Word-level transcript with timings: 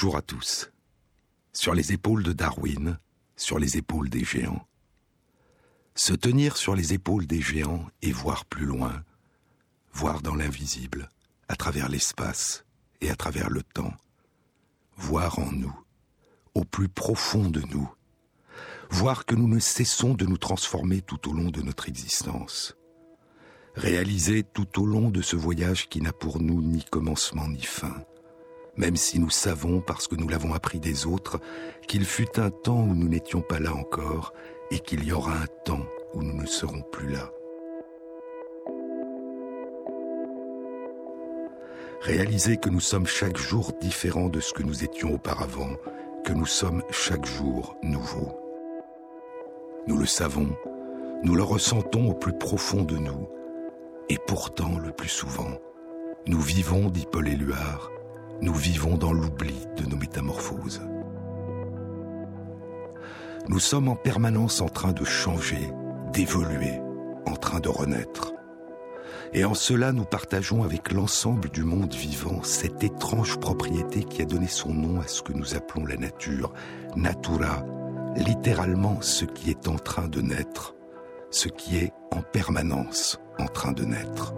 Bonjour 0.00 0.16
à 0.16 0.22
tous. 0.22 0.70
Sur 1.52 1.74
les 1.74 1.92
épaules 1.92 2.22
de 2.22 2.32
Darwin, 2.32 3.00
sur 3.34 3.58
les 3.58 3.78
épaules 3.78 4.08
des 4.08 4.22
géants. 4.22 4.64
Se 5.96 6.12
tenir 6.12 6.56
sur 6.56 6.76
les 6.76 6.92
épaules 6.92 7.26
des 7.26 7.40
géants 7.40 7.84
et 8.00 8.12
voir 8.12 8.44
plus 8.44 8.64
loin, 8.64 9.02
voir 9.92 10.22
dans 10.22 10.36
l'invisible, 10.36 11.08
à 11.48 11.56
travers 11.56 11.88
l'espace 11.88 12.64
et 13.00 13.10
à 13.10 13.16
travers 13.16 13.50
le 13.50 13.64
temps, 13.64 13.92
voir 14.96 15.40
en 15.40 15.50
nous, 15.50 15.76
au 16.54 16.62
plus 16.62 16.88
profond 16.88 17.50
de 17.50 17.62
nous, 17.62 17.92
voir 18.90 19.26
que 19.26 19.34
nous 19.34 19.48
ne 19.48 19.58
cessons 19.58 20.14
de 20.14 20.26
nous 20.26 20.38
transformer 20.38 21.02
tout 21.02 21.28
au 21.28 21.32
long 21.32 21.50
de 21.50 21.60
notre 21.60 21.88
existence, 21.88 22.76
réaliser 23.74 24.44
tout 24.44 24.80
au 24.80 24.86
long 24.86 25.10
de 25.10 25.22
ce 25.22 25.34
voyage 25.34 25.88
qui 25.88 26.00
n'a 26.00 26.12
pour 26.12 26.40
nous 26.40 26.62
ni 26.62 26.84
commencement 26.84 27.48
ni 27.48 27.64
fin, 27.64 28.04
même 28.78 28.96
si 28.96 29.18
nous 29.18 29.28
savons, 29.28 29.80
parce 29.80 30.06
que 30.06 30.14
nous 30.14 30.28
l'avons 30.28 30.54
appris 30.54 30.78
des 30.78 31.04
autres, 31.04 31.40
qu'il 31.88 32.04
fut 32.04 32.38
un 32.38 32.50
temps 32.50 32.80
où 32.80 32.94
nous 32.94 33.08
n'étions 33.08 33.42
pas 33.42 33.58
là 33.58 33.74
encore 33.74 34.32
et 34.70 34.78
qu'il 34.78 35.04
y 35.04 35.12
aura 35.12 35.32
un 35.32 35.46
temps 35.64 35.84
où 36.14 36.22
nous 36.22 36.40
ne 36.40 36.46
serons 36.46 36.82
plus 36.92 37.10
là. 37.10 37.30
Réaliser 42.00 42.56
que 42.56 42.70
nous 42.70 42.80
sommes 42.80 43.06
chaque 43.06 43.36
jour 43.36 43.72
différents 43.80 44.28
de 44.28 44.38
ce 44.38 44.52
que 44.52 44.62
nous 44.62 44.84
étions 44.84 45.12
auparavant, 45.12 45.76
que 46.24 46.32
nous 46.32 46.46
sommes 46.46 46.82
chaque 46.92 47.26
jour 47.26 47.76
nouveaux. 47.82 48.38
Nous 49.88 49.96
le 49.96 50.06
savons, 50.06 50.56
nous 51.24 51.34
le 51.34 51.42
ressentons 51.42 52.10
au 52.10 52.14
plus 52.14 52.32
profond 52.38 52.84
de 52.84 52.96
nous, 52.96 53.28
et 54.08 54.18
pourtant, 54.28 54.78
le 54.78 54.92
plus 54.92 55.08
souvent, 55.08 55.58
nous 56.26 56.40
vivons, 56.40 56.88
dit 56.88 57.06
Paul 57.10 57.26
Éluard, 57.26 57.90
nous 58.40 58.54
vivons 58.54 58.96
dans 58.96 59.12
l'oubli 59.12 59.66
de 59.76 59.84
nos 59.84 59.96
métamorphoses. 59.96 60.80
Nous 63.48 63.58
sommes 63.58 63.88
en 63.88 63.96
permanence 63.96 64.60
en 64.60 64.68
train 64.68 64.92
de 64.92 65.04
changer, 65.04 65.72
d'évoluer, 66.12 66.80
en 67.26 67.34
train 67.34 67.60
de 67.60 67.68
renaître. 67.68 68.32
Et 69.32 69.44
en 69.44 69.54
cela, 69.54 69.92
nous 69.92 70.04
partageons 70.04 70.62
avec 70.62 70.92
l'ensemble 70.92 71.50
du 71.50 71.62
monde 71.62 71.94
vivant 71.94 72.42
cette 72.42 72.82
étrange 72.82 73.38
propriété 73.38 74.04
qui 74.04 74.22
a 74.22 74.24
donné 74.24 74.46
son 74.46 74.72
nom 74.72 75.00
à 75.00 75.06
ce 75.06 75.22
que 75.22 75.32
nous 75.32 75.54
appelons 75.54 75.84
la 75.84 75.96
nature, 75.96 76.52
natura, 76.96 77.64
littéralement 78.16 79.00
ce 79.02 79.24
qui 79.24 79.50
est 79.50 79.68
en 79.68 79.76
train 79.76 80.08
de 80.08 80.20
naître, 80.20 80.74
ce 81.30 81.48
qui 81.48 81.76
est 81.76 81.92
en 82.10 82.22
permanence 82.22 83.18
en 83.38 83.46
train 83.46 83.72
de 83.72 83.84
naître. 83.84 84.34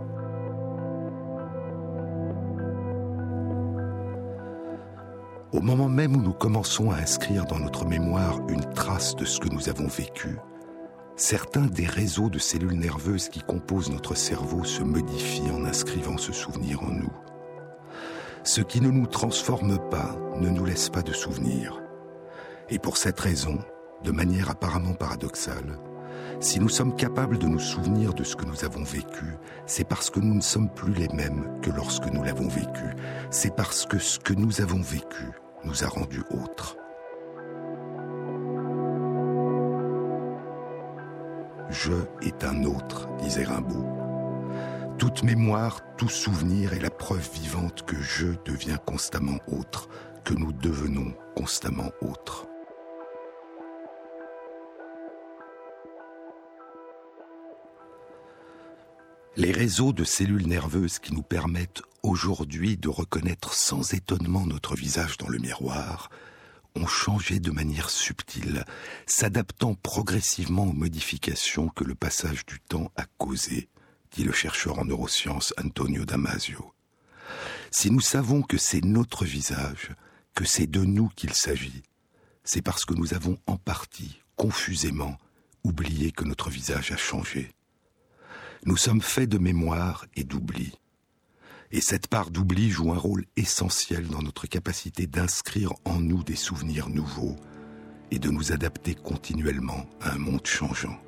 Au 5.53 5.61
moment 5.61 5.89
même 5.89 6.15
où 6.15 6.23
nous 6.23 6.33
commençons 6.33 6.93
à 6.93 6.98
inscrire 6.98 7.45
dans 7.45 7.59
notre 7.59 7.84
mémoire 7.84 8.39
une 8.48 8.73
trace 8.73 9.17
de 9.17 9.25
ce 9.25 9.41
que 9.41 9.48
nous 9.48 9.69
avons 9.69 9.89
vécu, 9.89 10.39
certains 11.17 11.67
des 11.67 11.87
réseaux 11.87 12.31
de 12.31 12.39
cellules 12.39 12.79
nerveuses 12.79 13.29
qui 13.29 13.41
composent 13.41 13.91
notre 13.91 14.15
cerveau 14.15 14.62
se 14.62 14.84
modifient 14.84 15.51
en 15.51 15.65
inscrivant 15.65 16.19
ce 16.19 16.33
souvenir 16.33 16.84
en 16.84 16.92
nous. 16.92 17.12
Ce 18.45 18.61
qui 18.61 18.81
ne 18.81 18.92
nous 18.92 19.09
transforme 19.09 19.77
pas 19.91 20.17
ne 20.39 20.51
nous 20.51 20.65
laisse 20.65 20.89
pas 20.89 21.03
de 21.03 21.12
souvenirs. 21.12 21.83
Et 22.69 22.79
pour 22.79 22.97
cette 22.97 23.19
raison, 23.19 23.58
de 24.05 24.13
manière 24.13 24.51
apparemment 24.51 24.95
paradoxale, 24.95 25.79
si 26.39 26.61
nous 26.61 26.69
sommes 26.69 26.95
capables 26.95 27.39
de 27.39 27.47
nous 27.47 27.58
souvenir 27.58 28.14
de 28.14 28.23
ce 28.23 28.36
que 28.36 28.47
nous 28.47 28.64
avons 28.64 28.85
vécu, 28.85 29.36
c'est 29.67 29.85
parce 29.85 30.11
que 30.11 30.20
nous 30.20 30.35
ne 30.35 30.41
sommes 30.41 30.73
plus 30.73 30.95
les 30.95 31.08
mêmes 31.08 31.58
que 31.61 31.70
lorsque 31.70 32.07
nous 32.07 32.23
l'avons 32.23 32.48
vécu. 32.48 32.95
C'est 33.30 33.55
parce 33.55 33.85
que 33.85 33.98
ce 33.98 34.19
que 34.19 34.33
nous 34.33 34.61
avons 34.61 34.80
vécu 34.80 35.33
nous 35.65 35.85
a 35.85 35.89
rendus 35.89 36.23
autres. 36.31 36.77
Je 41.71 41.93
est 42.23 42.45
un 42.45 42.65
autre, 42.65 43.09
disait 43.19 43.45
Rimbaud. 43.45 43.87
Toute 44.98 45.23
mémoire, 45.23 45.81
tout 45.97 46.09
souvenir 46.09 46.73
est 46.73 46.81
la 46.81 46.91
preuve 46.91 47.29
vivante 47.33 47.85
que 47.87 47.97
je 47.97 48.27
deviens 48.45 48.77
constamment 48.77 49.39
autre, 49.47 49.89
que 50.25 50.35
nous 50.35 50.53
devenons 50.53 51.15
constamment 51.37 51.91
autres. 52.03 52.47
Les 59.37 59.53
réseaux 59.53 59.92
de 59.92 60.05
cellules 60.05 60.48
nerveuses 60.48 60.98
qui 60.98 61.15
nous 61.15 61.23
permettent 61.23 61.83
aujourd'hui 62.02 62.77
de 62.77 62.88
reconnaître 62.88 63.55
sans 63.55 63.94
étonnement 63.94 64.46
notre 64.46 64.74
visage 64.74 65.16
dans 65.18 65.28
le 65.28 65.38
miroir 65.38 66.11
ont 66.77 66.86
changé 66.86 67.40
de 67.40 67.50
manière 67.50 67.90
subtile, 67.90 68.64
s'adaptant 69.06 69.74
progressivement 69.74 70.66
aux 70.66 70.72
modifications 70.72 71.68
que 71.68 71.84
le 71.84 71.94
passage 71.94 72.46
du 72.46 72.61
temps 72.61 72.92
a 72.96 73.05
causées, 73.18 73.68
dit 74.12 74.24
le 74.24 74.33
chercheur 74.33 74.78
en 74.78 74.84
neurosciences 74.84 75.52
Antonio 75.62 76.05
Damasio. 76.05 76.72
Si 77.70 77.90
nous 77.90 78.00
savons 78.00 78.42
que 78.42 78.58
c'est 78.58 78.84
notre 78.84 79.24
visage, 79.24 79.90
que 80.34 80.44
c'est 80.44 80.67
de 80.67 80.84
nous 80.84 81.08
qu'il 81.08 81.34
s'agit, 81.34 81.82
c'est 82.44 82.62
parce 82.62 82.84
que 82.84 82.94
nous 82.94 83.14
avons 83.14 83.38
en 83.46 83.56
partie, 83.56 84.22
confusément, 84.36 85.18
oublié 85.64 86.12
que 86.12 86.24
notre 86.24 86.50
visage 86.50 86.92
a 86.92 86.96
changé. 86.96 87.52
Nous 88.64 88.77
sommes 88.77 89.02
faits 89.02 89.28
de 89.28 89.38
mémoire 89.38 90.06
et 90.17 90.24
d'oubli. 90.24 90.72
Et 91.73 91.81
cette 91.81 92.08
part 92.08 92.31
d'oubli 92.31 92.70
joue 92.70 92.92
un 92.92 92.98
rôle 92.98 93.25
essentiel 93.36 94.08
dans 94.08 94.23
notre 94.23 94.47
capacité 94.47 95.07
d'inscrire 95.07 95.73
en 95.85 96.01
nous 96.01 96.25
des 96.25 96.36
souvenirs 96.36 96.89
nouveaux 96.89 97.36
et 98.11 98.19
de 98.19 98.29
nous 98.29 98.53
adapter 98.53 98.95
continuellement 98.95 99.86
à 100.01 100.13
un 100.13 100.19
monde 100.19 100.47
changeant. 100.47 100.98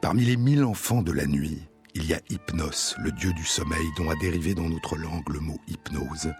Parmi 0.00 0.24
les 0.24 0.36
mille 0.36 0.64
enfants 0.64 1.02
de 1.02 1.12
la 1.12 1.26
nuit, 1.26 1.68
il 1.94 2.04
y 2.04 2.14
a 2.14 2.20
Hypnos, 2.30 2.96
le 2.98 3.12
dieu 3.12 3.32
du 3.32 3.44
sommeil 3.44 3.86
dont 3.96 4.10
a 4.10 4.16
dérivé 4.16 4.54
dans 4.54 4.68
notre 4.68 4.96
langue 4.96 5.28
le 5.28 5.40
mot 5.40 5.58
hypnose. 5.68 6.32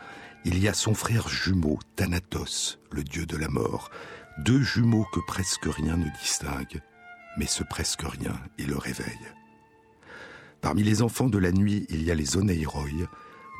Il 0.44 0.58
y 0.58 0.68
a 0.68 0.74
son 0.74 0.94
frère 0.94 1.28
jumeau, 1.28 1.78
Thanatos, 1.96 2.78
le 2.92 3.02
dieu 3.02 3.26
de 3.26 3.36
la 3.36 3.48
mort, 3.48 3.90
deux 4.38 4.62
jumeaux 4.62 5.06
que 5.12 5.20
presque 5.26 5.66
rien 5.66 5.96
ne 5.96 6.08
distingue, 6.20 6.80
mais 7.36 7.46
ce 7.46 7.64
presque 7.64 8.02
rien 8.02 8.40
est 8.58 8.66
le 8.66 8.76
réveil. 8.76 9.18
Parmi 10.60 10.82
les 10.82 11.02
enfants 11.02 11.28
de 11.28 11.38
la 11.38 11.52
nuit, 11.52 11.86
il 11.88 12.02
y 12.02 12.10
a 12.10 12.14
les 12.14 12.36
oneiroi, 12.36 13.08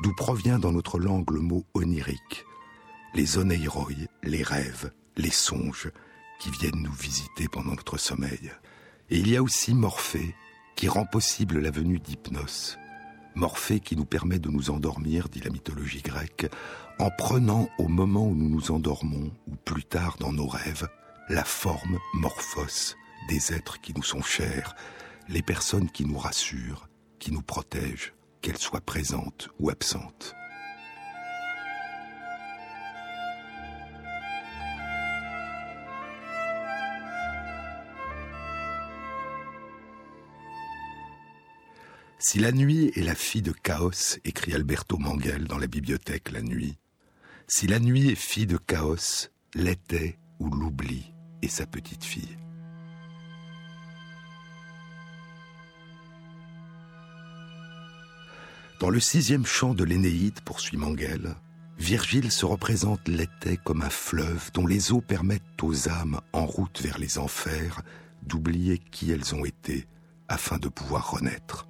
d'où 0.03 0.13
provient 0.13 0.59
dans 0.59 0.71
notre 0.71 0.99
langue 0.99 1.31
le 1.31 1.39
mot 1.39 1.65
onirique. 1.73 2.45
Les 3.13 3.37
oneiroi, 3.37 4.07
les 4.23 4.43
rêves, 4.43 4.91
les 5.17 5.31
songes, 5.31 5.89
qui 6.39 6.51
viennent 6.51 6.81
nous 6.81 6.91
visiter 6.91 7.47
pendant 7.47 7.71
notre 7.71 7.97
sommeil. 7.97 8.51
Et 9.09 9.17
il 9.17 9.29
y 9.29 9.37
a 9.37 9.43
aussi 9.43 9.73
Morphée, 9.73 10.35
qui 10.75 10.87
rend 10.87 11.05
possible 11.05 11.59
la 11.59 11.71
venue 11.71 11.99
d'Hypnos. 11.99 12.77
Morphée 13.35 13.79
qui 13.79 13.95
nous 13.95 14.05
permet 14.05 14.39
de 14.39 14.49
nous 14.49 14.69
endormir, 14.69 15.29
dit 15.29 15.41
la 15.41 15.49
mythologie 15.49 16.01
grecque, 16.01 16.47
en 16.99 17.09
prenant 17.09 17.69
au 17.77 17.87
moment 17.87 18.27
où 18.27 18.35
nous 18.35 18.49
nous 18.49 18.71
endormons, 18.71 19.31
ou 19.47 19.55
plus 19.55 19.83
tard 19.83 20.17
dans 20.19 20.33
nos 20.33 20.47
rêves, 20.47 20.87
la 21.29 21.43
forme 21.43 21.99
morphos 22.13 22.95
des 23.29 23.53
êtres 23.53 23.79
qui 23.79 23.93
nous 23.95 24.03
sont 24.03 24.21
chers, 24.21 24.75
les 25.27 25.41
personnes 25.41 25.89
qui 25.89 26.05
nous 26.05 26.17
rassurent, 26.17 26.88
qui 27.19 27.31
nous 27.31 27.41
protègent, 27.41 28.13
qu'elles 28.41 28.57
soient 28.57 28.81
présentes 28.81 29.49
ou 29.59 29.69
absentes. 29.69 30.35
Si 42.21 42.37
la 42.37 42.51
nuit 42.51 42.91
est 42.95 43.03
la 43.03 43.15
fille 43.15 43.41
de 43.41 43.53
chaos, 43.53 44.19
écrit 44.25 44.53
Alberto 44.53 44.97
Manguel 44.97 45.45
dans 45.45 45.57
la 45.57 45.67
bibliothèque 45.67 46.31
La 46.31 46.41
Nuit, 46.41 46.77
si 47.47 47.65
la 47.65 47.79
nuit 47.79 48.09
est 48.09 48.15
fille 48.15 48.45
de 48.45 48.57
chaos, 48.57 49.29
l'était 49.55 50.19
ou 50.39 50.49
l'oubli 50.49 51.13
est 51.41 51.47
sa 51.47 51.65
petite 51.65 52.03
fille. 52.03 52.37
Dans 58.79 58.89
le 58.89 59.01
sixième 59.01 59.45
chant 59.45 59.73
de 59.73 59.83
l'Énéide, 59.83 60.39
poursuit 60.39 60.77
Manguel, 60.77 61.35
Virgile 61.77 62.31
se 62.31 62.45
représente 62.45 63.09
l'été 63.09 63.57
comme 63.57 63.81
un 63.81 63.89
fleuve 63.89 64.51
dont 64.53 64.65
les 64.65 64.93
eaux 64.93 65.01
permettent 65.01 65.61
aux 65.61 65.89
âmes 65.89 66.21
en 66.31 66.45
route 66.45 66.81
vers 66.81 66.97
les 66.97 67.17
enfers 67.17 67.81
d'oublier 68.23 68.77
qui 68.77 69.11
elles 69.11 69.35
ont 69.35 69.43
été 69.43 69.85
afin 70.29 70.59
de 70.59 70.69
pouvoir 70.69 71.11
renaître. 71.11 71.67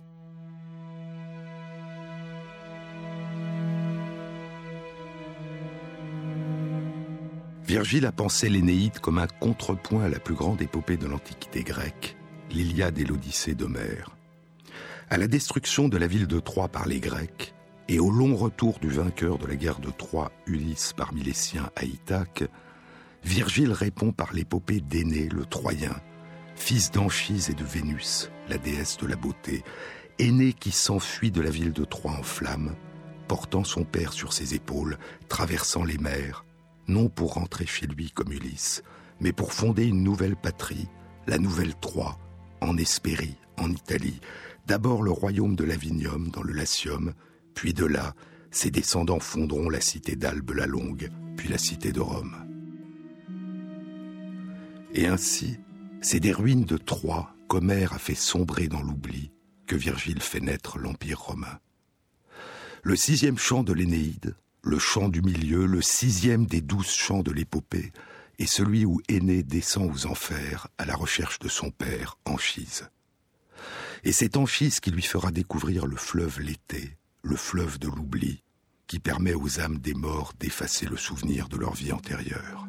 Virgile 7.66 8.06
a 8.06 8.12
pensé 8.12 8.50
l'Énéide 8.50 9.00
comme 9.00 9.18
un 9.18 9.28
contrepoint 9.28 10.04
à 10.04 10.10
la 10.10 10.20
plus 10.20 10.36
grande 10.36 10.62
épopée 10.62 10.98
de 10.98 11.08
l'Antiquité 11.08 11.64
grecque, 11.64 12.18
l'Iliade 12.52 13.00
et 13.00 13.06
l'Odyssée 13.06 13.56
d'Homère. 13.56 14.19
À 15.12 15.18
la 15.18 15.26
destruction 15.26 15.90
de 15.90 15.98
la 15.98 16.06
ville 16.06 16.28
de 16.28 16.40
Troie 16.40 16.68
par 16.68 16.88
les 16.88 17.00
Grecs, 17.00 17.56
et 17.88 17.98
au 17.98 18.12
long 18.12 18.36
retour 18.36 18.78
du 18.78 18.90
vainqueur 18.90 19.40
de 19.40 19.48
la 19.48 19.56
guerre 19.56 19.80
de 19.80 19.90
Troie, 19.90 20.32
Ulysse, 20.46 20.94
parmi 20.96 21.24
les 21.24 21.34
siens 21.34 21.72
à 21.76 21.84
Ithaque, 21.84 22.44
Virgile 23.24 23.72
répond 23.72 24.12
par 24.12 24.34
l'épopée 24.34 24.82
d'Énée 24.82 25.28
le 25.28 25.46
Troyen, 25.46 25.96
fils 26.54 26.92
d'Anchise 26.92 27.50
et 27.50 27.56
de 27.56 27.64
Vénus, 27.64 28.30
la 28.50 28.60
déesse 28.60 28.98
de 28.98 29.08
la 29.08 29.16
beauté, 29.16 29.64
Aîné 30.20 30.54
qui 30.54 30.70
s'enfuit 30.70 31.32
de 31.32 31.42
la 31.42 31.50
ville 31.50 31.74
de 31.74 31.86
Troie 31.86 32.12
en 32.12 32.22
flammes, 32.22 32.76
portant 33.28 33.64
son 33.64 33.86
père 33.86 34.14
sur 34.14 34.32
ses 34.32 34.54
épaules, 34.54 35.00
traversant 35.28 35.84
les 35.84 35.98
mers, 35.98 36.46
non 36.88 37.10
pour 37.10 37.34
rentrer 37.34 37.66
chez 37.66 37.88
lui 37.88 38.12
comme 38.12 38.32
Ulysse, 38.32 38.84
mais 39.20 39.32
pour 39.32 39.54
fonder 39.54 39.86
une 39.86 40.04
nouvelle 40.04 40.36
patrie, 40.36 40.88
la 41.26 41.40
nouvelle 41.40 41.74
Troie, 41.74 42.20
en 42.62 42.78
Hespérie, 42.78 43.38
en 43.58 43.72
Italie, 43.72 44.20
d'abord 44.70 45.02
le 45.02 45.10
royaume 45.10 45.56
de 45.56 45.64
Lavinium 45.64 46.30
dans 46.30 46.44
le 46.44 46.54
Latium, 46.54 47.16
puis 47.56 47.74
de 47.74 47.86
là, 47.86 48.14
ses 48.52 48.70
descendants 48.70 49.20
fonderont 49.20 49.68
la 49.68 49.82
cité 49.82 50.16
d'Albe 50.16 50.52
la 50.52 50.68
Longue, 50.68 51.10
puis 51.38 51.50
la 51.50 51.58
cité 51.58 51.92
de 51.92 52.00
Rome. 52.00 52.36
Et 54.94 55.08
ainsi, 55.08 55.58
c'est 56.02 56.20
des 56.20 56.32
ruines 56.32 56.66
de 56.66 56.78
Troie 56.78 57.34
qu'Homère 57.48 57.94
a 57.94 57.98
fait 57.98 58.14
sombrer 58.14 58.68
dans 58.68 58.84
l'oubli, 58.84 59.32
que 59.66 59.76
Virgile 59.76 60.22
fait 60.22 60.40
naître 60.40 60.78
l'Empire 60.78 61.20
romain. 61.20 61.58
Le 62.84 62.96
sixième 62.96 63.40
chant 63.40 63.64
de 63.64 63.74
l'Énéide, 63.74 64.36
le 64.62 64.78
chant 64.78 65.10
du 65.10 65.24
milieu, 65.24 65.66
le 65.66 65.82
sixième 65.82 66.46
des 66.46 66.62
douze 66.62 66.92
chants 66.92 67.24
de 67.24 67.32
l'épopée, 67.32 67.92
est 68.38 68.46
celui 68.46 68.86
où 68.86 69.02
Aîné 69.10 69.42
descend 69.42 69.92
aux 69.92 70.06
enfers 70.06 70.68
à 70.78 70.86
la 70.86 70.96
recherche 70.96 71.40
de 71.40 71.48
son 71.48 71.72
père, 71.72 72.20
Anchise. 72.26 72.88
Et 74.04 74.12
c'est 74.12 74.38
Anchise 74.38 74.80
qui 74.80 74.92
lui 74.92 75.02
fera 75.02 75.32
découvrir 75.32 75.86
le 75.86 75.96
fleuve 75.96 76.40
l'été, 76.40 76.98
le 77.24 77.36
fleuve 77.36 77.80
de 77.80 77.88
l'oubli, 77.88 78.44
qui 78.88 79.00
permet 79.00 79.34
aux 79.34 79.60
âmes 79.60 79.78
des 79.78 79.94
morts 79.94 80.34
d'effacer 80.40 80.86
le 80.86 80.98
souvenir 80.98 81.50
de 81.50 81.58
leur 81.58 81.74
vie 81.74 81.92
antérieure. 81.92 82.68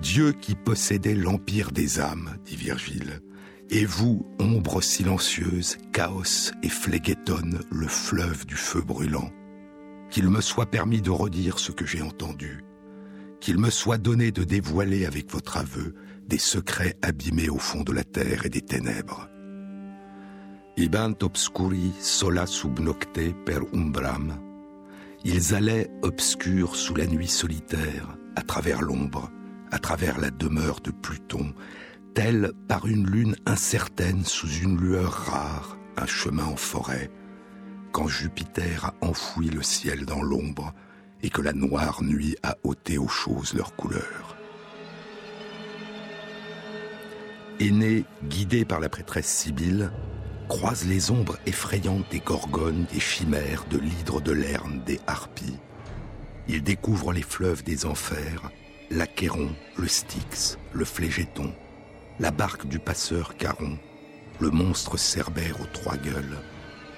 Dieu 0.00 0.32
qui 0.32 0.54
possédait 0.54 1.14
l'empire 1.14 1.72
des 1.72 2.00
âmes, 2.00 2.38
dit 2.44 2.56
Virgile, 2.56 3.20
et 3.68 3.84
vous, 3.84 4.26
ombre 4.38 4.80
silencieuse, 4.82 5.76
chaos 5.92 6.52
et 6.62 6.68
phlegéton, 6.68 7.50
le 7.70 7.86
fleuve 7.86 8.46
du 8.46 8.56
feu 8.56 8.80
brûlant, 8.80 9.30
qu'il 10.10 10.28
me 10.28 10.40
soit 10.40 10.70
permis 10.70 11.02
de 11.02 11.10
redire 11.10 11.58
ce 11.58 11.70
que 11.70 11.86
j'ai 11.86 12.02
entendu, 12.02 12.64
qu'il 13.40 13.58
me 13.58 13.70
soit 13.70 13.98
donné 13.98 14.32
de 14.32 14.44
dévoiler 14.44 15.06
avec 15.06 15.30
votre 15.30 15.56
aveu 15.56 15.94
des 16.26 16.38
secrets 16.38 16.96
abîmés 17.02 17.48
au 17.48 17.58
fond 17.58 17.82
de 17.82 17.92
la 17.92 18.04
terre 18.04 18.46
et 18.46 18.50
des 18.50 18.60
ténèbres. 18.60 19.28
Ibant 20.76 21.14
obscuri 21.22 21.92
sola 22.00 22.46
sub 22.46 22.78
nocte 22.78 23.34
per 23.44 23.60
umbram. 23.74 24.38
Ils 25.24 25.54
allaient 25.54 25.90
obscurs 26.02 26.76
sous 26.76 26.94
la 26.94 27.06
nuit 27.06 27.28
solitaire, 27.28 28.16
à 28.36 28.42
travers 28.42 28.80
l'ombre, 28.80 29.30
à 29.70 29.78
travers 29.78 30.18
la 30.18 30.30
demeure 30.30 30.80
de 30.80 30.90
Pluton, 30.90 31.52
tel 32.14 32.52
par 32.68 32.86
une 32.86 33.08
lune 33.08 33.36
incertaine 33.44 34.24
sous 34.24 34.48
une 34.48 34.80
lueur 34.80 35.12
rare, 35.12 35.76
un 35.96 36.06
chemin 36.06 36.44
en 36.44 36.56
forêt, 36.56 37.10
quand 37.92 38.08
Jupiter 38.08 38.86
a 38.86 38.94
enfoui 39.04 39.50
le 39.50 39.62
ciel 39.62 40.06
dans 40.06 40.22
l'ombre 40.22 40.72
et 41.22 41.30
que 41.30 41.42
la 41.42 41.52
noire 41.52 42.02
nuit 42.02 42.36
a 42.42 42.56
ôté 42.64 42.98
aux 42.98 43.08
choses 43.08 43.54
leur 43.54 43.74
couleur. 43.76 44.36
Aîné, 47.58 48.04
guidé 48.24 48.64
par 48.64 48.80
la 48.80 48.88
prêtresse 48.88 49.28
Sibylle, 49.28 49.90
croise 50.48 50.86
les 50.86 51.10
ombres 51.10 51.38
effrayantes 51.46 52.10
des 52.10 52.20
gorgones, 52.20 52.86
des 52.92 53.00
chimères, 53.00 53.66
de 53.70 53.78
l'hydre 53.78 54.20
de 54.20 54.32
Lerne, 54.32 54.82
des 54.86 54.98
harpies. 55.06 55.58
Il 56.48 56.62
découvre 56.62 57.12
les 57.12 57.22
fleuves 57.22 57.62
des 57.62 57.84
enfers, 57.84 58.50
l'Achéron, 58.90 59.50
le 59.76 59.86
Styx, 59.86 60.58
le 60.72 60.84
Flégéton, 60.84 61.52
la 62.18 62.30
barque 62.30 62.66
du 62.66 62.78
passeur 62.78 63.36
Caron, 63.36 63.78
le 64.40 64.50
monstre 64.50 64.96
Cerbère 64.96 65.60
aux 65.60 65.66
trois 65.72 65.96
gueules, 65.96 66.38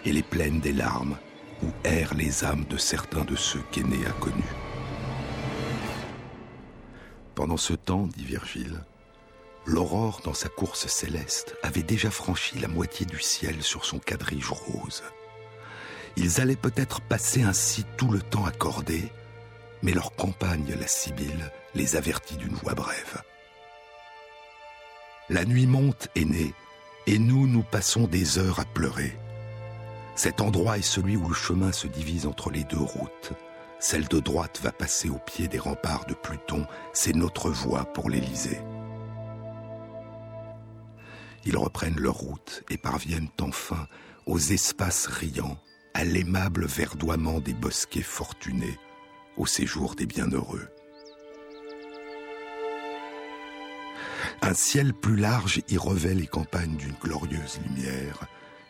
et 0.05 0.13
les 0.13 0.23
plaines 0.23 0.61
des 0.61 0.73
larmes 0.73 1.17
où 1.63 1.71
errent 1.85 2.15
les 2.15 2.45
âmes 2.45 2.65
de 2.69 2.77
certains 2.77 3.25
de 3.25 3.37
ceux 3.37 3.63
qu'Aîné 3.71 4.07
a 4.07 4.13
connus. 4.13 4.43
Pendant 7.35 7.57
ce 7.57 7.73
temps, 7.73 8.07
dit 8.07 8.25
Virgile, 8.25 8.85
l'aurore 9.65 10.21
dans 10.25 10.35
sa 10.35 10.49
course 10.49 10.87
céleste 10.87 11.57
avait 11.63 11.83
déjà 11.83 12.11
franchi 12.11 12.59
la 12.59 12.69
moitié 12.69 13.07
du 13.07 13.21
ciel 13.21 13.63
sur 13.63 13.85
son 13.85 13.99
quadrige 13.99 14.51
rose. 14.51 15.03
Ils 16.17 16.41
allaient 16.41 16.57
peut-être 16.57 17.01
passer 17.01 17.43
ainsi 17.43 17.85
tout 17.97 18.11
le 18.11 18.21
temps 18.21 18.45
accordé, 18.45 19.11
mais 19.83 19.93
leur 19.93 20.15
compagne, 20.15 20.75
la 20.79 20.87
Sibylle, 20.87 21.51
les 21.75 21.97
avertit 21.97 22.37
d'une 22.37 22.55
voix 22.55 22.75
brève. 22.75 23.23
La 25.31 25.45
nuit 25.45 25.67
monte 25.67 26.09
naît, 26.17 26.53
et 27.07 27.19
nous, 27.19 27.47
nous 27.47 27.63
passons 27.63 28.07
des 28.07 28.39
heures 28.39 28.61
à 28.61 28.65
pleurer. 28.65 29.17
Cet 30.15 30.41
endroit 30.41 30.79
est 30.79 30.83
celui 30.83 31.17
où 31.17 31.29
le 31.29 31.35
chemin 31.35 31.73
se 31.73 31.87
divise 31.87 32.27
entre 32.27 32.51
les 32.51 32.65
deux 32.65 32.79
routes. 32.79 33.33
Celle 33.79 34.07
de 34.07 34.21
droite 34.21 34.61
va 34.63 34.71
passer 34.71 35.09
au 35.09 35.19
pied 35.19 35.49
des 35.49 35.59
remparts 35.59 36.07
de 36.07 36.15
Pluton, 36.15 36.67
c'est 36.93 37.17
notre 37.17 37.51
voie 37.51 37.85
pour 37.85 38.11
l'Élysée. 38.11 38.61
Ils 41.45 41.57
reprennent 41.57 41.99
leur 41.99 42.15
route 42.15 42.63
et 42.71 42.77
parviennent 42.77 43.31
enfin 43.41 43.89
aux 44.27 44.39
espaces 44.39 45.07
riants, 45.07 45.59
à 45.95 46.05
l'aimable 46.05 46.67
verdoiement 46.67 47.41
des 47.41 47.55
bosquets 47.55 48.03
fortunés, 48.03 48.79
au 49.37 49.47
séjour 49.47 49.97
des 49.97 50.07
bienheureux. 50.07 50.69
Un 54.43 54.55
ciel 54.55 54.95
plus 54.95 55.17
large 55.17 55.61
y 55.69 55.77
revêt 55.77 56.15
les 56.15 56.27
campagnes 56.27 56.77
d'une 56.77 56.95
glorieuse 57.01 57.59
lumière, 57.67 58.27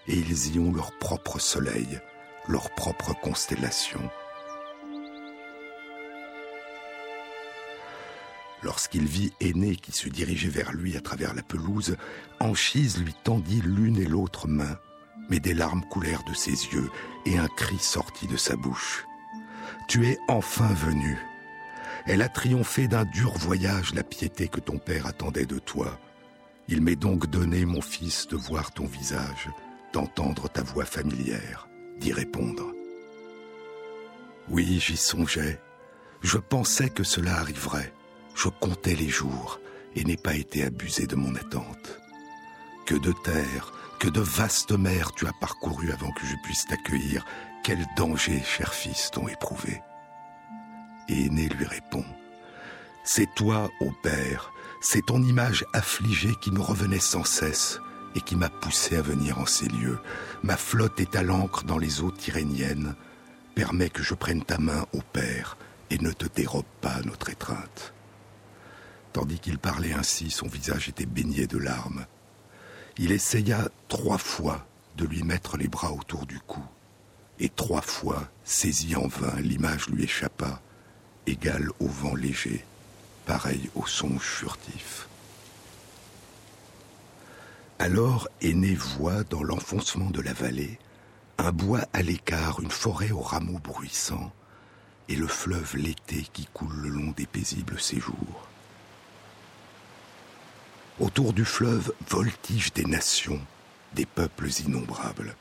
et 0.08 0.14
ils 0.14 0.54
y 0.54 0.58
ont 0.58 0.72
leur 0.72 0.96
propre 0.98 1.38
soleil, 1.38 2.00
leur 2.48 2.70
propre 2.74 3.14
constellation. 3.20 4.00
Lorsqu'il 8.62 9.06
vit 9.06 9.32
Aîné 9.40 9.74
qui 9.74 9.92
se 9.92 10.08
dirigeait 10.08 10.48
vers 10.48 10.72
lui 10.72 10.96
à 10.96 11.00
travers 11.00 11.34
la 11.34 11.42
pelouse, 11.42 11.96
Anchise 12.38 12.98
lui 12.98 13.14
tendit 13.24 13.60
l'une 13.60 13.98
et 13.98 14.04
l'autre 14.04 14.46
main, 14.46 14.78
mais 15.28 15.40
des 15.40 15.54
larmes 15.54 15.84
coulèrent 15.90 16.22
de 16.24 16.34
ses 16.34 16.50
yeux 16.50 16.90
et 17.26 17.38
un 17.38 17.48
cri 17.48 17.78
sortit 17.78 18.28
de 18.28 18.36
sa 18.36 18.54
bouche. 18.54 19.04
Tu 19.88 20.06
es 20.06 20.18
enfin 20.28 20.72
venu. 20.74 21.18
Elle 22.06 22.22
a 22.22 22.28
triomphé 22.28 22.88
d'un 22.88 23.04
dur 23.04 23.32
voyage 23.36 23.94
la 23.94 24.02
piété 24.04 24.48
que 24.48 24.60
ton 24.60 24.78
père 24.78 25.06
attendait 25.06 25.46
de 25.46 25.58
toi. 25.58 25.98
Il 26.68 26.82
m'est 26.82 26.96
donc 26.96 27.26
donné, 27.28 27.64
mon 27.64 27.80
fils, 27.80 28.28
de 28.28 28.36
voir 28.36 28.72
ton 28.72 28.86
visage, 28.86 29.50
d'entendre 29.92 30.48
ta 30.48 30.62
voix 30.62 30.84
familière, 30.84 31.68
d'y 31.98 32.12
répondre. 32.12 32.72
Oui, 34.48 34.80
j'y 34.80 34.96
songeais. 34.96 35.60
Je 36.22 36.38
pensais 36.38 36.90
que 36.90 37.04
cela 37.04 37.38
arriverait. 37.38 37.92
Je 38.34 38.48
comptais 38.48 38.94
les 38.94 39.08
jours 39.08 39.60
et 39.94 40.04
n'ai 40.04 40.16
pas 40.16 40.34
été 40.34 40.64
abusé 40.64 41.06
de 41.06 41.16
mon 41.16 41.34
attente. 41.34 41.98
Que 42.86 42.94
de 42.94 43.12
terre, 43.24 43.72
que 43.98 44.08
de 44.08 44.20
vastes 44.20 44.72
mers 44.72 45.12
tu 45.12 45.26
as 45.26 45.32
parcouru 45.40 45.92
avant 45.92 46.10
que 46.12 46.26
je 46.26 46.34
puisse 46.44 46.66
t'accueillir. 46.66 47.24
Quel 47.62 47.84
danger, 47.96 48.42
cher 48.44 48.74
fils, 48.74 49.10
t'ont 49.12 49.28
éprouvé. 49.28 49.80
Et 51.08 51.26
Aîné 51.26 51.48
lui 51.48 51.66
répond 51.66 52.04
C'est 53.04 53.32
toi, 53.34 53.70
ô 53.80 53.90
père, 54.02 54.52
c'est 54.80 55.06
ton 55.06 55.22
image 55.22 55.64
affligée 55.72 56.34
qui 56.40 56.50
me 56.50 56.60
revenait 56.60 56.98
sans 56.98 57.24
cesse 57.24 57.78
et 58.14 58.20
qui 58.20 58.36
m'a 58.36 58.48
poussé 58.48 58.96
à 58.96 59.02
venir 59.02 59.38
en 59.38 59.46
ces 59.46 59.68
lieux. 59.68 59.98
Ma 60.42 60.56
flotte 60.56 61.00
est 61.00 61.16
à 61.16 61.22
l'ancre 61.22 61.64
dans 61.64 61.78
les 61.78 62.02
eaux 62.02 62.10
tyréniennes. 62.10 62.94
Permets 63.54 63.90
que 63.90 64.02
je 64.02 64.14
prenne 64.14 64.44
ta 64.44 64.58
main, 64.58 64.86
ô 64.92 65.00
père, 65.12 65.56
et 65.90 65.98
ne 65.98 66.12
te 66.12 66.26
dérobe 66.26 66.64
pas 66.80 67.00
notre 67.02 67.30
étreinte. 67.30 67.92
Tandis 69.12 69.38
qu'il 69.38 69.58
parlait 69.58 69.92
ainsi, 69.92 70.30
son 70.30 70.48
visage 70.48 70.88
était 70.88 71.06
baigné 71.06 71.46
de 71.46 71.58
larmes. 71.58 72.06
Il 72.98 73.12
essaya 73.12 73.68
trois 73.88 74.18
fois 74.18 74.66
de 74.96 75.04
lui 75.04 75.22
mettre 75.22 75.56
les 75.56 75.68
bras 75.68 75.92
autour 75.92 76.26
du 76.26 76.38
cou, 76.40 76.62
et 77.38 77.48
trois 77.48 77.80
fois, 77.82 78.28
saisi 78.44 78.94
en 78.96 79.08
vain, 79.08 79.38
l'image 79.40 79.88
lui 79.88 80.04
échappa, 80.04 80.60
égale 81.26 81.68
au 81.80 81.86
vent 81.86 82.14
léger, 82.14 82.64
pareil 83.26 83.70
au 83.74 83.86
songe 83.86 84.22
furtif. 84.22 85.08
Alors 87.78 88.28
Aîné 88.40 88.74
voit 88.74 89.24
dans 89.24 89.42
l'enfoncement 89.42 90.10
de 90.10 90.20
la 90.20 90.32
vallée 90.32 90.78
un 91.38 91.50
bois 91.50 91.86
à 91.92 92.02
l'écart, 92.02 92.60
une 92.60 92.70
forêt 92.70 93.10
aux 93.10 93.20
rameaux 93.20 93.58
bruissants, 93.58 94.32
et 95.08 95.16
le 95.16 95.26
fleuve 95.26 95.76
l'été 95.76 96.26
qui 96.32 96.46
coule 96.46 96.74
le 96.76 96.88
long 96.88 97.12
des 97.16 97.26
paisibles 97.26 97.80
séjours. 97.80 98.48
Autour 101.00 101.32
du 101.32 101.44
fleuve 101.44 101.92
voltigent 102.08 102.70
des 102.74 102.84
nations, 102.84 103.40
des 103.94 104.06
peuples 104.06 104.48
innombrables. 104.64 105.34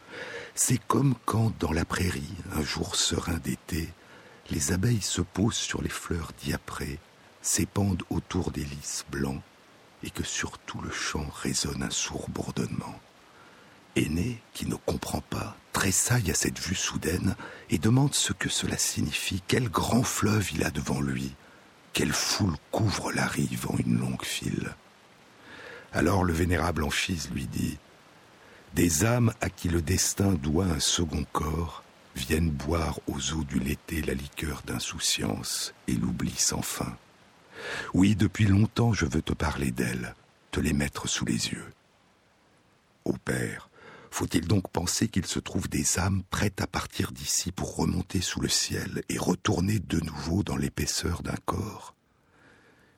C'est 0.55 0.81
comme 0.87 1.15
quand, 1.25 1.53
dans 1.59 1.71
la 1.71 1.85
prairie, 1.85 2.33
un 2.53 2.63
jour 2.63 2.95
serein 2.95 3.37
d'été, 3.37 3.89
les 4.49 4.71
abeilles 4.71 5.01
se 5.01 5.21
posent 5.21 5.53
sur 5.53 5.81
les 5.81 5.89
fleurs 5.89 6.31
diaprées, 6.41 6.99
s'épandent 7.41 8.03
autour 8.09 8.51
des 8.51 8.63
lys 8.63 9.05
blancs, 9.11 9.41
et 10.03 10.09
que 10.09 10.23
sur 10.23 10.57
tout 10.59 10.81
le 10.81 10.91
champ 10.91 11.25
résonne 11.41 11.83
un 11.83 11.89
sourd 11.89 12.29
bourdonnement. 12.29 12.99
Aîné, 13.95 14.41
qui 14.53 14.67
ne 14.67 14.75
comprend 14.75 15.21
pas, 15.21 15.57
tressaille 15.73 16.31
à 16.31 16.33
cette 16.33 16.59
vue 16.59 16.75
soudaine 16.75 17.35
et 17.69 17.77
demande 17.77 18.13
ce 18.13 18.33
que 18.33 18.49
cela 18.49 18.77
signifie, 18.77 19.43
quel 19.47 19.69
grand 19.69 20.03
fleuve 20.03 20.51
il 20.53 20.63
a 20.63 20.71
devant 20.71 21.01
lui, 21.01 21.35
quelle 21.93 22.13
foule 22.13 22.55
couvre 22.71 23.11
la 23.11 23.25
rive 23.25 23.67
en 23.69 23.77
une 23.77 23.99
longue 23.99 24.23
file. 24.23 24.75
Alors 25.93 26.23
le 26.23 26.33
vénérable 26.33 26.83
Anchise 26.83 27.29
lui 27.31 27.47
dit 27.47 27.77
Des 28.73 29.03
âmes 29.03 29.33
à 29.41 29.49
qui 29.49 29.67
le 29.67 29.81
destin 29.81 30.31
doit 30.33 30.65
un 30.65 30.79
second 30.79 31.25
corps 31.33 31.83
viennent 32.15 32.49
boire 32.49 32.99
aux 33.07 33.33
eaux 33.33 33.43
du 33.43 33.59
l'été 33.59 34.01
la 34.01 34.13
liqueur 34.13 34.61
d'insouciance 34.65 35.73
et 35.87 35.93
l'oubli 35.93 36.33
sans 36.35 36.61
fin. 36.61 36.97
Oui, 37.93 38.15
depuis 38.15 38.45
longtemps 38.45 38.93
je 38.93 39.05
veux 39.05 39.21
te 39.21 39.33
parler 39.33 39.71
d'elles, 39.71 40.15
te 40.51 40.59
les 40.59 40.73
mettre 40.73 41.07
sous 41.07 41.25
les 41.25 41.49
yeux. 41.49 41.73
Ô 43.05 43.13
Père, 43.13 43.69
faut-il 44.11 44.47
donc 44.47 44.69
penser 44.69 45.07
qu'il 45.07 45.25
se 45.25 45.39
trouve 45.39 45.69
des 45.69 45.97
âmes 45.97 46.23
prêtes 46.29 46.61
à 46.61 46.67
partir 46.67 47.11
d'ici 47.11 47.51
pour 47.51 47.75
remonter 47.75 48.21
sous 48.21 48.41
le 48.41 48.49
ciel 48.49 49.03
et 49.09 49.17
retourner 49.17 49.79
de 49.79 49.99
nouveau 49.99 50.43
dans 50.43 50.57
l'épaisseur 50.57 51.23
d'un 51.23 51.37
corps? 51.45 51.95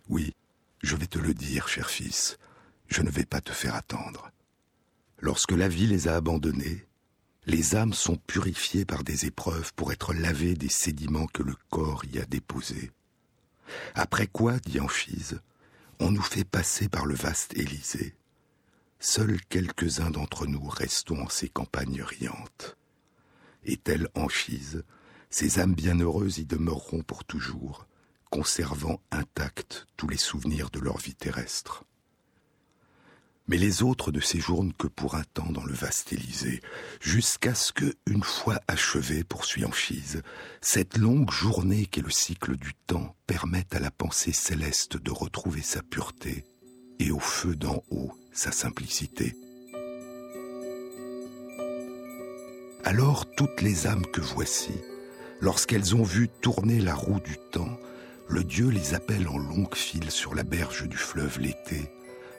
Oui, 0.09 0.33
je 0.81 0.95
vais 0.95 1.07
te 1.07 1.19
le 1.19 1.33
dire, 1.33 1.67
cher 1.67 1.89
fils, 1.89 2.37
je 2.87 3.01
ne 3.01 3.09
vais 3.09 3.25
pas 3.25 3.41
te 3.41 3.51
faire 3.51 3.75
attendre. 3.75 4.31
Lorsque 5.19 5.51
la 5.51 5.69
vie 5.69 5.87
les 5.87 6.07
a 6.07 6.15
abandonnés, 6.15 6.85
les 7.45 7.75
âmes 7.75 7.93
sont 7.93 8.17
purifiées 8.17 8.85
par 8.85 9.03
des 9.03 9.25
épreuves 9.25 9.73
pour 9.75 9.91
être 9.91 10.13
lavées 10.13 10.55
des 10.55 10.69
sédiments 10.69 11.27
que 11.27 11.43
le 11.43 11.55
corps 11.69 12.03
y 12.05 12.19
a 12.19 12.25
déposés. 12.25 12.91
Après 13.95 14.27
quoi, 14.27 14.59
dit 14.59 14.79
Anchise, 14.79 15.41
on 15.99 16.11
nous 16.11 16.21
fait 16.21 16.43
passer 16.43 16.89
par 16.89 17.05
le 17.05 17.15
vaste 17.15 17.53
Élysée. 17.55 18.15
Seuls 18.99 19.39
quelques-uns 19.49 20.11
d'entre 20.11 20.47
nous 20.47 20.65
restons 20.67 21.21
en 21.21 21.29
ces 21.29 21.49
campagnes 21.49 22.01
riantes. 22.01 22.77
Et 23.65 23.77
telle 23.77 24.09
Anchise, 24.15 24.83
ces 25.29 25.59
âmes 25.59 25.73
bienheureuses 25.73 26.37
y 26.37 26.45
demeureront 26.45 27.03
pour 27.03 27.23
toujours, 27.23 27.87
conservant 28.29 29.01
intacts 29.11 29.87
tous 29.97 30.07
les 30.07 30.17
souvenirs 30.17 30.69
de 30.69 30.79
leur 30.79 30.97
vie 30.97 31.15
terrestre. 31.15 31.85
Mais 33.47 33.57
les 33.57 33.83
autres 33.83 34.11
ne 34.11 34.21
séjournent 34.21 34.73
que 34.73 34.87
pour 34.87 35.15
un 35.15 35.23
temps 35.33 35.51
dans 35.51 35.65
le 35.65 35.73
vaste 35.73 36.13
Élysée, 36.13 36.61
jusqu'à 37.01 37.53
ce 37.53 37.73
que, 37.73 37.93
une 38.07 38.23
fois 38.23 38.59
achevée, 38.67 39.25
poursuit 39.25 39.65
Anchise, 39.65 40.21
cette 40.61 40.97
longue 40.97 41.29
journée 41.29 41.85
qu'est 41.85 42.01
le 42.01 42.09
cycle 42.09 42.55
du 42.55 42.73
temps 42.87 43.15
permette 43.27 43.75
à 43.75 43.79
la 43.79 43.91
pensée 43.91 44.31
céleste 44.31 44.95
de 44.95 45.11
retrouver 45.11 45.61
sa 45.61 45.83
pureté 45.83 46.45
et 46.99 47.11
au 47.11 47.19
feu 47.19 47.55
d'en 47.55 47.83
haut 47.89 48.13
sa 48.31 48.51
simplicité. 48.51 49.35
Alors 52.85 53.25
toutes 53.35 53.61
les 53.61 53.87
âmes 53.87 54.05
que 54.05 54.21
voici, 54.21 54.73
lorsqu'elles 55.41 55.95
ont 55.95 56.03
vu 56.03 56.29
tourner 56.41 56.79
la 56.79 56.95
roue 56.95 57.19
du 57.19 57.37
temps, 57.51 57.77
le 58.29 58.43
Dieu 58.43 58.69
les 58.69 58.93
appelle 58.93 59.27
en 59.27 59.37
longue 59.37 59.75
file 59.75 60.11
sur 60.11 60.33
la 60.33 60.43
berge 60.43 60.87
du 60.87 60.97
fleuve 60.97 61.39
l'été, 61.39 61.89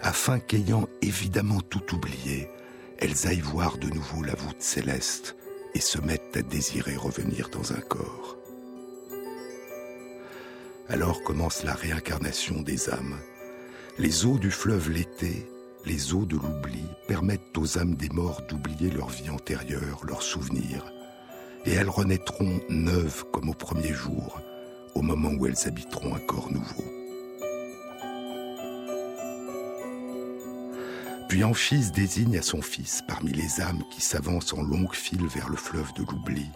afin 0.04 0.38
qu'ayant 0.38 0.87
évidemment 1.00 1.62
tout 1.62 1.94
oublié, 1.94 2.50
elles 2.99 3.26
aillent 3.26 3.40
voir 3.40 3.78
de 3.78 3.88
nouveau 3.88 4.23
la 4.23 4.34
voûte 4.34 4.61
céleste 4.61 5.34
et 5.75 5.80
se 5.80 5.99
mettent 5.99 6.37
à 6.37 6.42
désirer 6.42 6.94
revenir 6.94 7.49
dans 7.49 7.73
un 7.73 7.80
corps. 7.80 8.37
Alors 10.90 11.23
commence 11.23 11.64
la 11.64 11.73
réincarnation 11.73 12.61
des 12.61 12.90
âmes. 12.90 13.16
Les 13.99 14.26
eaux 14.26 14.38
du 14.38 14.50
fleuve 14.50 14.90
l'été, 14.90 15.49
les 15.87 16.12
eaux 16.12 16.26
de 16.26 16.37
l'oubli, 16.37 16.84
permettent 17.08 17.56
aux 17.56 17.78
âmes 17.78 17.94
des 17.94 18.11
morts 18.11 18.42
d'oublier 18.42 18.90
leur 18.90 19.08
vie 19.08 19.30
antérieure, 19.30 20.02
leurs 20.06 20.23
souvenirs, 20.23 20.84
et 21.64 21.73
elles 21.73 21.88
renaîtront 21.88 22.61
neuves 22.68 23.25
comme 23.32 23.49
au 23.49 23.54
premier 23.54 23.94
jour, 23.94 24.38
au 24.94 25.00
moment 25.00 25.30
où 25.30 25.46
elles 25.46 25.66
habiteront 25.66 26.14
un 26.14 26.20
corps 26.20 26.52
nouveau. 26.52 27.03
Puis 31.28 31.42
Anchise 31.42 31.92
désigne 31.92 32.38
à 32.38 32.42
son 32.42 32.62
fils, 32.62 33.02
parmi 33.08 33.32
les 33.32 33.60
âmes 33.60 33.82
qui 33.90 34.00
s'avancent 34.00 34.52
en 34.52 34.62
longue 34.62 34.94
file 34.94 35.26
vers 35.26 35.48
le 35.48 35.56
fleuve 35.56 35.92
de 35.94 36.02
l'oubli, 36.02 36.48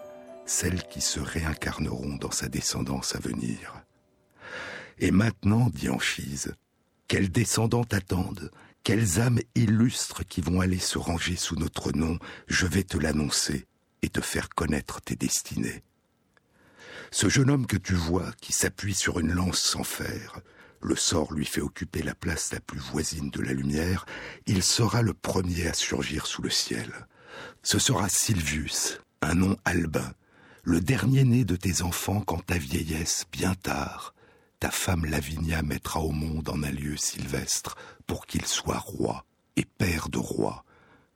celles 0.46 0.82
qui 0.84 1.00
se 1.00 1.20
réincarneront 1.20 2.16
dans 2.16 2.30
sa 2.30 2.48
descendance 2.48 3.14
à 3.16 3.18
venir. 3.18 3.82
Et 4.98 5.10
maintenant, 5.10 5.68
dit 5.72 5.88
Anchise, 5.88 6.54
quelles 7.08 7.30
descendantes 7.30 7.94
attendent, 7.94 8.50
quelles 8.84 9.20
âmes 9.20 9.40
illustres 9.54 10.26
qui 10.26 10.40
vont 10.40 10.60
aller 10.60 10.78
se 10.78 10.98
ranger 10.98 11.36
sous 11.36 11.56
notre 11.56 11.92
nom, 11.92 12.18
je 12.46 12.66
vais 12.66 12.84
te 12.84 12.98
l'annoncer 12.98 13.66
et 14.02 14.08
te 14.08 14.20
faire 14.20 14.48
connaître 14.48 15.00
tes 15.00 15.16
destinées. 15.16 15.82
Ce 17.10 17.28
jeune 17.28 17.50
homme 17.50 17.66
que 17.66 17.76
tu 17.76 17.94
vois, 17.94 18.30
qui 18.40 18.52
s'appuie 18.52 18.94
sur 18.94 19.18
une 19.18 19.32
lance 19.32 19.60
sans 19.60 19.84
fer, 19.84 20.40
le 20.80 20.96
sort 20.96 21.32
lui 21.32 21.44
fait 21.44 21.60
occuper 21.60 22.02
la 22.02 22.14
place 22.14 22.52
la 22.52 22.60
plus 22.60 22.78
voisine 22.78 23.30
de 23.30 23.40
la 23.40 23.52
lumière, 23.52 24.06
il 24.46 24.62
sera 24.62 25.02
le 25.02 25.14
premier 25.14 25.66
à 25.66 25.74
surgir 25.74 26.26
sous 26.26 26.42
le 26.42 26.50
ciel. 26.50 27.06
Ce 27.62 27.78
sera 27.78 28.08
Sylvius, 28.08 29.00
un 29.22 29.34
nom 29.34 29.56
albin, 29.64 30.12
le 30.62 30.80
dernier 30.80 31.24
né 31.24 31.44
de 31.44 31.56
tes 31.56 31.82
enfants 31.82 32.20
quand 32.20 32.44
ta 32.44 32.58
vieillesse, 32.58 33.24
bien 33.32 33.54
tard, 33.54 34.14
ta 34.60 34.70
femme 34.70 35.06
Lavinia 35.06 35.62
mettra 35.62 36.00
au 36.00 36.10
monde 36.10 36.48
en 36.48 36.62
un 36.62 36.70
lieu 36.70 36.96
sylvestre 36.96 37.76
pour 38.06 38.26
qu'il 38.26 38.46
soit 38.46 38.78
roi 38.78 39.24
et 39.56 39.64
père 39.64 40.08
de 40.08 40.18
roi, 40.18 40.64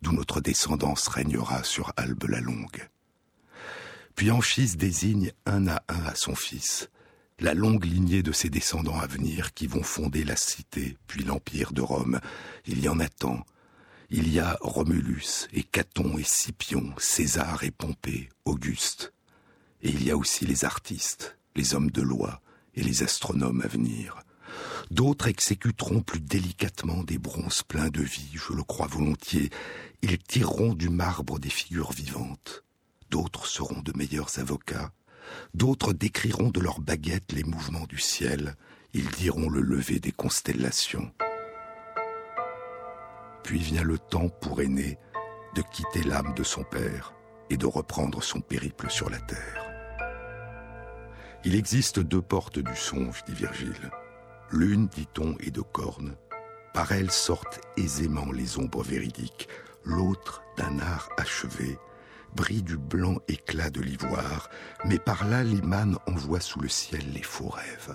d'où 0.00 0.12
notre 0.12 0.40
descendance 0.40 1.09
régnera 1.09 1.64
sur 1.64 1.92
Albe 1.97 2.25
la 2.28 2.40
Longue. 2.40 2.88
Puis 4.14 4.31
Anchise 4.31 4.76
désigne 4.76 5.33
un 5.47 5.66
à 5.69 5.83
un 5.88 6.04
à 6.04 6.14
son 6.14 6.35
fils, 6.35 6.88
la 7.43 7.55
longue 7.55 7.85
lignée 7.85 8.23
de 8.23 8.31
ses 8.31 8.51
descendants 8.51 9.01
à 9.01 9.09
venir 9.09 9.53
qui 9.53 9.67
vont 9.67 9.83
fonder 9.83 10.23
la 10.23 10.37
cité, 10.37 10.97
puis 11.09 11.25
l'empire 11.25 11.73
de 11.73 11.81
Rome. 11.81 12.21
Il 12.67 12.81
y 12.81 12.89
en 12.89 13.01
a 13.01 13.09
tant. 13.09 13.45
Il 14.11 14.33
y 14.33 14.39
a 14.39 14.59
Romulus 14.61 15.49
et 15.53 15.65
Caton 15.65 16.19
et 16.19 16.23
Scipion, 16.23 16.95
César 16.99 17.65
et 17.65 17.73
Pompée, 17.73 18.29
Auguste. 18.45 19.13
Et 19.83 19.89
il 19.89 20.05
y 20.05 20.13
a 20.13 20.17
aussi 20.17 20.47
les 20.47 20.65
artistes, 20.65 21.37
les 21.57 21.75
hommes 21.75 21.91
de 21.91 22.03
loi 22.03 22.41
et 22.75 22.83
les 22.83 23.03
astronomes 23.03 23.63
à 23.63 23.67
venir. 23.67 24.21
D'autres 24.93 25.27
exécuteront 25.27 26.01
plus 26.01 26.21
délicatement 26.21 27.03
des 27.03 27.19
bronzes 27.19 27.63
pleins 27.63 27.91
de 27.91 28.03
vie, 28.03 28.31
je 28.35 28.53
le 28.53 28.63
crois 28.63 28.87
volontiers. 28.87 29.51
Ils 30.03 30.19
tireront 30.19 30.75
du 30.75 30.91
marbre 30.91 31.41
des 31.41 31.51
figures 31.51 31.93
vivantes. 31.93 32.63
D'autres 33.11 33.47
seront 33.47 33.81
de 33.81 33.93
meilleurs 33.97 34.39
avocats 34.39 34.93
D'autres 35.55 35.93
décriront 35.93 36.51
de 36.51 36.61
leurs 36.61 36.81
baguettes 36.81 37.33
les 37.33 37.45
mouvements 37.45 37.87
du 37.87 37.99
ciel. 37.99 38.57
Ils 38.95 39.09
diront 39.09 39.49
le 39.49 39.61
lever 39.61 39.99
des 39.99 40.12
constellations. 40.12 41.12
Puis 43.43 43.59
vient 43.59 43.83
le 43.83 43.99
temps 43.99 44.29
pour 44.29 44.61
Aîné 44.61 44.99
de 45.55 45.62
quitter 45.62 46.03
l'âme 46.03 46.35
de 46.35 46.43
son 46.43 46.65
père 46.65 47.15
et 47.51 47.57
de 47.57 47.67
reprendre 47.67 48.23
son 48.23 48.41
périple 48.41 48.91
sur 48.91 49.11
la 49.11 49.19
terre. 49.19 49.62
Il 51.45 51.55
existe 51.55 51.99
deux 51.99 52.23
portes 52.23 52.61
du 52.61 52.77
songe, 52.77 53.25
dit 53.27 53.35
Virgile. 53.35 53.91
L'une, 54.51 54.87
dit-on, 54.87 55.37
est 55.39 55.51
de 55.51 55.61
cornes. 55.61 56.15
Par 56.73 56.93
elle 56.93 57.11
sortent 57.11 57.61
aisément 57.77 58.31
les 58.33 58.59
ombres 58.59 58.83
véridiques. 58.83 59.49
L'autre, 59.85 60.43
d'un 60.57 60.79
art 60.79 61.09
achevé, 61.19 61.79
brille 62.35 62.62
du 62.62 62.77
blanc 62.77 63.19
éclat 63.29 63.71
de 63.71 63.81
l'ivoire, 63.81 64.49
mais 64.85 64.99
par 64.99 65.27
là 65.27 65.43
l'imane 65.43 65.99
envoie 66.07 66.41
sous 66.41 66.61
le 66.61 66.69
ciel 66.69 67.12
les 67.12 67.23
faux 67.23 67.49
rêves. 67.49 67.95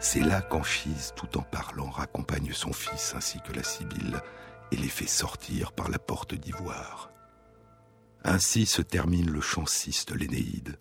C'est 0.00 0.20
là 0.20 0.40
qu'Anchise, 0.40 1.12
tout 1.14 1.38
en 1.38 1.42
parlant, 1.42 1.90
raccompagne 1.90 2.52
son 2.52 2.72
fils 2.72 3.14
ainsi 3.14 3.38
que 3.42 3.52
la 3.52 3.62
Sibylle 3.62 4.20
et 4.72 4.76
les 4.76 4.88
fait 4.88 5.06
sortir 5.06 5.72
par 5.72 5.90
la 5.90 5.98
porte 5.98 6.34
d'ivoire. 6.34 7.10
Ainsi 8.24 8.66
se 8.66 8.82
termine 8.82 9.30
le 9.30 9.40
chant 9.40 9.66
6 9.66 10.06
de 10.06 10.14
l'Énéide, 10.14 10.78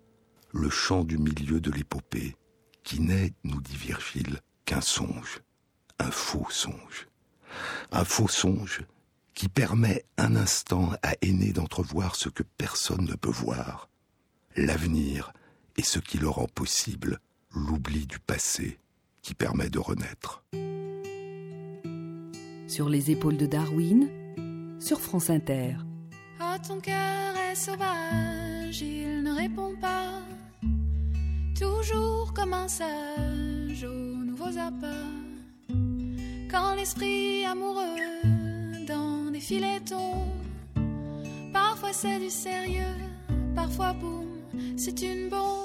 le 0.54 0.70
chant 0.70 1.04
du 1.04 1.18
milieu 1.18 1.60
de 1.60 1.72
l'épopée, 1.72 2.36
qui 2.84 3.02
n'est, 3.02 3.34
nous 3.44 3.62
dit 3.62 3.76
Virgile, 3.76 4.40
qu'un 4.66 4.82
songe, 4.82 5.42
un 6.00 6.12
faux 6.12 6.48
songe. 6.50 7.08
Un 7.92 8.06
faux 8.06 8.28
songe 8.28 8.82
qui 9.40 9.48
permet 9.48 10.04
un 10.18 10.36
instant 10.36 10.92
à 11.02 11.14
Aîné 11.22 11.54
d'entrevoir 11.54 12.18
ce 12.18 12.28
que 12.28 12.44
personne 12.44 13.06
ne 13.06 13.16
peut 13.16 13.30
voir, 13.30 13.88
l'avenir 14.58 15.32
et 15.78 15.82
ce 15.82 15.98
qui 15.98 16.18
le 16.18 16.28
rend 16.28 16.48
possible, 16.48 17.22
l'oubli 17.56 18.06
du 18.06 18.20
passé 18.20 18.80
qui 19.22 19.34
permet 19.34 19.70
de 19.70 19.80
renaître. 19.80 20.44
sur 22.68 22.90
les 22.90 23.12
épaules 23.12 23.38
de 23.38 23.46
Darwin, 23.46 24.10
sur 24.82 25.00
France 25.00 25.30
Inter. 25.30 25.78
Ah, 26.42 26.58
ton 26.60 26.82
cœur 26.82 27.34
est 27.50 27.56
sauvage, 27.56 28.82
il 28.82 29.24
ne 29.24 29.32
répond 29.32 29.74
pas. 29.80 30.20
Toujours 31.58 32.34
comme 32.34 32.54
un 32.54 32.68
sage 32.68 33.86
aux 33.86 34.16
nouveaux 34.18 34.58
appâts. 34.58 35.08
Quand 36.52 36.76
l'esprit 36.76 37.46
amoureux 37.46 38.29
des 39.40 39.46
filets 39.46 39.80
tombe, 39.86 40.82
parfois 41.54 41.94
c'est 41.94 42.20
du 42.20 42.30
sérieux, 42.30 42.98
parfois 43.56 43.94
boum, 43.94 44.28
c'est 44.76 45.02
une 45.02 45.30
bombe. 45.30 45.60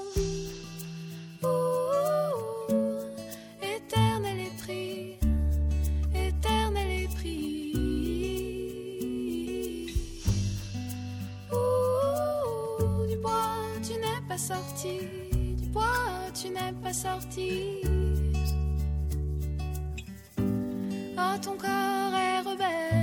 sorti 14.37 14.99
du 15.57 15.69
bois, 15.69 15.85
tu 16.35 16.49
n'es 16.51 16.73
pas 16.83 16.93
sorti. 16.93 17.81
Oh, 21.17 21.37
ton 21.41 21.57
corps 21.57 22.15
est 22.27 22.41
rebelle, 22.41 22.94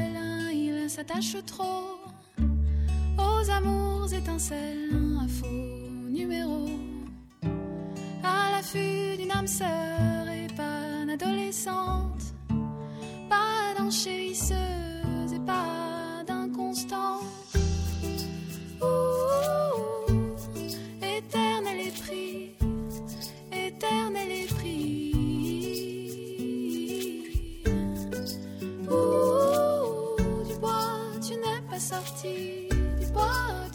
s'attache 0.91 1.37
trop 1.45 2.01
aux 3.17 3.49
amours 3.49 4.13
étincelles, 4.13 4.89
un 5.21 5.27
faux 5.27 5.47
numéro. 6.09 6.67
À 8.21 8.51
l'affût 8.51 9.15
d'une 9.17 9.31
âme 9.31 9.47
sœur 9.47 10.27
et 10.27 10.47
pas 10.47 11.05
d'adolescente, 11.07 12.33
pas 13.29 13.73
d'enchérisseuse 13.77 15.31
et 15.33 15.39
pas 15.45 16.25
d'inconstante. 16.27 17.40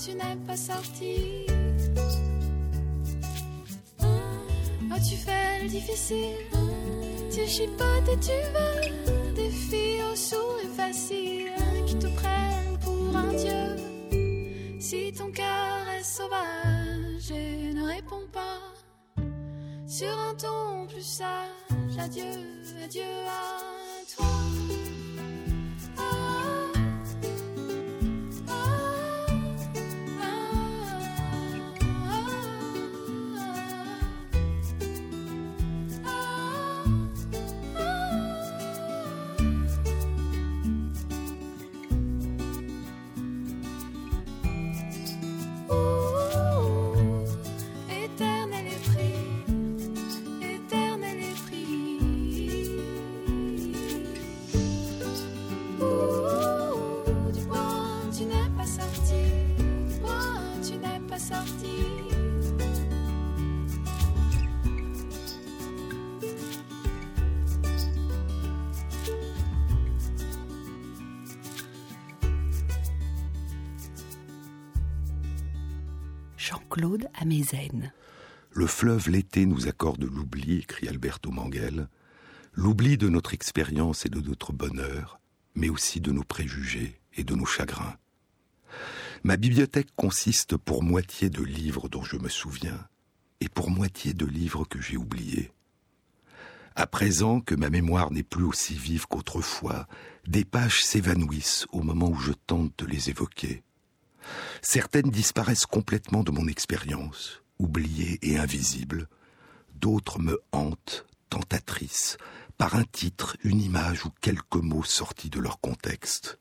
Tu 0.06 0.14
n'es 0.14 0.36
pas 0.46 0.56
sorti. 0.56 1.46
Oh, 4.00 4.98
tu 5.08 5.16
fais 5.16 5.62
le 5.62 5.68
difficile, 5.68 6.46
tu 7.32 7.44
chipotes 7.46 8.08
et 8.12 8.20
tu 8.20 8.38
veux 8.54 9.34
des 9.34 9.50
filles 9.50 10.02
au 10.12 10.14
sourire 10.14 10.70
facile 10.76 11.50
qui 11.86 11.96
te 11.96 12.06
prennent 12.06 12.78
pour 12.80 13.16
un 13.16 13.32
dieu. 13.34 14.78
Si 14.78 15.12
ton 15.12 15.30
cœur 15.32 15.88
est 15.98 16.04
sauvage 16.04 17.30
et 17.32 17.74
ne 17.74 17.82
répond 17.82 18.26
pas 18.32 18.62
sur 19.88 20.16
un 20.28 20.34
ton 20.34 20.86
plus 20.86 21.02
sage, 21.02 21.98
adieu, 21.98 22.22
adieu 22.84 23.02
à 23.28 23.55
Le 78.52 78.66
fleuve 78.66 79.08
l'été 79.08 79.46
nous 79.46 79.68
accorde 79.68 80.04
l'oubli, 80.04 80.58
écrit 80.58 80.88
Alberto 80.88 81.30
Manguel, 81.30 81.88
l'oubli 82.52 82.96
de 82.96 83.08
notre 83.08 83.34
expérience 83.34 84.06
et 84.06 84.08
de 84.08 84.20
notre 84.20 84.52
bonheur, 84.52 85.20
mais 85.54 85.68
aussi 85.68 86.00
de 86.00 86.12
nos 86.12 86.24
préjugés 86.24 87.00
et 87.14 87.24
de 87.24 87.34
nos 87.34 87.46
chagrins. 87.46 87.96
Ma 89.24 89.36
bibliothèque 89.36 89.88
consiste 89.96 90.56
pour 90.56 90.82
moitié 90.82 91.30
de 91.30 91.42
livres 91.42 91.88
dont 91.88 92.04
je 92.04 92.16
me 92.16 92.28
souviens 92.28 92.86
et 93.40 93.48
pour 93.48 93.70
moitié 93.70 94.14
de 94.14 94.26
livres 94.26 94.64
que 94.64 94.80
j'ai 94.80 94.96
oubliés. 94.96 95.50
À 96.74 96.86
présent 96.86 97.40
que 97.40 97.54
ma 97.54 97.70
mémoire 97.70 98.10
n'est 98.10 98.22
plus 98.22 98.44
aussi 98.44 98.74
vive 98.74 99.06
qu'autrefois, 99.06 99.86
des 100.26 100.44
pages 100.44 100.84
s'évanouissent 100.84 101.66
au 101.72 101.82
moment 101.82 102.10
où 102.10 102.18
je 102.18 102.32
tente 102.32 102.72
de 102.78 102.86
les 102.86 103.08
évoquer. 103.08 103.62
Certaines 104.62 105.10
disparaissent 105.10 105.66
complètement 105.66 106.22
de 106.22 106.30
mon 106.30 106.48
expérience, 106.48 107.42
oubliées 107.58 108.18
et 108.22 108.38
invisibles. 108.38 109.08
D'autres 109.74 110.18
me 110.18 110.40
hantent, 110.52 111.06
tentatrices, 111.30 112.16
par 112.58 112.76
un 112.76 112.84
titre, 112.84 113.36
une 113.44 113.60
image 113.60 114.06
ou 114.06 114.10
quelques 114.20 114.56
mots 114.56 114.84
sortis 114.84 115.30
de 115.30 115.40
leur 115.40 115.60
contexte. 115.60 116.38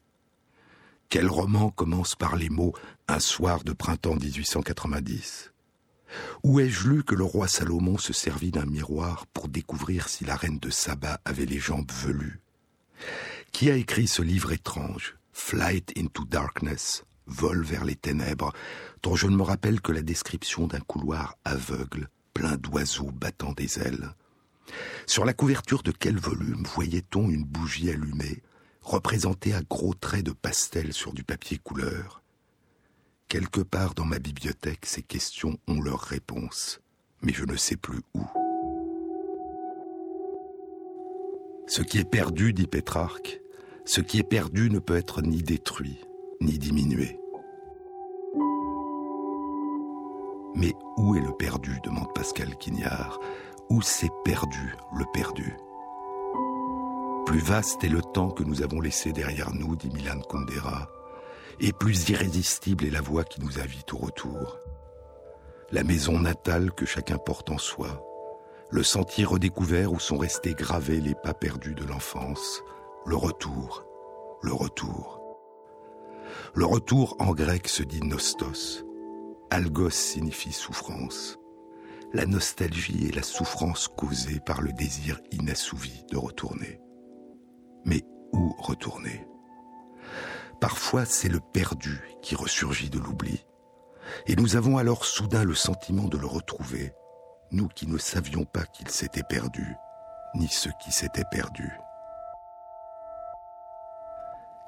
Quel 1.10 1.28
roman 1.28 1.70
commence 1.70 2.16
par 2.16 2.36
les 2.36 2.50
mots 2.50 2.74
Un 3.08 3.20
soir 3.20 3.64
de 3.64 3.74
printemps 3.74 4.16
1890 4.16 5.52
Où 6.44 6.60
ai-je 6.60 6.88
lu 6.88 7.04
que 7.04 7.16
le 7.16 7.24
roi 7.24 7.48
Salomon 7.48 7.98
se 7.98 8.14
servit 8.14 8.52
d'un 8.52 8.66
miroir 8.66 9.28
pour 9.28 9.48
découvrir 9.48 10.10
si 10.10 10.26
la 10.26 10.36
reine 10.36 10.60
de 10.60 10.70
Saba 10.70 11.20
avait 11.26 11.46
les 11.46 11.60
jambes 11.60 11.92
velues? 11.92 12.40
Qui 13.52 13.70
a 13.70 13.76
écrit 13.76 14.08
ce 14.08 14.22
livre 14.22 14.52
étrange, 14.52 15.16
Flight 15.32 15.94
into 15.98 16.26
Darkness, 16.26 17.04
Vol 17.28 17.64
vers 17.64 17.86
les 17.86 17.96
ténèbres, 17.96 18.54
dont 19.02 19.16
je 19.16 19.28
ne 19.28 19.36
me 19.36 19.44
rappelle 19.44 19.82
que 19.82 19.92
la 19.92 20.02
description 20.02 20.68
d'un 20.68 20.80
couloir 20.80 21.38
aveugle, 21.44 22.10
plein 22.34 22.58
d'oiseaux 22.58 23.12
battant 23.12 23.54
des 23.54 23.80
ailes 23.80 24.14
Sur 25.08 25.26
la 25.26 25.34
couverture 25.34 25.84
de 25.84 25.92
quel 25.92 26.18
volume 26.18 26.64
voyait-on 26.64 27.30
une 27.30 27.46
bougie 27.46 27.90
allumée 27.90 28.44
représentés 28.82 29.54
à 29.54 29.62
gros 29.62 29.96
traits 29.96 30.26
de 30.26 30.32
pastel 30.32 30.94
sur 30.94 31.14
du 31.14 31.24
papier 31.24 31.58
couleur? 31.58 32.22
Quelque 33.28 33.62
part 33.62 33.96
dans 33.96 34.06
ma 34.06 34.20
bibliothèque, 34.20 34.86
ces 34.86 35.02
questions 35.02 35.58
ont 35.68 35.82
leur 35.82 36.00
réponse, 36.00 36.80
mais 37.22 37.34
je 37.34 37.46
ne 37.46 37.56
sais 37.56 37.78
plus 37.78 38.02
où. 38.14 38.24
Ce 41.68 41.82
qui 41.82 41.98
est 41.98 42.10
perdu, 42.10 42.54
dit 42.54 42.68
Pétrarque, 42.68 43.42
ce 43.86 44.02
qui 44.02 44.20
est 44.20 44.24
perdu 44.24 44.70
ne 44.70 44.80
peut 44.80 44.96
être 44.96 45.24
ni 45.24 45.42
détruit, 45.42 46.00
ni 46.42 46.58
diminué. 46.58 47.20
Mais 50.56 50.74
où 50.98 51.16
est 51.16 51.22
le 51.22 51.34
perdu 51.34 51.80
demande 51.84 52.14
Pascal 52.14 52.56
Quignard. 52.58 53.20
Où 53.70 53.82
s'est 53.82 54.12
perdu 54.24 54.76
le 54.96 55.06
perdu? 55.12 55.58
Plus 57.26 57.40
vaste 57.40 57.84
est 57.84 57.90
le 57.90 58.02
temps 58.02 58.30
que 58.30 58.44
nous 58.44 58.62
avons 58.62 58.80
laissé 58.80 59.12
derrière 59.12 59.54
nous, 59.54 59.76
dit 59.76 59.90
Milan 59.90 60.20
Kundera, 60.30 60.88
et 61.60 61.74
plus 61.74 62.10
irrésistible 62.10 62.86
est 62.86 62.92
la 62.92 63.02
voix 63.02 63.24
qui 63.24 63.42
nous 63.42 63.60
invite 63.60 63.92
au 63.94 63.98
retour. 63.98 64.60
La 65.72 65.84
maison 65.84 66.20
natale 66.20 66.72
que 66.72 66.86
chacun 66.86 67.18
porte 67.18 67.50
en 67.50 67.58
soi, 67.58 68.04
le 68.70 68.84
sentier 68.84 69.26
redécouvert 69.26 69.92
où 69.92 70.00
sont 70.00 70.18
restés 70.18 70.54
gravés 70.54 71.02
les 71.02 71.16
pas 71.16 71.34
perdus 71.34 71.74
de 71.74 71.86
l'enfance, 71.86 72.62
le 73.08 73.16
retour, 73.16 73.84
le 74.44 74.54
retour. 74.54 75.25
Le 76.54 76.66
retour 76.66 77.16
en 77.20 77.34
grec 77.34 77.68
se 77.68 77.84
dit 77.84 78.02
nostos. 78.02 78.84
Algos 79.50 79.90
signifie 79.90 80.54
souffrance. 80.54 81.38
La 82.14 82.26
nostalgie 82.26 83.08
est 83.08 83.16
la 83.16 83.24
souffrance 83.24 83.88
causée 83.88 84.40
par 84.40 84.62
le 84.62 84.72
désir 84.72 85.20
inassouvi 85.32 86.04
de 86.12 86.18
retourner. 86.18 86.80
Mais 87.84 88.04
où 88.32 88.54
retourner? 88.58 89.28
Parfois, 90.62 91.06
c'est 91.06 91.30
le 91.30 91.40
perdu 91.40 92.02
qui 92.22 92.36
ressurgit 92.36 92.90
de 92.90 93.00
l'oubli. 93.00 93.46
Et 94.28 94.36
nous 94.36 94.56
avons 94.56 94.78
alors 94.78 95.06
soudain 95.06 95.44
le 95.44 95.56
sentiment 95.56 96.08
de 96.08 96.18
le 96.18 96.28
retrouver, 96.28 96.94
nous 97.52 97.68
qui 97.68 97.88
ne 97.88 97.98
savions 97.98 98.46
pas 98.46 98.64
qu'il 98.64 98.90
s'était 98.90 99.24
perdu, 99.24 99.76
ni 100.36 100.48
ceux 100.48 100.72
qui 100.82 100.92
s'étaient 100.92 101.26
perdus. 101.32 101.78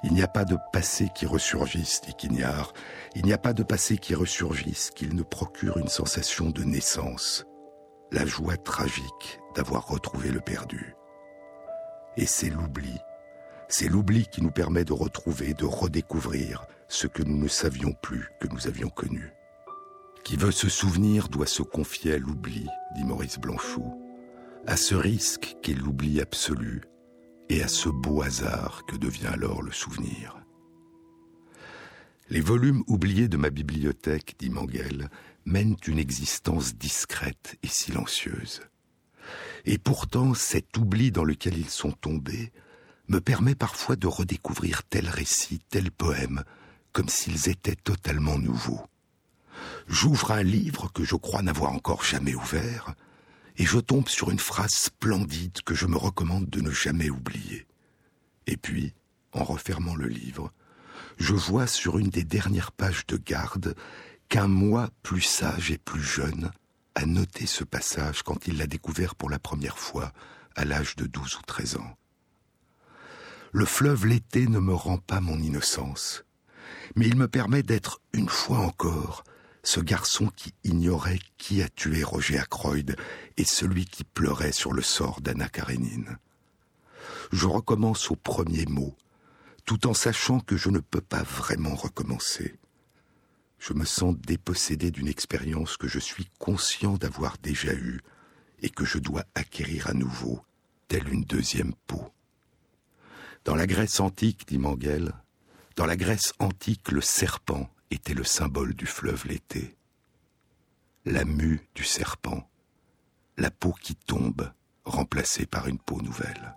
Il 0.04 0.12
n'y 0.12 0.22
a 0.22 0.28
pas 0.28 0.44
de 0.44 0.56
passé 0.72 1.08
qui 1.12 1.26
ressurgisse, 1.26 2.00
dit 2.02 2.14
Quignard. 2.14 2.72
Il 3.16 3.24
n'y 3.24 3.32
a 3.32 3.38
pas 3.38 3.52
de 3.52 3.64
passé 3.64 3.98
qui 3.98 4.14
ressurgisse 4.14 4.90
qu'il 4.90 5.16
ne 5.16 5.22
procure 5.22 5.78
une 5.78 5.88
sensation 5.88 6.50
de 6.50 6.62
naissance, 6.62 7.44
la 8.12 8.24
joie 8.24 8.56
tragique 8.56 9.40
d'avoir 9.56 9.88
retrouvé 9.88 10.30
le 10.30 10.40
perdu. 10.40 10.94
Et 12.16 12.26
c'est 12.26 12.50
l'oubli, 12.50 12.96
c'est 13.68 13.88
l'oubli 13.88 14.26
qui 14.26 14.40
nous 14.40 14.52
permet 14.52 14.84
de 14.84 14.92
retrouver, 14.92 15.52
de 15.52 15.64
redécouvrir 15.64 16.64
ce 16.86 17.06
que 17.08 17.24
nous 17.24 17.36
ne 17.36 17.48
savions 17.48 17.92
plus 17.92 18.30
que 18.40 18.46
nous 18.48 18.68
avions 18.68 18.90
connu. 18.90 19.32
Qui 20.24 20.36
veut 20.36 20.52
se 20.52 20.68
souvenir 20.68 21.28
doit 21.28 21.46
se 21.46 21.62
confier 21.62 22.14
à 22.14 22.18
l'oubli, 22.18 22.66
dit 22.94 23.04
Maurice 23.04 23.38
Blanchot, 23.38 23.98
à 24.66 24.76
ce 24.76 24.94
risque 24.94 25.56
qu'est 25.62 25.74
l'oubli 25.74 26.20
absolu 26.20 26.82
et 27.48 27.62
à 27.62 27.68
ce 27.68 27.88
beau 27.88 28.22
hasard 28.22 28.84
que 28.86 28.96
devient 28.96 29.28
alors 29.28 29.62
le 29.62 29.72
souvenir. 29.72 30.36
Les 32.30 32.40
volumes 32.40 32.84
oubliés 32.86 33.28
de 33.28 33.38
ma 33.38 33.50
bibliothèque, 33.50 34.36
dit 34.38 34.50
Manguel, 34.50 35.08
mènent 35.46 35.76
une 35.86 35.98
existence 35.98 36.74
discrète 36.74 37.56
et 37.62 37.68
silencieuse. 37.68 38.60
Et 39.64 39.78
pourtant, 39.78 40.34
cet 40.34 40.76
oubli 40.76 41.10
dans 41.10 41.24
lequel 41.24 41.56
ils 41.56 41.70
sont 41.70 41.92
tombés 41.92 42.52
me 43.08 43.20
permet 43.20 43.54
parfois 43.54 43.96
de 43.96 44.06
redécouvrir 44.06 44.82
tel 44.84 45.08
récit, 45.08 45.60
tel 45.70 45.90
poème, 45.90 46.44
comme 46.92 47.08
s'ils 47.08 47.48
étaient 47.48 47.76
totalement 47.76 48.38
nouveaux. 48.38 48.84
J'ouvre 49.86 50.32
un 50.32 50.42
livre 50.42 50.92
que 50.92 51.04
je 51.04 51.16
crois 51.16 51.42
n'avoir 51.42 51.72
encore 51.72 52.04
jamais 52.04 52.34
ouvert, 52.34 52.94
et 53.58 53.66
je 53.66 53.78
tombe 53.78 54.08
sur 54.08 54.30
une 54.30 54.38
phrase 54.38 54.72
splendide 54.72 55.62
que 55.64 55.74
je 55.74 55.86
me 55.86 55.96
recommande 55.96 56.48
de 56.48 56.60
ne 56.60 56.70
jamais 56.70 57.10
oublier. 57.10 57.66
Et 58.46 58.56
puis, 58.56 58.94
en 59.32 59.44
refermant 59.44 59.96
le 59.96 60.06
livre, 60.06 60.52
je 61.18 61.34
vois 61.34 61.66
sur 61.66 61.98
une 61.98 62.08
des 62.08 62.24
dernières 62.24 62.72
pages 62.72 63.06
de 63.06 63.16
garde 63.16 63.74
qu'un 64.28 64.46
moi 64.46 64.90
plus 65.02 65.22
sage 65.22 65.70
et 65.70 65.78
plus 65.78 66.02
jeune 66.02 66.52
a 66.94 67.04
noté 67.04 67.46
ce 67.46 67.64
passage 67.64 68.22
quand 68.22 68.46
il 68.46 68.58
l'a 68.58 68.66
découvert 68.66 69.14
pour 69.14 69.28
la 69.28 69.38
première 69.38 69.78
fois 69.78 70.12
à 70.54 70.64
l'âge 70.64 70.96
de 70.96 71.06
douze 71.06 71.36
ou 71.36 71.42
treize 71.42 71.76
ans. 71.76 71.96
Le 73.52 73.64
fleuve 73.64 74.06
l'été 74.06 74.46
ne 74.46 74.58
me 74.58 74.74
rend 74.74 74.98
pas 74.98 75.20
mon 75.20 75.38
innocence, 75.38 76.24
mais 76.94 77.06
il 77.06 77.16
me 77.16 77.28
permet 77.28 77.62
d'être 77.62 78.00
une 78.12 78.28
fois 78.28 78.58
encore 78.58 79.24
ce 79.68 79.80
garçon 79.80 80.28
qui 80.34 80.54
ignorait 80.64 81.18
qui 81.36 81.62
a 81.62 81.68
tué 81.68 82.02
Roger 82.02 82.38
Ackroyd 82.38 82.96
et 83.36 83.44
celui 83.44 83.84
qui 83.84 84.02
pleurait 84.02 84.50
sur 84.50 84.72
le 84.72 84.80
sort 84.80 85.20
d'Anna 85.20 85.46
Karenine. 85.50 86.16
Je 87.32 87.46
recommence 87.46 88.10
au 88.10 88.16
premier 88.16 88.64
mot, 88.64 88.96
tout 89.66 89.86
en 89.86 89.92
sachant 89.92 90.40
que 90.40 90.56
je 90.56 90.70
ne 90.70 90.78
peux 90.78 91.02
pas 91.02 91.22
vraiment 91.22 91.74
recommencer. 91.74 92.58
Je 93.58 93.74
me 93.74 93.84
sens 93.84 94.16
dépossédé 94.16 94.90
d'une 94.90 95.06
expérience 95.06 95.76
que 95.76 95.86
je 95.86 95.98
suis 95.98 96.30
conscient 96.38 96.94
d'avoir 96.94 97.36
déjà 97.36 97.74
eue 97.74 98.00
et 98.62 98.70
que 98.70 98.86
je 98.86 98.96
dois 98.96 99.24
acquérir 99.34 99.88
à 99.88 99.92
nouveau, 99.92 100.40
telle 100.88 101.12
une 101.12 101.24
deuxième 101.24 101.74
peau. 101.86 102.10
Dans 103.44 103.54
la 103.54 103.66
Grèce 103.66 104.00
antique, 104.00 104.48
dit 104.48 104.56
Manguel, 104.56 105.12
dans 105.76 105.84
la 105.84 105.98
Grèce 105.98 106.32
antique, 106.38 106.90
le 106.90 107.02
serpent 107.02 107.68
était 107.90 108.14
le 108.14 108.24
symbole 108.24 108.74
du 108.74 108.86
fleuve 108.86 109.26
l'été. 109.26 109.76
La 111.04 111.24
mue 111.24 111.66
du 111.74 111.84
serpent, 111.84 112.48
la 113.36 113.50
peau 113.50 113.72
qui 113.80 113.94
tombe, 113.94 114.50
remplacée 114.84 115.46
par 115.46 115.68
une 115.68 115.78
peau 115.78 116.00
nouvelle. 116.02 116.56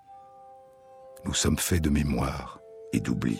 Nous 1.25 1.33
sommes 1.33 1.59
faits 1.59 1.81
de 1.81 1.89
mémoire 1.89 2.59
et 2.93 2.99
d'oubli. 2.99 3.39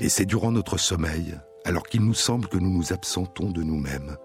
Et 0.00 0.08
c'est 0.08 0.24
durant 0.24 0.50
notre 0.50 0.78
sommeil, 0.78 1.38
alors 1.64 1.84
qu'il 1.84 2.02
nous 2.04 2.14
semble 2.14 2.48
que 2.48 2.56
nous 2.56 2.70
nous 2.70 2.92
absentons 2.92 3.50
de 3.50 3.62
nous-mêmes, 3.62 4.16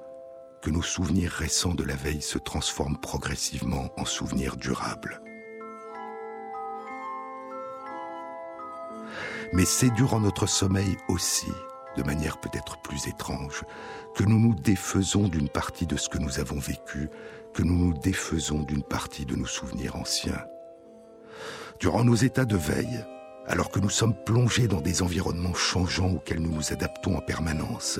que 0.61 0.69
nos 0.69 0.81
souvenirs 0.81 1.31
récents 1.31 1.75
de 1.75 1.83
la 1.83 1.95
veille 1.95 2.21
se 2.21 2.37
transforment 2.37 2.97
progressivement 2.97 3.89
en 3.97 4.05
souvenirs 4.05 4.55
durables. 4.55 5.21
Mais 9.53 9.65
c'est 9.65 9.91
durant 9.91 10.19
notre 10.19 10.47
sommeil 10.47 10.97
aussi, 11.07 11.51
de 11.95 12.03
manière 12.03 12.39
peut-être 12.39 12.81
plus 12.81 13.07
étrange, 13.07 13.63
que 14.15 14.23
nous 14.23 14.39
nous 14.39 14.55
défaisons 14.55 15.27
d'une 15.27 15.49
partie 15.49 15.87
de 15.87 15.97
ce 15.97 16.09
que 16.09 16.17
nous 16.17 16.39
avons 16.39 16.59
vécu, 16.59 17.09
que 17.53 17.63
nous 17.63 17.75
nous 17.75 17.93
défaisons 17.93 18.63
d'une 18.63 18.83
partie 18.83 19.25
de 19.25 19.35
nos 19.35 19.45
souvenirs 19.45 19.95
anciens. 19.95 20.43
Durant 21.79 22.03
nos 22.03 22.15
états 22.15 22.45
de 22.45 22.57
veille, 22.57 23.05
alors 23.47 23.69
que 23.69 23.79
nous 23.79 23.89
sommes 23.89 24.15
plongés 24.25 24.67
dans 24.67 24.81
des 24.81 25.01
environnements 25.01 25.53
changeants 25.53 26.13
auxquels 26.13 26.41
nous 26.41 26.53
nous 26.53 26.73
adaptons 26.73 27.17
en 27.17 27.21
permanence, 27.21 27.99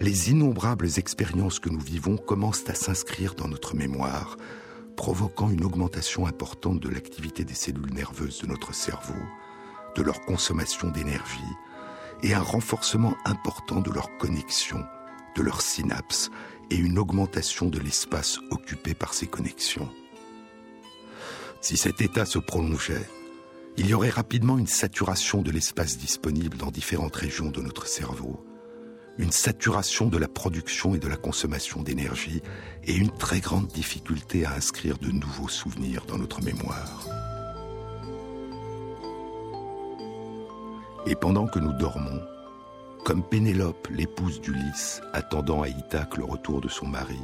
les 0.00 0.30
innombrables 0.30 0.88
expériences 0.98 1.60
que 1.60 1.70
nous 1.70 1.80
vivons 1.80 2.16
commencent 2.16 2.68
à 2.68 2.74
s'inscrire 2.74 3.34
dans 3.34 3.48
notre 3.48 3.76
mémoire, 3.76 4.36
provoquant 4.96 5.50
une 5.50 5.64
augmentation 5.64 6.26
importante 6.26 6.80
de 6.80 6.88
l'activité 6.88 7.44
des 7.44 7.54
cellules 7.54 7.94
nerveuses 7.94 8.42
de 8.42 8.46
notre 8.46 8.74
cerveau, 8.74 9.14
de 9.96 10.02
leur 10.02 10.20
consommation 10.22 10.90
d'énergie 10.90 11.40
et 12.24 12.32
un 12.32 12.40
renforcement 12.40 13.14
important 13.26 13.80
de 13.80 13.90
leur 13.90 14.16
connexion, 14.16 14.82
de 15.36 15.42
leurs 15.42 15.60
synapses 15.60 16.30
et 16.70 16.76
une 16.76 16.98
augmentation 16.98 17.66
de 17.66 17.78
l'espace 17.78 18.38
occupé 18.50 18.94
par 18.94 19.12
ces 19.12 19.26
connexions. 19.26 19.90
Si 21.60 21.76
cet 21.76 22.00
état 22.00 22.24
se 22.24 22.38
prolongeait, 22.38 23.06
il 23.76 23.86
y 23.86 23.94
aurait 23.94 24.08
rapidement 24.08 24.56
une 24.56 24.66
saturation 24.66 25.42
de 25.42 25.50
l'espace 25.50 25.98
disponible 25.98 26.56
dans 26.56 26.70
différentes 26.70 27.16
régions 27.16 27.50
de 27.50 27.60
notre 27.60 27.86
cerveau, 27.86 28.42
une 29.18 29.32
saturation 29.32 30.06
de 30.06 30.16
la 30.16 30.28
production 30.28 30.94
et 30.94 30.98
de 30.98 31.08
la 31.08 31.16
consommation 31.16 31.82
d'énergie 31.82 32.42
et 32.84 32.94
une 32.94 33.10
très 33.10 33.40
grande 33.40 33.68
difficulté 33.68 34.46
à 34.46 34.54
inscrire 34.54 34.96
de 34.96 35.10
nouveaux 35.10 35.48
souvenirs 35.48 36.06
dans 36.06 36.18
notre 36.18 36.42
mémoire. 36.42 37.23
Et 41.06 41.14
pendant 41.14 41.46
que 41.46 41.58
nous 41.58 41.72
dormons, 41.72 42.22
comme 43.04 43.22
Pénélope, 43.22 43.88
l'épouse 43.90 44.40
d'Ulysse, 44.40 45.02
attendant 45.12 45.60
à 45.60 45.68
Ithaque 45.68 46.16
le 46.16 46.24
retour 46.24 46.62
de 46.62 46.68
son 46.68 46.86
mari, 46.86 47.20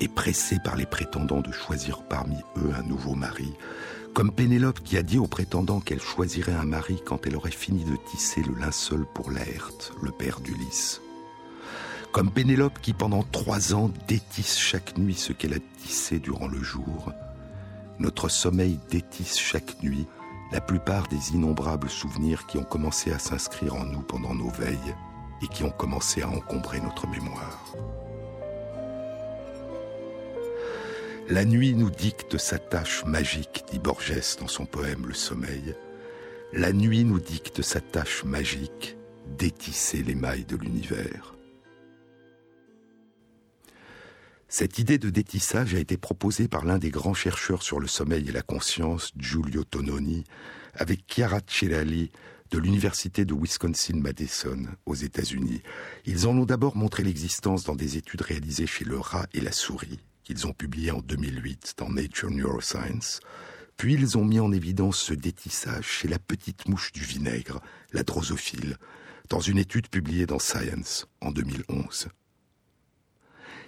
et 0.00 0.08
pressée 0.08 0.58
par 0.62 0.76
les 0.76 0.84
prétendants 0.84 1.40
de 1.40 1.52
choisir 1.52 2.02
parmi 2.02 2.36
eux 2.58 2.70
un 2.78 2.82
nouveau 2.82 3.14
mari, 3.14 3.54
comme 4.12 4.32
Pénélope 4.32 4.80
qui 4.80 4.98
a 4.98 5.02
dit 5.02 5.18
aux 5.18 5.26
prétendants 5.26 5.80
qu'elle 5.80 6.00
choisirait 6.00 6.52
un 6.52 6.64
mari 6.64 7.00
quand 7.04 7.26
elle 7.26 7.36
aurait 7.36 7.50
fini 7.50 7.84
de 7.84 7.96
tisser 8.10 8.42
le 8.42 8.54
linceul 8.58 9.06
pour 9.14 9.30
Laerte, 9.30 9.92
le 10.02 10.10
père 10.10 10.40
d'Ulysse. 10.40 11.00
Comme 12.12 12.30
Pénélope 12.30 12.80
qui 12.82 12.92
pendant 12.92 13.22
trois 13.22 13.72
ans 13.72 13.90
détisse 14.08 14.58
chaque 14.58 14.98
nuit 14.98 15.14
ce 15.14 15.32
qu'elle 15.32 15.54
a 15.54 15.60
tissé 15.78 16.18
durant 16.18 16.48
le 16.48 16.62
jour, 16.62 17.12
notre 17.98 18.28
sommeil 18.28 18.78
détisse 18.90 19.38
chaque 19.38 19.82
nuit 19.82 20.06
la 20.52 20.60
plupart 20.60 21.06
des 21.08 21.32
innombrables 21.32 21.88
souvenirs 21.88 22.46
qui 22.46 22.58
ont 22.58 22.64
commencé 22.64 23.12
à 23.12 23.18
s'inscrire 23.18 23.74
en 23.74 23.84
nous 23.84 24.02
pendant 24.02 24.34
nos 24.34 24.50
veilles 24.50 24.94
et 25.42 25.48
qui 25.48 25.62
ont 25.64 25.70
commencé 25.70 26.22
à 26.22 26.28
encombrer 26.28 26.80
notre 26.80 27.06
mémoire. 27.06 27.64
La 31.28 31.44
nuit 31.44 31.74
nous 31.74 31.90
dicte 31.90 32.38
sa 32.38 32.58
tâche 32.58 33.04
magique, 33.04 33.64
dit 33.70 33.78
Borges 33.78 34.36
dans 34.40 34.48
son 34.48 34.66
poème 34.66 35.06
Le 35.06 35.14
Sommeil. 35.14 35.76
La 36.52 36.72
nuit 36.72 37.04
nous 37.04 37.20
dicte 37.20 37.62
sa 37.62 37.80
tâche 37.80 38.24
magique, 38.24 38.96
d'étisser 39.38 40.02
les 40.02 40.16
mailles 40.16 40.44
de 40.44 40.56
l'univers. 40.56 41.36
Cette 44.52 44.80
idée 44.80 44.98
de 44.98 45.10
détissage 45.10 45.76
a 45.76 45.78
été 45.78 45.96
proposée 45.96 46.48
par 46.48 46.64
l'un 46.64 46.78
des 46.78 46.90
grands 46.90 47.14
chercheurs 47.14 47.62
sur 47.62 47.78
le 47.78 47.86
sommeil 47.86 48.28
et 48.28 48.32
la 48.32 48.42
conscience, 48.42 49.12
Giulio 49.16 49.62
Tononi, 49.62 50.24
avec 50.74 51.04
Chiara 51.06 51.38
Celali 51.46 52.10
de 52.50 52.58
l'Université 52.58 53.24
de 53.24 53.32
Wisconsin-Madison 53.32 54.66
aux 54.86 54.96
États-Unis. 54.96 55.62
Ils 56.04 56.26
en 56.26 56.36
ont 56.36 56.46
d'abord 56.46 56.76
montré 56.76 57.04
l'existence 57.04 57.62
dans 57.62 57.76
des 57.76 57.96
études 57.96 58.22
réalisées 58.22 58.66
chez 58.66 58.84
le 58.84 58.98
rat 58.98 59.28
et 59.34 59.40
la 59.40 59.52
souris, 59.52 60.00
qu'ils 60.24 60.48
ont 60.48 60.52
publiées 60.52 60.90
en 60.90 61.00
2008 61.00 61.74
dans 61.78 61.88
Nature 61.88 62.32
Neuroscience. 62.32 63.20
Puis 63.76 63.94
ils 63.94 64.18
ont 64.18 64.24
mis 64.24 64.40
en 64.40 64.50
évidence 64.50 64.98
ce 64.98 65.14
détissage 65.14 65.86
chez 65.86 66.08
la 66.08 66.18
petite 66.18 66.68
mouche 66.68 66.90
du 66.90 67.02
vinaigre, 67.02 67.60
la 67.92 68.02
drosophile, 68.02 68.78
dans 69.28 69.40
une 69.40 69.58
étude 69.58 69.88
publiée 69.88 70.26
dans 70.26 70.40
Science 70.40 71.06
en 71.20 71.30
2011. 71.30 72.08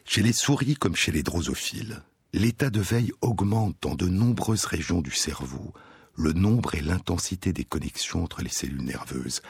Chez 0.05 0.23
les 0.23 0.33
souris 0.33 0.75
comme 0.75 0.97
chez 0.97 1.12
les 1.12 1.23
drosophiles, 1.23 2.03
l'état 2.33 2.71
de 2.71 2.81
veille 2.81 3.12
augmente 3.21 3.77
dans 3.81 3.95
de 3.95 4.09
nombreuses 4.09 4.65
régions 4.65 5.01
du 5.01 5.12
cerveau, 5.12 5.73
le 6.17 6.33
nombre 6.33 6.75
et 6.75 6.81
l'intensité 6.81 7.53
des 7.53 7.65
connexions 7.65 8.23
entre 8.23 8.43
les 8.43 8.51
cellules 8.51 8.83
nerveuses, 8.83 9.43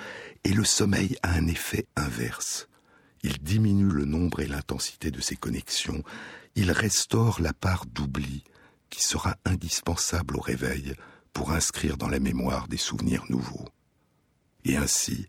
et 0.44 0.52
le 0.52 0.64
sommeil 0.64 1.16
a 1.22 1.32
un 1.32 1.46
effet 1.46 1.86
inverse. 1.96 2.68
Il 3.22 3.38
diminue 3.38 3.90
le 3.90 4.04
nombre 4.04 4.40
et 4.40 4.46
l'intensité 4.46 5.10
de 5.10 5.20
ces 5.20 5.36
connexions, 5.36 6.02
il 6.54 6.70
restaure 6.70 7.40
la 7.40 7.52
part 7.52 7.86
d'oubli 7.86 8.44
qui 8.90 9.02
sera 9.02 9.36
indispensable 9.44 10.36
au 10.36 10.40
réveil 10.40 10.94
pour 11.32 11.52
inscrire 11.52 11.96
dans 11.96 12.08
la 12.08 12.20
mémoire 12.20 12.68
des 12.68 12.76
souvenirs 12.76 13.24
nouveaux. 13.30 13.68
Et 14.64 14.76
ainsi, 14.76 15.26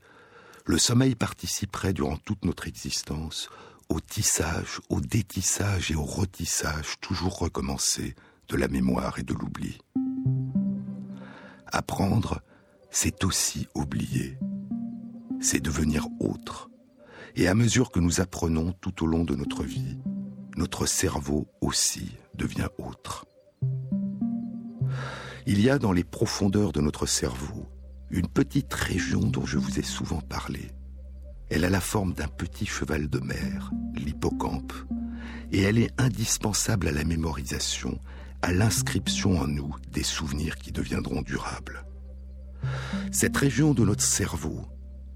le 0.65 0.77
sommeil 0.77 1.15
participerait 1.15 1.93
durant 1.93 2.17
toute 2.17 2.45
notre 2.45 2.67
existence 2.67 3.49
au 3.89 3.99
tissage, 3.99 4.79
au 4.89 5.01
détissage 5.01 5.91
et 5.91 5.95
au 5.95 6.03
retissage 6.03 6.99
toujours 7.01 7.37
recommencé 7.37 8.15
de 8.47 8.57
la 8.57 8.67
mémoire 8.67 9.19
et 9.19 9.23
de 9.23 9.33
l'oubli. 9.33 9.79
Apprendre, 11.67 12.41
c'est 12.91 13.23
aussi 13.23 13.67
oublier. 13.75 14.37
C'est 15.41 15.59
devenir 15.59 16.07
autre. 16.19 16.69
Et 17.35 17.47
à 17.47 17.55
mesure 17.55 17.91
que 17.91 17.99
nous 17.99 18.21
apprenons 18.21 18.73
tout 18.73 19.03
au 19.03 19.07
long 19.07 19.23
de 19.23 19.35
notre 19.35 19.63
vie, 19.63 19.97
notre 20.55 20.85
cerveau 20.85 21.47
aussi 21.61 22.11
devient 22.35 22.69
autre. 22.77 23.25
Il 25.45 25.59
y 25.59 25.69
a 25.69 25.79
dans 25.79 25.91
les 25.91 26.03
profondeurs 26.03 26.71
de 26.71 26.81
notre 26.81 27.05
cerveau 27.05 27.65
une 28.11 28.27
petite 28.27 28.73
région 28.73 29.21
dont 29.21 29.45
je 29.45 29.57
vous 29.57 29.79
ai 29.79 29.83
souvent 29.83 30.21
parlé. 30.21 30.71
Elle 31.55 31.65
a 31.65 31.69
la 31.69 31.81
forme 31.81 32.13
d'un 32.13 32.27
petit 32.27 32.65
cheval 32.65 33.07
de 33.07 33.19
mer, 33.19 33.69
l'hippocampe, 33.93 34.73
et 35.51 35.61
elle 35.61 35.77
est 35.77 35.91
indispensable 36.01 36.87
à 36.87 36.91
la 36.91 37.03
mémorisation, 37.03 37.99
à 38.41 38.51
l'inscription 38.51 39.39
en 39.39 39.45
nous 39.45 39.75
des 39.91 40.01
souvenirs 40.01 40.55
qui 40.55 40.71
deviendront 40.71 41.21
durables. 41.21 41.85
Cette 43.11 43.37
région 43.37 43.75
de 43.75 43.85
notre 43.85 44.01
cerveau, 44.01 44.65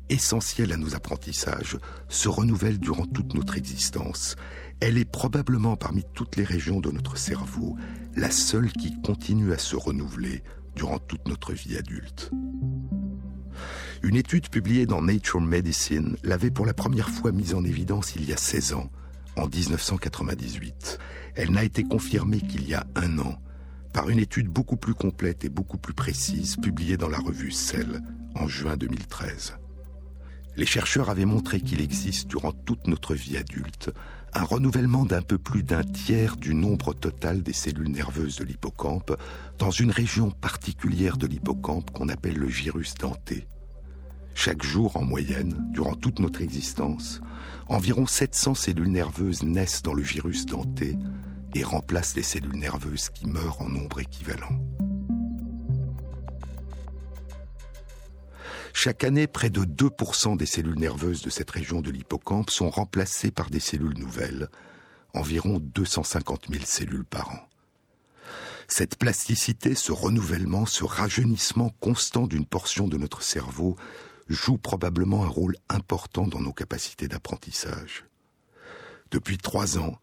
essentielle 0.09 0.73
à 0.73 0.77
nos 0.77 0.93
apprentissages, 0.93 1.79
se 2.07 2.29
renouvelle 2.29 2.77
durant 2.77 3.07
toute 3.07 3.33
notre 3.33 3.57
existence. 3.57 4.35
Elle 4.79 4.99
est 4.99 5.11
probablement 5.11 5.75
parmi 5.75 6.03
toutes 6.13 6.35
les 6.35 6.43
régions 6.43 6.81
de 6.81 6.91
notre 6.91 7.17
cerveau 7.17 7.75
la 8.15 8.29
seule 8.29 8.71
qui 8.73 9.01
continue 9.01 9.53
à 9.53 9.57
se 9.57 9.75
renouveler 9.75 10.43
durant 10.75 10.99
toute 10.99 11.27
notre 11.27 11.53
vie 11.53 11.77
adulte. 11.77 12.29
Une 14.03 14.15
étude 14.15 14.49
publiée 14.49 14.85
dans 14.85 15.01
Nature 15.01 15.41
Medicine 15.41 16.17
l'avait 16.23 16.51
pour 16.51 16.65
la 16.65 16.73
première 16.73 17.09
fois 17.09 17.31
mise 17.31 17.55
en 17.55 17.63
évidence 17.63 18.15
il 18.15 18.25
y 18.25 18.33
a 18.33 18.37
16 18.37 18.73
ans, 18.73 18.91
en 19.35 19.47
1998. 19.47 20.99
Elle 21.35 21.51
n'a 21.51 21.63
été 21.63 21.83
confirmée 21.83 22.41
qu'il 22.41 22.67
y 22.67 22.75
a 22.75 22.85
un 22.95 23.17
an 23.17 23.41
par 23.93 24.09
une 24.09 24.19
étude 24.19 24.49
beaucoup 24.49 24.77
plus 24.77 24.93
complète 24.93 25.45
et 25.45 25.49
beaucoup 25.49 25.79
plus 25.79 25.95
précise 25.95 26.57
publiée 26.57 26.97
dans 26.97 27.09
la 27.09 27.17
revue 27.17 27.51
Cell 27.51 28.01
en 28.35 28.47
juin 28.47 28.77
2013. 28.77 29.57
Les 30.55 30.67
chercheurs 30.67 31.09
avaient 31.09 31.25
montré 31.25 31.59
qu'il 31.59 31.81
existe 31.81 32.27
durant 32.27 32.51
toute 32.51 32.85
notre 32.87 33.15
vie 33.15 33.37
adulte 33.37 33.91
un 34.33 34.43
renouvellement 34.43 35.05
d'un 35.05 35.23
peu 35.23 35.39
plus 35.39 35.63
d'un 35.63 35.83
tiers 35.83 36.37
du 36.37 36.53
nombre 36.53 36.93
total 36.93 37.41
des 37.41 37.53
cellules 37.53 37.91
nerveuses 37.91 38.35
de 38.35 38.43
l'hippocampe 38.43 39.17
dans 39.57 39.71
une 39.71 39.91
région 39.91 40.29
particulière 40.29 41.17
de 41.17 41.25
l'hippocampe 41.25 41.89
qu'on 41.91 42.09
appelle 42.09 42.37
le 42.37 42.49
gyrus 42.49 42.93
denté. 42.95 43.47
Chaque 44.39 44.61
jour, 44.61 44.95
en 44.97 45.03
moyenne, 45.03 45.57
durant 45.71 45.95
toute 45.95 46.19
notre 46.19 46.43
existence, 46.43 47.21
environ 47.69 48.05
700 48.05 48.53
cellules 48.53 48.91
nerveuses 48.91 49.41
naissent 49.41 49.81
dans 49.81 49.95
le 49.95 50.03
virus 50.03 50.45
denté 50.45 50.95
et 51.55 51.63
remplacent 51.63 52.15
les 52.15 52.21
cellules 52.21 52.55
nerveuses 52.55 53.09
qui 53.09 53.25
meurent 53.25 53.59
en 53.63 53.67
nombre 53.67 53.99
équivalent. 53.99 54.61
Chaque 58.73 59.03
année, 59.03 59.25
près 59.25 59.49
de 59.49 59.61
2% 59.61 60.37
des 60.37 60.45
cellules 60.45 60.79
nerveuses 60.79 61.23
de 61.23 61.31
cette 61.31 61.49
région 61.49 61.81
de 61.81 61.89
l'hippocampe 61.89 62.51
sont 62.51 62.69
remplacées 62.69 63.31
par 63.31 63.49
des 63.49 63.59
cellules 63.59 63.97
nouvelles, 63.97 64.49
environ 65.15 65.57
250 65.59 66.45
000 66.51 66.63
cellules 66.63 67.05
par 67.05 67.31
an. 67.31 67.49
Cette 68.67 68.97
plasticité, 68.97 69.73
ce 69.73 69.91
renouvellement, 69.91 70.67
ce 70.67 70.83
rajeunissement 70.83 71.73
constant 71.79 72.27
d'une 72.27 72.45
portion 72.45 72.87
de 72.87 72.97
notre 72.97 73.23
cerveau 73.23 73.77
joue 74.29 74.57
probablement 74.57 75.23
un 75.23 75.29
rôle 75.29 75.55
important 75.69 76.27
dans 76.27 76.41
nos 76.41 76.53
capacités 76.53 77.07
d'apprentissage. 77.07 78.05
Depuis 79.11 79.37
trois 79.37 79.77
ans, 79.77 79.99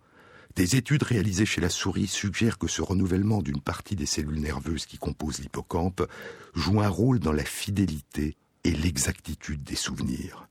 des 0.57 0.77
études 0.77 1.03
réalisées 1.03 1.47
chez 1.47 1.61
la 1.61 1.69
souris 1.69 2.07
suggèrent 2.07 2.59
que 2.59 2.69
ce 2.69 2.81
renouvellement 2.81 3.43
d'une 3.43 3.61
partie 3.61 3.97
des 3.97 4.07
cellules 4.07 4.41
nerveuses 4.41 4.87
qui 4.87 4.99
composent 4.99 5.41
l'hippocampe 5.41 6.09
joue 6.55 6.81
un 6.81 6.89
rôle 6.89 7.19
dans 7.19 7.33
la 7.33 7.45
fidélité 7.45 8.37
et 8.63 8.71
l'exactitude 8.71 9.65
des 9.65 9.75
souvenirs. 9.75 10.49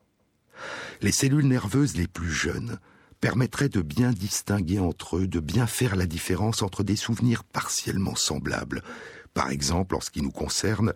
Les 1.02 1.12
cellules 1.12 1.48
nerveuses 1.48 1.96
les 1.96 2.08
plus 2.08 2.32
jeunes 2.32 2.80
permettraient 3.22 3.70
de 3.70 3.82
bien 3.82 4.12
distinguer 4.12 4.80
entre 4.80 5.18
eux, 5.18 5.28
de 5.28 5.40
bien 5.40 5.68
faire 5.68 5.96
la 5.96 6.06
différence 6.06 6.62
entre 6.62 6.84
des 6.84 6.98
souvenirs 6.98 7.46
partiellement 7.46 8.16
semblables, 8.16 8.84
par 9.34 9.50
exemple 9.50 9.96
en 9.96 10.02
ce 10.02 10.12
qui 10.12 10.22
nous 10.22 10.32
concerne, 10.32 10.94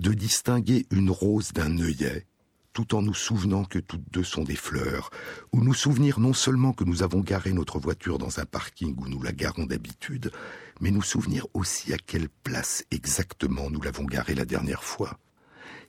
de 0.00 0.12
distinguer 0.12 0.86
une 0.90 1.10
rose 1.10 1.52
d'un 1.52 1.78
œillet, 1.78 2.26
tout 2.72 2.94
en 2.94 3.02
nous 3.02 3.14
souvenant 3.14 3.64
que 3.64 3.78
toutes 3.78 4.10
deux 4.10 4.24
sont 4.24 4.44
des 4.44 4.56
fleurs, 4.56 5.10
ou 5.52 5.62
nous 5.62 5.74
souvenir 5.74 6.20
non 6.20 6.32
seulement 6.32 6.72
que 6.72 6.84
nous 6.84 7.02
avons 7.02 7.20
garé 7.20 7.52
notre 7.52 7.78
voiture 7.78 8.18
dans 8.18 8.40
un 8.40 8.44
parking 8.44 8.94
où 8.98 9.08
nous 9.08 9.22
la 9.22 9.32
garons 9.32 9.64
d'habitude, 9.64 10.32
mais 10.80 10.90
nous 10.90 11.02
souvenir 11.02 11.46
aussi 11.54 11.92
à 11.92 11.98
quelle 11.98 12.28
place 12.28 12.84
exactement 12.90 13.70
nous 13.70 13.80
l'avons 13.80 14.04
garée 14.04 14.34
la 14.34 14.44
dernière 14.44 14.84
fois. 14.84 15.18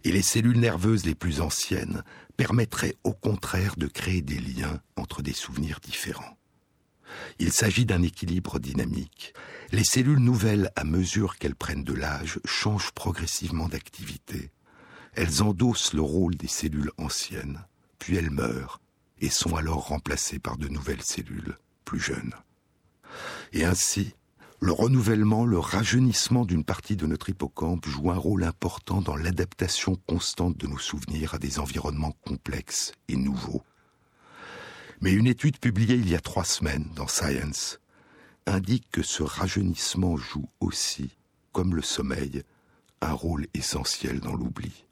Et 0.03 0.11
les 0.11 0.21
cellules 0.21 0.59
nerveuses 0.59 1.05
les 1.05 1.15
plus 1.15 1.41
anciennes 1.41 2.03
permettraient 2.37 2.95
au 3.03 3.13
contraire 3.13 3.75
de 3.77 3.87
créer 3.87 4.21
des 4.21 4.39
liens 4.39 4.79
entre 4.95 5.23
des 5.23 5.33
souvenirs 5.33 5.79
différents. 5.81 6.37
Il 7.39 7.51
s'agit 7.51 7.85
d'un 7.85 8.01
équilibre 8.01 8.59
dynamique. 8.59 9.33
Les 9.71 9.83
cellules 9.83 10.19
nouvelles, 10.19 10.71
à 10.75 10.83
mesure 10.83 11.37
qu'elles 11.37 11.55
prennent 11.55 11.83
de 11.83 11.93
l'âge, 11.93 12.39
changent 12.45 12.91
progressivement 12.91 13.67
d'activité. 13.67 14.51
Elles 15.13 15.43
endossent 15.43 15.93
le 15.93 16.01
rôle 16.01 16.35
des 16.35 16.47
cellules 16.47 16.91
anciennes, 16.97 17.65
puis 17.99 18.17
elles 18.17 18.31
meurent 18.31 18.81
et 19.19 19.29
sont 19.29 19.55
alors 19.55 19.87
remplacées 19.87 20.39
par 20.39 20.57
de 20.57 20.67
nouvelles 20.67 21.03
cellules 21.03 21.57
plus 21.85 21.99
jeunes. 21.99 22.33
Et 23.53 23.63
ainsi, 23.63 24.13
le 24.59 24.71
renouvellement, 24.71 25.45
le 25.45 25.59
rajeunissement 25.59 26.45
d'une 26.45 26.63
partie 26.63 26.95
de 26.95 27.05
notre 27.05 27.29
hippocampe 27.29 27.87
joue 27.87 28.11
un 28.11 28.17
rôle 28.17 28.43
important 28.43 29.01
dans 29.01 29.15
l'adaptation 29.15 29.95
constante 30.07 30.57
de 30.57 30.67
nos 30.67 30.77
souvenirs 30.77 31.35
à 31.35 31.37
des 31.37 31.59
environnements 31.59 32.15
complexes 32.25 32.91
et 33.07 33.15
nouveaux. 33.15 33.63
Mais 35.01 35.11
une 35.11 35.27
étude 35.27 35.59
publiée 35.59 35.95
il 35.95 36.09
y 36.09 36.15
a 36.15 36.19
trois 36.19 36.45
semaines 36.45 36.87
dans 36.95 37.07
Science 37.07 37.79
indique 38.47 38.85
que 38.91 39.03
ce 39.03 39.23
rajeunissement 39.23 40.17
joue 40.17 40.47
aussi, 40.59 41.09
comme 41.51 41.75
le 41.75 41.81
sommeil, 41.81 42.43
un 43.01 43.13
rôle 43.13 43.47
essentiel 43.53 44.19
dans 44.19 44.35
l'oubli. 44.35 44.85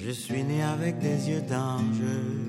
Je 0.00 0.10
suis 0.10 0.42
né 0.42 0.62
avec 0.62 0.98
des 1.00 1.28
yeux 1.28 1.42
d'ange 1.42 2.47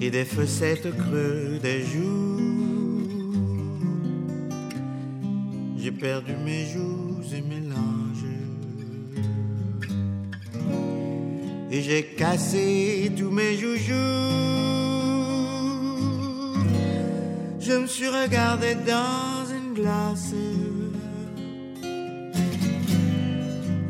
et 0.00 0.10
des 0.10 0.24
fossettes 0.24 0.90
creux 0.96 1.58
des 1.62 1.84
joues. 1.84 2.40
J'ai 5.76 5.92
perdu 5.92 6.32
mes 6.44 6.66
joues 6.66 7.20
et 7.34 7.42
mes 7.42 7.60
langes. 7.60 8.24
Et 11.70 11.82
j'ai 11.82 12.04
cassé 12.16 13.12
tous 13.16 13.30
mes 13.30 13.56
joujoux. 13.56 13.94
Je 17.60 17.72
me 17.72 17.86
suis 17.86 18.08
regardé 18.08 18.74
dans 18.74 19.44
une 19.54 19.74
glace. 19.74 20.34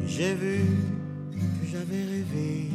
J'ai 0.06 0.34
vu 0.34 0.60
que 1.60 1.66
j'avais 1.70 2.04
rêvé. 2.04 2.69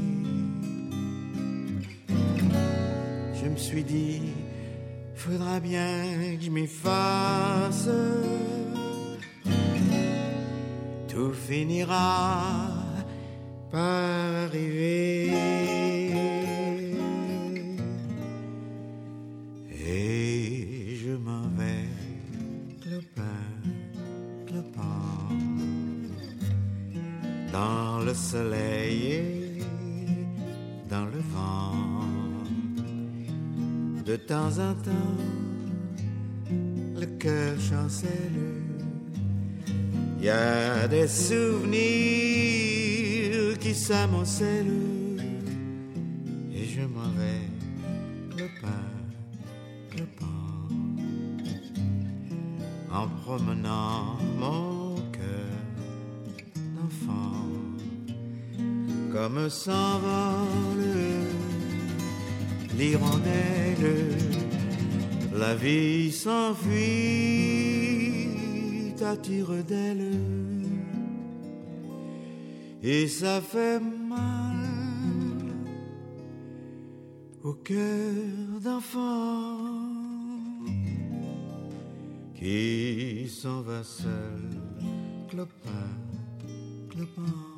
Me 3.55 3.59
suis 3.59 3.83
dit, 3.83 4.21
faudra 5.15 5.61
bien 5.61 6.35
que 6.37 6.43
je 6.43 6.51
m'efface. 6.51 7.89
Tout 11.07 11.33
finira 11.33 12.67
par 13.71 14.35
arriver. 14.45 15.31
Et 19.87 20.97
je 21.01 21.13
m'en 21.25 21.47
vais, 21.57 21.87
clopin, 22.81 23.41
clopin 24.47 25.29
dans 27.53 27.99
le 28.03 28.13
soleil 28.13 28.74
De 34.15 34.19
temps 34.21 34.59
en 34.59 34.73
temps, 34.75 35.17
le 36.97 37.05
cœur 37.19 37.59
chancelle. 37.59 38.61
Il 40.19 40.23
y 40.23 40.29
a 40.29 40.87
des 40.87 41.05
souvenirs 41.09 41.75
qui 43.59 43.75
s'amoncellent 43.75 44.71
je 46.53 46.81
m'en 46.81 47.09
vais, 47.19 47.49
le 48.37 48.47
pain, 48.61 48.85
en 52.93 53.07
promenant 53.21 54.17
mon 54.39 54.95
cœur 55.11 55.59
d'enfant, 56.77 57.49
comme 59.11 59.49
s'envole 59.49 61.24
l'hirondelle, 62.77 64.17
la 65.33 65.55
vie 65.55 66.11
s'enfuit 66.11 66.73
à 69.01 69.17
tire 69.17 69.63
d'aile, 69.63 70.19
et 72.83 73.07
ça 73.07 73.41
fait 73.41 73.79
mal 73.79 74.55
au 77.43 77.53
cœur 77.53 78.59
d'enfant 78.63 79.75
qui 82.35 83.27
s'en 83.29 83.61
va 83.61 83.83
seul, 83.83 84.49
clopin, 85.29 85.89
clopin. 86.89 87.54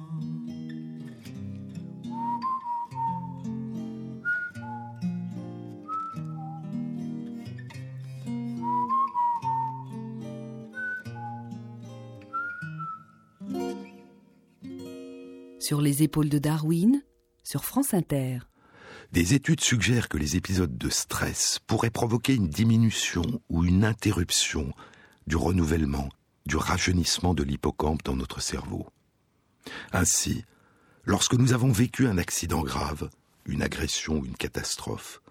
Sur 15.67 15.81
les 15.81 16.01
épaules 16.01 16.29
de 16.29 16.39
Darwin, 16.39 17.03
sur 17.43 17.65
France 17.65 17.93
Inter. 17.93 18.39
Des 19.11 19.33
études 19.33 19.59
suggèrent 19.59 20.07
que 20.07 20.17
les 20.17 20.37
épisodes 20.37 20.77
de 20.77 20.89
stress 20.89 21.59
pourraient 21.67 21.89
provoquer 21.89 22.35
une 22.35 22.47
diminution 22.47 23.41
ou 23.49 23.65
une 23.65 23.83
interruption 23.83 24.71
du 25.27 25.35
renouvellement, 25.35 26.07
du 26.45 26.55
rajeunissement 26.55 27.33
de 27.33 27.43
l'hippocampe 27.43 28.01
dans 28.03 28.15
notre 28.15 28.39
cerveau. 28.39 28.87
Ainsi, 29.91 30.45
lorsque 31.03 31.33
nous 31.33 31.51
avons 31.51 31.73
vécu 31.73 32.07
un 32.07 32.17
accident 32.17 32.61
grave, 32.61 33.09
une 33.45 33.61
agression 33.61 34.19
ou 34.19 34.25
une 34.25 34.37
catastrophe, 34.37 35.21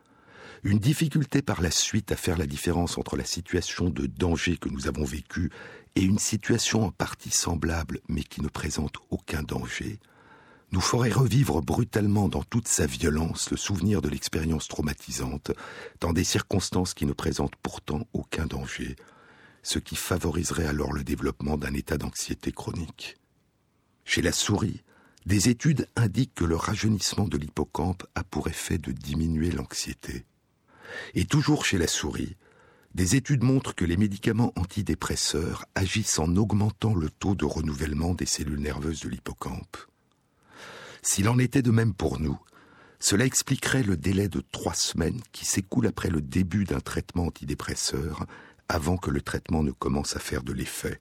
une 0.64 0.80
difficulté 0.80 1.40
par 1.40 1.62
la 1.62 1.70
suite 1.70 2.12
à 2.12 2.16
faire 2.16 2.36
la 2.36 2.46
différence 2.46 2.98
entre 2.98 3.16
la 3.16 3.24
situation 3.24 3.88
de 3.88 4.04
danger 4.04 4.58
que 4.58 4.68
nous 4.68 4.86
avons 4.86 5.04
vécue 5.06 5.50
et 5.94 6.02
une 6.02 6.18
situation 6.18 6.84
en 6.84 6.90
partie 6.90 7.30
semblable 7.30 8.00
mais 8.06 8.22
qui 8.22 8.42
ne 8.42 8.48
présente 8.48 8.96
aucun 9.08 9.42
danger, 9.42 9.98
nous 10.76 10.82
ferait 10.82 11.10
revivre 11.10 11.62
brutalement 11.62 12.28
dans 12.28 12.42
toute 12.42 12.68
sa 12.68 12.84
violence 12.84 13.50
le 13.50 13.56
souvenir 13.56 14.02
de 14.02 14.10
l'expérience 14.10 14.68
traumatisante, 14.68 15.52
dans 16.00 16.12
des 16.12 16.22
circonstances 16.22 16.92
qui 16.92 17.06
ne 17.06 17.14
présentent 17.14 17.56
pourtant 17.62 18.06
aucun 18.12 18.44
danger, 18.44 18.94
ce 19.62 19.78
qui 19.78 19.96
favoriserait 19.96 20.66
alors 20.66 20.92
le 20.92 21.02
développement 21.02 21.56
d'un 21.56 21.72
état 21.72 21.96
d'anxiété 21.96 22.52
chronique. 22.52 23.16
Chez 24.04 24.20
la 24.20 24.32
souris, 24.32 24.82
des 25.24 25.48
études 25.48 25.88
indiquent 25.96 26.34
que 26.34 26.44
le 26.44 26.56
rajeunissement 26.56 27.26
de 27.26 27.38
l'hippocampe 27.38 28.04
a 28.14 28.22
pour 28.22 28.46
effet 28.48 28.76
de 28.76 28.92
diminuer 28.92 29.52
l'anxiété. 29.52 30.26
Et 31.14 31.24
toujours 31.24 31.64
chez 31.64 31.78
la 31.78 31.88
souris, 31.88 32.36
des 32.94 33.16
études 33.16 33.44
montrent 33.44 33.74
que 33.74 33.86
les 33.86 33.96
médicaments 33.96 34.52
antidépresseurs 34.56 35.64
agissent 35.74 36.18
en 36.18 36.36
augmentant 36.36 36.94
le 36.94 37.08
taux 37.08 37.34
de 37.34 37.46
renouvellement 37.46 38.12
des 38.12 38.26
cellules 38.26 38.60
nerveuses 38.60 39.00
de 39.00 39.08
l'hippocampe. 39.08 39.78
S'il 41.08 41.28
en 41.28 41.38
était 41.38 41.62
de 41.62 41.70
même 41.70 41.94
pour 41.94 42.18
nous, 42.18 42.36
cela 42.98 43.26
expliquerait 43.26 43.84
le 43.84 43.96
délai 43.96 44.28
de 44.28 44.40
trois 44.40 44.74
semaines 44.74 45.20
qui 45.30 45.46
s'écoule 45.46 45.86
après 45.86 46.10
le 46.10 46.20
début 46.20 46.64
d'un 46.64 46.80
traitement 46.80 47.26
antidépresseur 47.26 48.26
avant 48.68 48.96
que 48.96 49.12
le 49.12 49.22
traitement 49.22 49.62
ne 49.62 49.70
commence 49.70 50.16
à 50.16 50.18
faire 50.18 50.42
de 50.42 50.52
l'effet. 50.52 51.00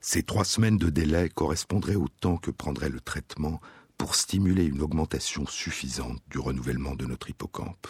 Ces 0.00 0.22
trois 0.22 0.46
semaines 0.46 0.78
de 0.78 0.88
délai 0.88 1.28
correspondraient 1.28 1.94
au 1.94 2.08
temps 2.08 2.38
que 2.38 2.50
prendrait 2.50 2.88
le 2.88 3.00
traitement 3.00 3.60
pour 3.98 4.14
stimuler 4.14 4.64
une 4.64 4.80
augmentation 4.80 5.46
suffisante 5.46 6.22
du 6.30 6.38
renouvellement 6.38 6.94
de 6.94 7.04
notre 7.04 7.28
hippocampe. 7.28 7.88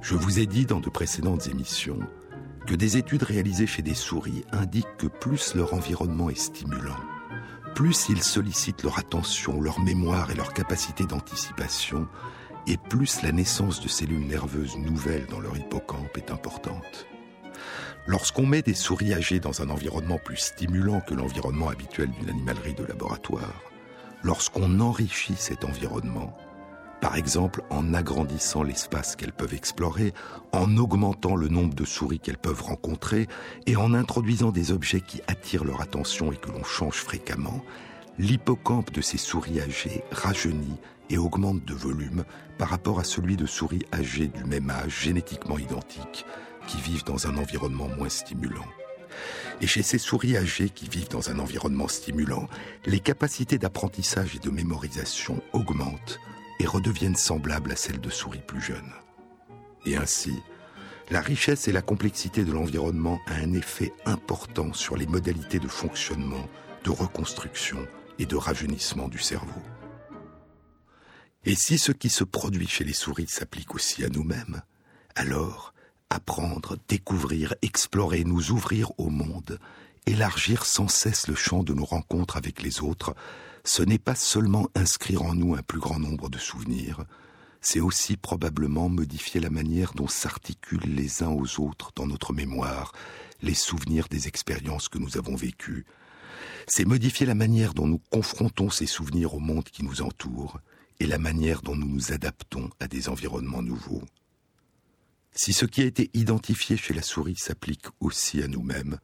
Je 0.00 0.14
vous 0.14 0.38
ai 0.38 0.46
dit 0.46 0.64
dans 0.64 0.80
de 0.80 0.88
précédentes 0.88 1.46
émissions 1.46 2.00
que 2.66 2.74
des 2.74 2.96
études 2.96 3.22
réalisées 3.22 3.66
chez 3.66 3.82
des 3.82 3.94
souris 3.94 4.44
indiquent 4.52 4.96
que 4.98 5.06
plus 5.06 5.54
leur 5.54 5.72
environnement 5.72 6.30
est 6.30 6.38
stimulant, 6.38 6.96
plus 7.74 8.08
ils 8.08 8.22
sollicitent 8.22 8.82
leur 8.82 8.98
attention, 8.98 9.60
leur 9.60 9.80
mémoire 9.80 10.30
et 10.30 10.34
leur 10.34 10.52
capacité 10.52 11.04
d'anticipation, 11.04 12.08
et 12.66 12.76
plus 12.76 13.22
la 13.22 13.30
naissance 13.30 13.80
de 13.80 13.88
cellules 13.88 14.26
nerveuses 14.26 14.76
nouvelles 14.76 15.26
dans 15.30 15.40
leur 15.40 15.56
hippocampe 15.56 16.16
est 16.16 16.32
importante. 16.32 17.06
Lorsqu'on 18.08 18.46
met 18.46 18.62
des 18.62 18.74
souris 18.74 19.14
âgées 19.14 19.40
dans 19.40 19.62
un 19.62 19.70
environnement 19.70 20.18
plus 20.18 20.36
stimulant 20.36 21.00
que 21.00 21.14
l'environnement 21.14 21.68
habituel 21.68 22.10
d'une 22.10 22.30
animalerie 22.30 22.74
de 22.74 22.84
laboratoire, 22.84 23.62
lorsqu'on 24.22 24.80
enrichit 24.80 25.36
cet 25.36 25.64
environnement, 25.64 26.36
par 27.00 27.16
exemple 27.16 27.62
en 27.70 27.94
agrandissant 27.94 28.62
l'espace 28.62 29.16
qu'elles 29.16 29.32
peuvent 29.32 29.54
explorer, 29.54 30.14
en 30.52 30.76
augmentant 30.76 31.36
le 31.36 31.48
nombre 31.48 31.74
de 31.74 31.84
souris 31.84 32.20
qu'elles 32.20 32.38
peuvent 32.38 32.62
rencontrer 32.62 33.28
et 33.66 33.76
en 33.76 33.94
introduisant 33.94 34.50
des 34.50 34.72
objets 34.72 35.00
qui 35.00 35.20
attirent 35.26 35.64
leur 35.64 35.80
attention 35.80 36.32
et 36.32 36.36
que 36.36 36.50
l'on 36.50 36.64
change 36.64 36.96
fréquemment, 36.96 37.62
l'hippocampe 38.18 38.92
de 38.92 39.00
ces 39.00 39.18
souris 39.18 39.60
âgées 39.60 40.02
rajeunit 40.10 40.78
et 41.10 41.18
augmente 41.18 41.64
de 41.64 41.74
volume 41.74 42.24
par 42.58 42.68
rapport 42.68 42.98
à 42.98 43.04
celui 43.04 43.36
de 43.36 43.46
souris 43.46 43.84
âgées 43.92 44.28
du 44.28 44.44
même 44.44 44.70
âge 44.70 45.02
génétiquement 45.02 45.58
identiques 45.58 46.24
qui 46.66 46.80
vivent 46.80 47.04
dans 47.04 47.26
un 47.26 47.36
environnement 47.36 47.88
moins 47.96 48.08
stimulant. 48.08 48.66
Et 49.60 49.66
chez 49.66 49.82
ces 49.82 49.98
souris 49.98 50.36
âgées 50.36 50.68
qui 50.68 50.88
vivent 50.88 51.08
dans 51.08 51.30
un 51.30 51.38
environnement 51.38 51.88
stimulant, 51.88 52.48
les 52.84 53.00
capacités 53.00 53.58
d'apprentissage 53.58 54.36
et 54.36 54.38
de 54.38 54.50
mémorisation 54.50 55.40
augmentent 55.52 56.18
et 56.58 56.66
redeviennent 56.66 57.16
semblables 57.16 57.72
à 57.72 57.76
celles 57.76 58.00
de 58.00 58.10
souris 58.10 58.42
plus 58.46 58.60
jeunes. 58.60 58.92
Et 59.84 59.96
ainsi, 59.96 60.32
la 61.10 61.20
richesse 61.20 61.68
et 61.68 61.72
la 61.72 61.82
complexité 61.82 62.44
de 62.44 62.52
l'environnement 62.52 63.20
a 63.26 63.34
un 63.34 63.52
effet 63.52 63.92
important 64.04 64.72
sur 64.72 64.96
les 64.96 65.06
modalités 65.06 65.60
de 65.60 65.68
fonctionnement, 65.68 66.48
de 66.84 66.90
reconstruction 66.90 67.86
et 68.18 68.26
de 68.26 68.36
rajeunissement 68.36 69.08
du 69.08 69.18
cerveau. 69.18 69.62
Et 71.44 71.54
si 71.54 71.78
ce 71.78 71.92
qui 71.92 72.08
se 72.08 72.24
produit 72.24 72.66
chez 72.66 72.82
les 72.82 72.92
souris 72.92 73.28
s'applique 73.28 73.74
aussi 73.74 74.04
à 74.04 74.08
nous-mêmes, 74.08 74.62
alors 75.14 75.74
apprendre, 76.10 76.76
découvrir, 76.88 77.54
explorer, 77.62 78.24
nous 78.24 78.50
ouvrir 78.50 78.90
au 78.98 79.10
monde, 79.10 79.60
élargir 80.06 80.64
sans 80.64 80.88
cesse 80.88 81.28
le 81.28 81.36
champ 81.36 81.62
de 81.62 81.72
nos 81.72 81.84
rencontres 81.84 82.36
avec 82.36 82.62
les 82.62 82.80
autres, 82.80 83.14
ce 83.66 83.82
n'est 83.82 83.98
pas 83.98 84.14
seulement 84.14 84.68
inscrire 84.76 85.22
en 85.22 85.34
nous 85.34 85.56
un 85.56 85.62
plus 85.62 85.80
grand 85.80 85.98
nombre 85.98 86.30
de 86.30 86.38
souvenirs, 86.38 87.04
c'est 87.60 87.80
aussi 87.80 88.16
probablement 88.16 88.88
modifier 88.88 89.40
la 89.40 89.50
manière 89.50 89.92
dont 89.92 90.06
s'articulent 90.06 90.94
les 90.94 91.24
uns 91.24 91.30
aux 91.30 91.60
autres 91.60 91.90
dans 91.96 92.06
notre 92.06 92.32
mémoire 92.32 92.92
les 93.42 93.54
souvenirs 93.54 94.06
des 94.08 94.28
expériences 94.28 94.88
que 94.88 94.98
nous 94.98 95.18
avons 95.18 95.34
vécues. 95.34 95.84
C'est 96.68 96.84
modifier 96.84 97.26
la 97.26 97.34
manière 97.34 97.74
dont 97.74 97.88
nous 97.88 98.00
confrontons 98.10 98.70
ces 98.70 98.86
souvenirs 98.86 99.34
au 99.34 99.40
monde 99.40 99.64
qui 99.64 99.84
nous 99.84 100.00
entoure 100.00 100.60
et 101.00 101.06
la 101.06 101.18
manière 101.18 101.60
dont 101.60 101.74
nous 101.74 101.88
nous 101.88 102.12
adaptons 102.12 102.70
à 102.78 102.86
des 102.86 103.08
environnements 103.08 103.62
nouveaux. 103.62 104.04
Si 105.32 105.52
ce 105.52 105.66
qui 105.66 105.82
a 105.82 105.86
été 105.86 106.08
identifié 106.14 106.76
chez 106.76 106.94
la 106.94 107.02
souris 107.02 107.36
s'applique 107.36 107.86
aussi 107.98 108.42
à 108.42 108.48
nous-mêmes, 108.48 109.00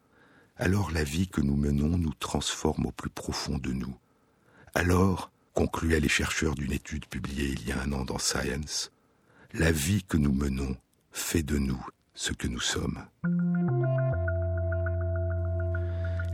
alors 0.56 0.92
la 0.92 1.02
vie 1.02 1.26
que 1.26 1.40
nous 1.40 1.56
menons 1.56 1.98
nous 1.98 2.14
transforme 2.14 2.86
au 2.86 2.92
plus 2.92 3.10
profond 3.10 3.58
de 3.58 3.72
nous. 3.72 3.96
Alors, 4.74 5.30
concluaient 5.52 6.00
les 6.00 6.08
chercheurs 6.08 6.54
d'une 6.54 6.72
étude 6.72 7.04
publiée 7.04 7.52
il 7.52 7.68
y 7.68 7.72
a 7.72 7.82
un 7.82 7.92
an 7.92 8.04
dans 8.04 8.18
Science, 8.18 8.90
la 9.52 9.70
vie 9.70 10.02
que 10.02 10.16
nous 10.16 10.32
menons 10.32 10.76
fait 11.10 11.42
de 11.42 11.58
nous 11.58 11.84
ce 12.14 12.32
que 12.32 12.48
nous 12.48 12.60
sommes. 12.60 12.98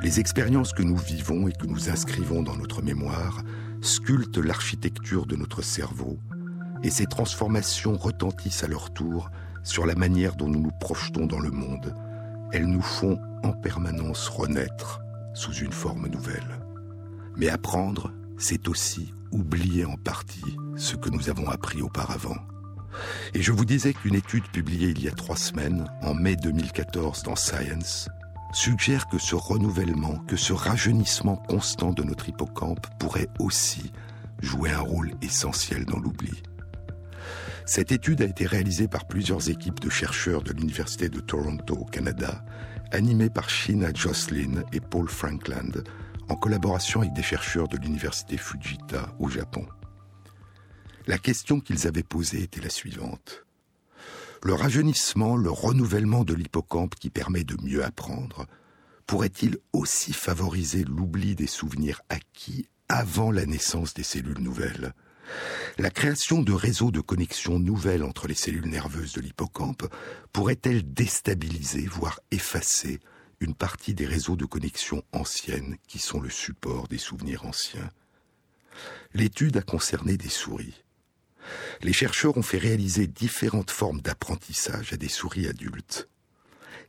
Les 0.03 0.20
expériences 0.20 0.72
que 0.72 0.84
nous 0.84 0.97
vivons 0.97 1.49
et 1.49 1.53
que 1.53 1.66
nous 1.66 1.91
inscrivons 1.91 2.45
dans 2.45 2.57
notre 2.57 2.80
mémoire 2.80 3.43
sculptent 3.80 4.39
l'architecture 4.39 5.26
de 5.26 5.34
notre 5.34 5.62
cerveau, 5.62 6.16
et 6.84 6.91
ces 6.91 7.07
transformations 7.07 7.97
retentissent 7.97 8.62
à 8.62 8.68
leur 8.68 8.95
tour 8.95 9.30
sur 9.64 9.84
la 9.84 9.97
manière 9.97 10.36
dont 10.36 10.49
nous 10.49 10.62
nous 10.62 10.78
projetons 10.78 11.26
dans 11.26 11.41
le 11.41 11.51
monde. 11.51 11.93
Elles 12.53 12.68
nous 12.68 12.82
font 12.82 13.18
en 13.43 13.53
permanence 13.53 14.28
renaître 14.28 15.01
sous 15.34 15.55
une 15.55 15.72
forme 15.72 16.07
nouvelle. 16.07 16.61
Mais 17.36 17.49
apprendre, 17.49 18.12
c'est 18.39 18.68
aussi 18.68 19.12
oublier 19.32 19.84
en 19.84 19.97
partie 19.97 20.57
ce 20.76 20.97
que 20.97 21.11
nous 21.11 21.28
avons 21.28 21.49
appris 21.49 21.82
auparavant. 21.82 22.36
Et 23.34 23.43
je 23.43 23.53
vous 23.53 23.64
disais 23.64 23.93
qu'une 23.93 24.14
étude 24.14 24.49
publiée 24.49 24.91
il 24.91 25.03
y 25.03 25.09
a 25.09 25.12
trois 25.12 25.36
semaines, 25.36 25.86
en 26.03 26.14
mai 26.14 26.36
2014 26.36 27.22
dans 27.24 27.36
Science, 27.36 28.09
suggère 28.53 29.09
que 29.09 29.18
ce 29.18 29.34
renouvellement, 29.34 30.18
que 30.26 30.36
ce 30.36 30.53
rajeunissement 30.53 31.36
constant 31.36 31.93
de 31.93 32.03
notre 32.03 32.28
hippocampe 32.28 32.86
pourrait 32.99 33.28
aussi 33.39 33.93
jouer 34.41 34.70
un 34.70 34.80
rôle 34.80 35.12
essentiel 35.20 35.84
dans 35.84 35.99
l'oubli. 35.99 36.43
Cette 37.66 37.93
étude 37.93 38.22
a 38.22 38.24
été 38.24 38.47
réalisée 38.47 38.89
par 38.89 39.07
plusieurs 39.07 39.51
équipes 39.51 39.80
de 39.80 39.91
chercheurs 39.91 40.43
de 40.43 40.53
l'Université 40.53 41.11
de 41.11 41.20
Toronto 41.20 41.74
au 41.74 41.84
Canada, 41.84 42.43
animées 42.93 43.28
par 43.28 43.51
Sheena 43.51 43.93
Jocelyn 43.93 44.62
et 44.72 44.80
Paul 44.80 45.09
Frankland, 45.09 45.84
en 46.29 46.37
collaboration 46.37 47.01
avec 47.01 47.12
des 47.14 47.22
chercheurs 47.22 47.68
de 47.68 47.76
l'Université 47.76 48.37
Fujita 48.37 49.14
au 49.18 49.29
Japon. 49.29 49.66
La 51.07 51.18
question 51.18 51.61
qu'ils 51.61 51.87
avaient 51.87 52.03
posée 52.03 52.43
était 52.43 52.61
la 52.61 52.70
suivante. 52.70 53.45
Le 54.45 54.55
rajeunissement, 54.55 55.37
le 55.37 55.51
renouvellement 55.51 56.24
de 56.24 56.35
l'hippocampe 56.35 56.95
qui 56.95 57.11
permet 57.11 57.45
de 57.45 57.57
mieux 57.62 57.85
apprendre, 57.85 58.47
pourrait-il 59.07 59.57
aussi 59.72 60.12
favoriser 60.12 60.85
l'oubli 60.85 61.35
des 61.35 61.47
souvenirs 61.47 62.03
acquis 62.09 62.68
avant 62.89 63.31
la 63.31 63.47
naissance 63.47 63.95
des 63.95 64.03
cellules 64.03 64.41
nouvelles? 64.41 64.93
La 65.79 65.91
création 65.91 66.43
de 66.43 66.53
réseaux 66.53 66.91
de 66.91 67.01
connexions 67.01 67.59
nouvelles 67.59 68.05
entre 68.05 68.29
les 68.29 68.35
cellules 68.35 68.68
nerveuses 68.68 69.12
de 69.12 69.20
l'hippocampe 69.20 69.87
pourrait-elle 70.33 70.93
déstabiliser, 70.93 71.87
voire 71.87 72.20
effacer, 72.31 73.01
une 73.41 73.55
partie 73.55 73.95
des 73.95 74.07
réseaux 74.07 74.36
de 74.36 74.45
connexions 74.45 75.03
anciennes 75.12 75.76
qui 75.86 75.99
sont 75.99 76.20
le 76.20 76.30
support 76.30 76.89
des 76.89 76.99
souvenirs 76.99 77.45
anciens 77.45 77.91
L'étude 79.14 79.57
a 79.57 79.62
concerné 79.62 80.16
des 80.16 80.28
souris 80.28 80.74
les 81.82 81.93
chercheurs 81.93 82.36
ont 82.36 82.43
fait 82.43 82.59
réaliser 82.59 83.07
différentes 83.07 83.70
formes 83.70 84.01
d'apprentissage 84.01 84.93
à 84.93 84.97
des 84.97 85.09
souris 85.09 85.47
adultes. 85.47 86.09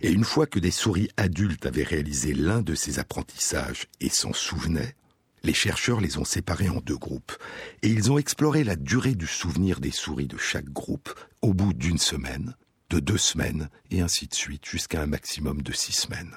Et 0.01 0.11
une 0.11 0.23
fois 0.23 0.47
que 0.47 0.59
des 0.59 0.71
souris 0.71 1.09
adultes 1.17 1.65
avaient 1.65 1.83
réalisé 1.83 2.33
l'un 2.33 2.61
de 2.61 2.75
ces 2.75 2.99
apprentissages 2.99 3.87
et 3.99 4.09
s'en 4.09 4.33
souvenaient, 4.33 4.95
les 5.43 5.53
chercheurs 5.53 6.01
les 6.01 6.17
ont 6.17 6.25
séparés 6.25 6.69
en 6.69 6.81
deux 6.81 6.97
groupes 6.97 7.33
et 7.81 7.89
ils 7.89 8.11
ont 8.11 8.17
exploré 8.17 8.63
la 8.63 8.75
durée 8.75 9.15
du 9.15 9.27
souvenir 9.27 9.79
des 9.79 9.91
souris 9.91 10.27
de 10.27 10.37
chaque 10.37 10.69
groupe 10.69 11.13
au 11.41 11.53
bout 11.53 11.73
d'une 11.73 11.97
semaine, 11.97 12.55
de 12.89 12.99
deux 12.99 13.17
semaines 13.17 13.69
et 13.91 14.01
ainsi 14.01 14.27
de 14.27 14.33
suite 14.33 14.65
jusqu'à 14.65 15.01
un 15.01 15.07
maximum 15.07 15.61
de 15.61 15.71
six 15.71 15.93
semaines. 15.93 16.35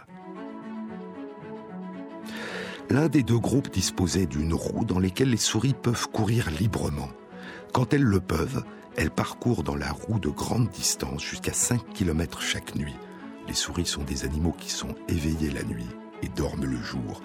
L'un 2.91 3.09
des 3.09 3.23
deux 3.23 3.39
groupes 3.39 3.73
disposait 3.73 4.27
d'une 4.27 4.55
roue 4.55 4.85
dans 4.85 4.99
laquelle 4.99 5.31
les 5.31 5.37
souris 5.37 5.75
peuvent 5.75 6.09
courir 6.09 6.51
librement 6.51 7.09
quand 7.73 7.95
elles 7.95 8.03
le 8.03 8.21
peuvent, 8.21 8.65
elles 8.97 9.11
parcourent 9.11 9.63
dans 9.63 9.75
la 9.75 9.91
roue 9.91 10.19
de 10.19 10.29
grandes 10.29 10.69
distances 10.69 11.25
jusqu'à 11.25 11.55
5 11.55 11.95
km 11.95 12.43
chaque 12.43 12.75
nuit. 12.75 12.95
Les 13.49 13.55
souris 13.55 13.87
sont 13.87 14.05
des 14.05 14.25
animaux 14.25 14.55
qui 14.59 14.71
sont 14.71 14.95
éveillés 15.09 15.51
la 15.51 15.63
nuit 15.63 15.89
et 16.23 16.29
dorment 16.29 16.67
le 16.67 16.81
jour. 16.83 17.23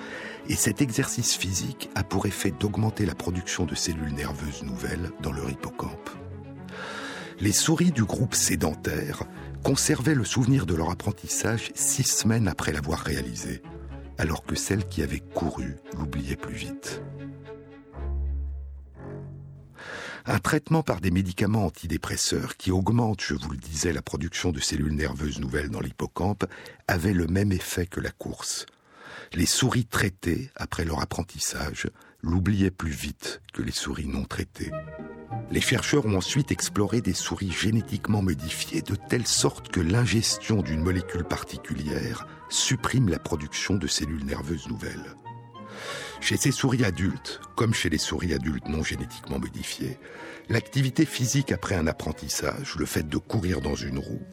Et 0.47 0.55
cet 0.55 0.81
exercice 0.81 1.35
physique 1.35 1.89
a 1.95 2.03
pour 2.03 2.25
effet 2.25 2.51
d'augmenter 2.51 3.05
la 3.05 3.13
production 3.13 3.65
de 3.65 3.75
cellules 3.75 4.13
nerveuses 4.13 4.63
nouvelles 4.63 5.11
dans 5.21 5.33
leur 5.33 5.49
hippocampe. 5.49 6.09
Les 7.39 7.51
souris 7.51 7.91
du 7.91 8.03
groupe 8.03 8.33
sédentaire 8.33 9.23
conservaient 9.63 10.15
le 10.15 10.25
souvenir 10.25 10.65
de 10.65 10.73
leur 10.73 10.89
apprentissage 10.89 11.71
six 11.75 12.03
semaines 12.03 12.47
après 12.47 12.71
l'avoir 12.71 12.99
réalisé, 12.99 13.61
alors 14.17 14.43
que 14.43 14.55
celles 14.55 14.87
qui 14.87 15.03
avaient 15.03 15.19
couru 15.19 15.75
l'oubliaient 15.95 16.35
plus 16.35 16.55
vite. 16.55 17.01
Un 20.25 20.39
traitement 20.39 20.81
par 20.81 20.99
des 20.99 21.11
médicaments 21.11 21.67
antidépresseurs 21.67 22.57
qui 22.57 22.71
augmentent, 22.71 23.21
je 23.21 23.35
vous 23.35 23.51
le 23.51 23.57
disais, 23.57 23.93
la 23.93 24.01
production 24.01 24.51
de 24.51 24.59
cellules 24.59 24.95
nerveuses 24.95 25.39
nouvelles 25.39 25.69
dans 25.69 25.79
l'hippocampe 25.79 26.45
avait 26.87 27.13
le 27.13 27.27
même 27.27 27.51
effet 27.51 27.85
que 27.85 28.01
la 28.01 28.11
course. 28.11 28.65
Les 29.33 29.45
souris 29.45 29.85
traitées, 29.85 30.49
après 30.55 30.85
leur 30.85 31.01
apprentissage, 31.01 31.87
l'oubliaient 32.21 32.71
plus 32.71 32.91
vite 32.91 33.41
que 33.53 33.61
les 33.61 33.71
souris 33.71 34.07
non 34.07 34.23
traitées. 34.23 34.71
Les 35.51 35.61
chercheurs 35.61 36.05
ont 36.05 36.17
ensuite 36.17 36.51
exploré 36.51 37.01
des 37.01 37.13
souris 37.13 37.51
génétiquement 37.51 38.21
modifiées 38.21 38.81
de 38.81 38.95
telle 38.95 39.27
sorte 39.27 39.69
que 39.69 39.79
l'ingestion 39.79 40.61
d'une 40.61 40.83
molécule 40.83 41.23
particulière 41.23 42.27
supprime 42.49 43.09
la 43.09 43.19
production 43.19 43.75
de 43.75 43.87
cellules 43.87 44.25
nerveuses 44.25 44.67
nouvelles. 44.67 45.15
Chez 46.19 46.37
ces 46.37 46.51
souris 46.51 46.83
adultes, 46.83 47.39
comme 47.55 47.73
chez 47.73 47.89
les 47.89 47.97
souris 47.97 48.33
adultes 48.33 48.67
non 48.67 48.83
génétiquement 48.83 49.39
modifiées, 49.39 49.99
l'activité 50.49 51.05
physique 51.05 51.51
après 51.51 51.75
un 51.75 51.87
apprentissage, 51.87 52.75
le 52.77 52.85
fait 52.85 53.07
de 53.07 53.17
courir 53.17 53.61
dans 53.61 53.75
une 53.75 53.99
roue, 53.99 54.25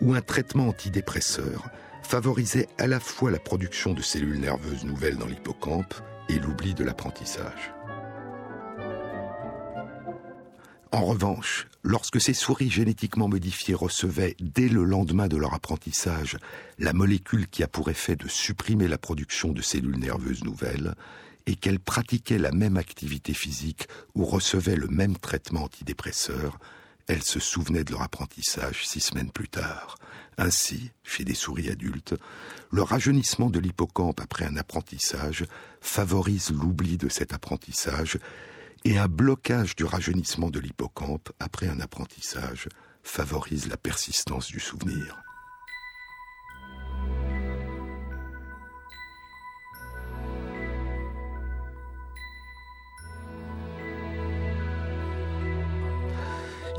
ou 0.00 0.14
un 0.14 0.20
traitement 0.20 0.68
antidépresseur 0.68 1.70
favorisait 2.02 2.68
à 2.78 2.86
la 2.86 3.00
fois 3.00 3.30
la 3.30 3.38
production 3.38 3.92
de 3.92 4.02
cellules 4.02 4.40
nerveuses 4.40 4.84
nouvelles 4.84 5.16
dans 5.16 5.26
l'hippocampe 5.26 5.94
et 6.28 6.38
l'oubli 6.38 6.74
de 6.74 6.84
l'apprentissage. 6.84 7.72
En 10.90 11.04
revanche, 11.04 11.68
lorsque 11.82 12.20
ces 12.20 12.32
souris 12.32 12.70
génétiquement 12.70 13.28
modifiées 13.28 13.74
recevaient, 13.74 14.36
dès 14.40 14.68
le 14.68 14.84
lendemain 14.84 15.28
de 15.28 15.36
leur 15.36 15.52
apprentissage, 15.52 16.38
la 16.78 16.94
molécule 16.94 17.46
qui 17.46 17.62
a 17.62 17.68
pour 17.68 17.90
effet 17.90 18.16
de 18.16 18.26
supprimer 18.26 18.88
la 18.88 18.96
production 18.96 19.52
de 19.52 19.60
cellules 19.60 19.98
nerveuses 19.98 20.44
nouvelles, 20.44 20.94
et 21.46 21.56
qu'elles 21.56 21.80
pratiquaient 21.80 22.38
la 22.38 22.52
même 22.52 22.76
activité 22.76 23.34
physique 23.34 23.86
ou 24.14 24.24
recevaient 24.24 24.76
le 24.76 24.88
même 24.88 25.16
traitement 25.16 25.64
antidépresseur, 25.64 26.58
elles 27.08 27.24
se 27.24 27.40
souvenaient 27.40 27.84
de 27.84 27.92
leur 27.92 28.02
apprentissage 28.02 28.86
six 28.86 29.00
semaines 29.00 29.32
plus 29.32 29.48
tard. 29.48 29.96
Ainsi, 30.36 30.92
chez 31.02 31.24
des 31.24 31.34
souris 31.34 31.68
adultes, 31.68 32.14
le 32.70 32.82
rajeunissement 32.82 33.50
de 33.50 33.58
l'hippocampe 33.58 34.20
après 34.20 34.44
un 34.44 34.56
apprentissage 34.56 35.44
favorise 35.80 36.50
l'oubli 36.50 36.96
de 36.96 37.08
cet 37.08 37.32
apprentissage 37.32 38.18
et 38.84 38.98
un 38.98 39.08
blocage 39.08 39.74
du 39.74 39.84
rajeunissement 39.84 40.50
de 40.50 40.60
l'hippocampe 40.60 41.30
après 41.40 41.66
un 41.66 41.80
apprentissage 41.80 42.68
favorise 43.02 43.68
la 43.68 43.76
persistance 43.76 44.48
du 44.48 44.60
souvenir. 44.60 45.27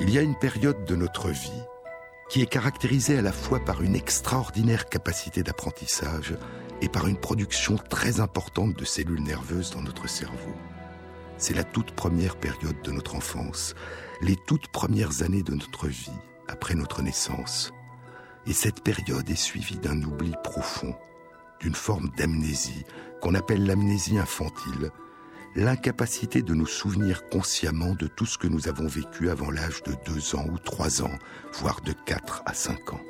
Il 0.01 0.09
y 0.09 0.17
a 0.17 0.21
une 0.21 0.37
période 0.37 0.85
de 0.85 0.95
notre 0.95 1.29
vie 1.29 1.63
qui 2.29 2.41
est 2.41 2.47
caractérisée 2.47 3.17
à 3.17 3.21
la 3.21 3.31
fois 3.31 3.59
par 3.59 3.81
une 3.81 3.95
extraordinaire 3.95 4.87
capacité 4.87 5.43
d'apprentissage 5.43 6.35
et 6.81 6.89
par 6.89 7.07
une 7.07 7.17
production 7.17 7.75
très 7.77 8.19
importante 8.19 8.77
de 8.77 8.85
cellules 8.85 9.23
nerveuses 9.23 9.71
dans 9.71 9.81
notre 9.81 10.07
cerveau 10.07 10.55
c'est 11.39 11.55
la 11.55 11.63
toute 11.63 11.91
première 11.91 12.35
période 12.35 12.81
de 12.83 12.91
notre 12.91 13.15
enfance, 13.15 13.73
les 14.21 14.35
toutes 14.35 14.67
premières 14.67 15.23
années 15.23 15.41
de 15.41 15.55
notre 15.55 15.87
vie 15.87 16.11
après 16.49 16.75
notre 16.75 17.01
naissance. 17.01 17.71
Et 18.45 18.53
cette 18.53 18.83
période 18.83 19.29
est 19.29 19.35
suivie 19.35 19.77
d'un 19.77 20.03
oubli 20.03 20.33
profond, 20.43 20.93
d'une 21.61 21.75
forme 21.75 22.09
d'amnésie 22.17 22.83
qu'on 23.21 23.35
appelle 23.35 23.65
l'amnésie 23.65 24.19
infantile, 24.19 24.91
l'incapacité 25.55 26.41
de 26.41 26.53
nous 26.53 26.67
souvenir 26.67 27.27
consciemment 27.29 27.95
de 27.95 28.07
tout 28.07 28.25
ce 28.25 28.37
que 28.37 28.47
nous 28.47 28.67
avons 28.67 28.87
vécu 28.87 29.29
avant 29.29 29.49
l'âge 29.49 29.81
de 29.83 29.93
deux 30.05 30.35
ans 30.35 30.45
ou 30.51 30.57
trois 30.59 31.01
ans, 31.01 31.17
voire 31.53 31.81
de 31.81 31.93
quatre 32.05 32.43
à 32.45 32.53
cinq 32.53 32.93
ans. 32.93 33.01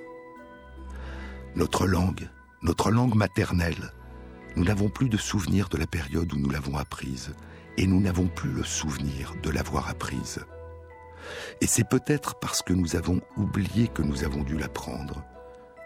Notre 1.56 1.86
langue, 1.86 2.30
notre 2.62 2.92
langue 2.92 3.16
maternelle, 3.16 3.92
nous 4.56 4.64
n'avons 4.64 4.90
plus 4.90 5.10
de 5.10 5.18
souvenir 5.18 5.70
de 5.70 5.78
la 5.78 5.88
période 5.88 6.32
où 6.34 6.38
nous 6.38 6.50
l'avons 6.50 6.78
apprise, 6.78 7.34
et 7.78 7.88
nous 7.88 8.00
n'avons 8.00 8.28
plus 8.28 8.52
le 8.52 8.64
souvenir 8.64 9.34
de 9.44 9.50
l'avoir 9.50 9.90
apprise. 9.90 10.40
Et 11.62 11.68
c'est 11.68 11.88
peut-être 11.88 12.40
parce 12.40 12.62
que 12.62 12.74
nous 12.74 12.96
avons 12.96 13.22
oublié 13.38 13.88
que 13.88 14.02
nous 14.02 14.24
avons 14.24 14.44
dû 14.44 14.58
l'apprendre, 14.58 15.24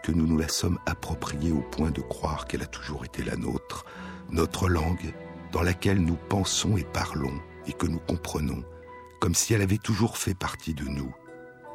que 0.04 0.12
nous 0.12 0.28
nous 0.28 0.38
la 0.38 0.48
sommes 0.48 0.80
appropriée 0.86 1.52
au 1.52 1.62
point 1.62 1.92
de 1.92 2.02
croire 2.02 2.46
qu'elle 2.46 2.62
a 2.62 2.68
toujours 2.68 3.06
été 3.06 3.24
la 3.24 3.36
nôtre, 3.36 3.86
notre 4.30 4.70
langue 4.70 5.14
dans 5.54 5.62
laquelle 5.62 6.02
nous 6.02 6.18
pensons 6.28 6.76
et 6.76 6.84
parlons 6.84 7.40
et 7.68 7.74
que 7.74 7.86
nous 7.86 8.00
comprenons, 8.00 8.64
comme 9.22 9.36
si 9.36 9.54
elle 9.54 9.62
avait 9.62 9.78
toujours 9.78 10.18
fait 10.18 10.34
partie 10.34 10.74
de 10.74 10.84
nous, 10.84 11.14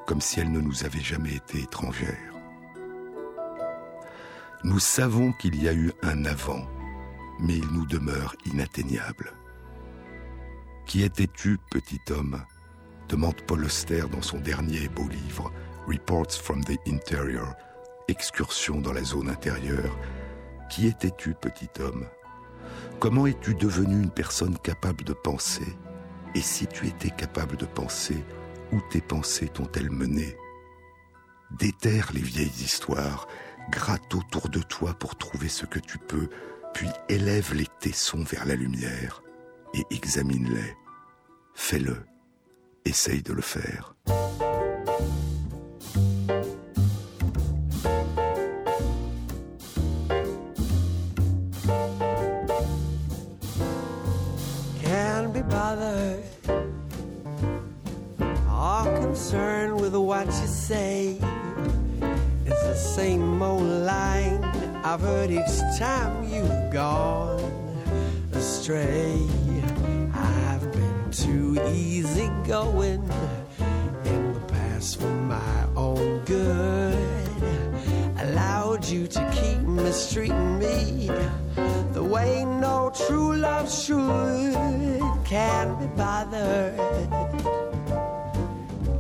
comme 0.07 0.21
si 0.21 0.41
elle 0.41 0.51
ne 0.51 0.61
nous 0.61 0.85
avait 0.85 1.01
jamais 1.01 1.35
été 1.35 1.61
étrangère. 1.61 2.35
Nous 4.65 4.81
savons 4.81 5.33
qu'il 5.33 5.63
y 5.63 5.69
a 5.69 5.73
eu 5.73 5.93
un 6.03 6.25
avant, 6.25 6.67
mais 7.39 7.57
il 7.57 7.69
nous 7.69 7.87
demeure 7.87 8.35
inatteignable. 8.45 9.33
Qui 10.85 11.05
étais-tu, 11.05 11.59
petit 11.71 12.01
homme? 12.11 12.43
demande 13.09 13.41
Paul 13.47 13.65
Auster 13.65 14.03
dans 14.11 14.23
son 14.23 14.39
dernier 14.39 14.89
beau 14.89 15.09
livre, 15.09 15.53
Reports 15.87 16.33
from 16.33 16.65
the 16.65 16.77
Interior, 16.87 17.55
Excursion 18.09 18.81
dans 18.81 18.93
la 18.93 19.05
zone 19.05 19.31
intérieure. 19.31 19.97
Qui 20.69 20.89
étais-tu, 20.89 21.35
petit 21.35 21.71
homme? 21.81 22.07
Comment 23.01 23.29
es-tu 23.29 23.55
devenu 23.55 24.03
une 24.03 24.11
personne 24.11 24.59
capable 24.59 25.05
de 25.05 25.13
penser? 25.13 25.79
Et 26.35 26.41
si 26.41 26.67
tu 26.67 26.89
étais 26.89 27.11
capable 27.11 27.57
de 27.57 27.65
penser, 27.65 28.25
où 28.73 28.81
tes 28.91 29.01
pensées 29.01 29.49
t'ont-elles 29.49 29.91
mené? 29.91 30.37
Déterre 31.53 32.11
les 32.13 32.21
vieilles 32.21 32.49
histoires, 32.49 33.29
Gratte 33.71 34.15
autour 34.15 34.49
de 34.49 34.61
toi 34.61 34.95
pour 34.95 35.17
trouver 35.17 35.49
ce 35.49 35.65
que 35.65 35.79
tu 35.79 35.99
peux, 35.99 36.29
puis 36.75 36.89
élève 37.09 37.55
les 37.55 37.67
tessons 37.81 38.25
vers 38.25 38.47
la 38.47 38.57
lumière 38.57 39.23
et 39.75 39.85
examine-les. 39.95 40.75
Fais-le. 41.55 42.05
Essaye 42.85 43.23
de 43.23 43.33
le 43.33 43.43
faire. 43.43 43.95
What 60.19 60.27
you 60.41 60.49
say. 60.49 61.17
It's 62.45 62.63
the 62.65 62.75
same 62.75 63.41
old 63.41 63.63
line 63.63 64.43
I've 64.83 65.01
heard 65.01 65.31
each 65.31 65.59
time 65.79 66.13
you've 66.25 66.73
gone 66.73 67.39
astray. 68.33 69.23
I've 70.13 70.73
been 70.73 71.11
too 71.13 71.57
easy 71.69 72.29
going 72.45 73.09
in 74.07 74.35
the 74.35 74.41
past 74.49 74.99
for 75.01 75.15
my 75.37 75.61
own 75.77 76.19
good. 76.25 77.29
Allowed 78.19 78.89
you 78.89 79.07
to 79.07 79.21
keep 79.31 79.61
mistreating 79.61 80.59
me 80.59 81.13
the 81.93 82.03
way 82.03 82.45
no 82.45 82.91
true 83.07 83.37
love 83.37 83.71
should. 83.71 85.01
Can't 85.25 85.79
be 85.79 85.87
bothered. 85.97 87.58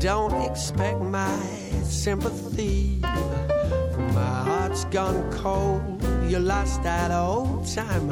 Don't 0.00 0.42
expect 0.42 1.00
my 1.00 1.36
sympathy. 1.82 3.00
My 3.02 4.42
heart's 4.46 4.84
gone 4.84 5.28
cold. 5.32 6.00
You 6.28 6.38
lost 6.38 6.84
that 6.84 7.10
old 7.10 7.66
time. 7.66 8.08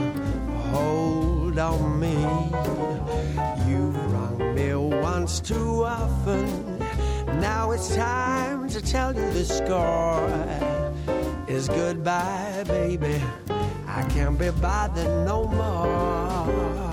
Hold 0.72 1.56
on 1.58 2.00
me. 2.00 2.16
You've 3.68 4.12
wronged 4.12 4.56
me 4.56 4.74
once 4.74 5.38
too 5.38 5.84
often. 5.84 6.78
Now 7.40 7.70
it's 7.70 7.94
time 7.94 8.68
to 8.70 8.80
tell 8.80 9.14
you 9.14 9.30
the 9.30 9.44
score 9.44 10.28
is 11.46 11.68
goodbye, 11.68 12.64
baby. 12.66 13.22
I 13.86 14.02
can't 14.08 14.36
be 14.36 14.50
bothered 14.50 15.24
no 15.24 15.44
more. 15.44 16.85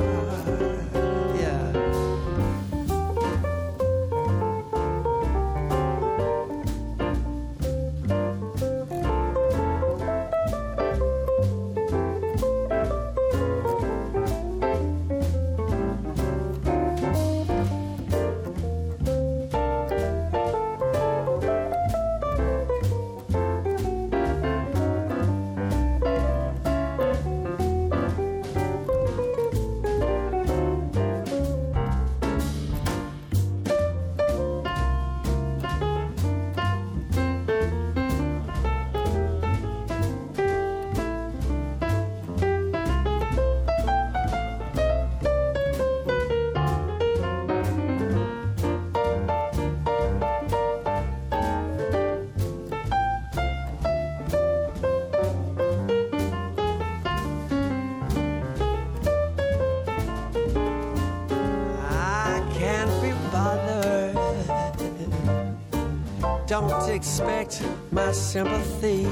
Expect 67.03 67.61
my 67.91 68.13
sympathy. 68.13 69.05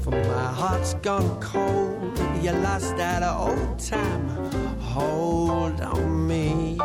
For 0.00 0.12
my 0.12 0.46
heart's 0.60 0.94
gone 0.94 1.38
cold. 1.38 2.18
You 2.40 2.52
lost 2.52 2.96
that 2.96 3.22
old 3.22 3.78
time. 3.78 4.26
Hold 4.80 5.78
on 5.82 6.26
me. 6.26 6.78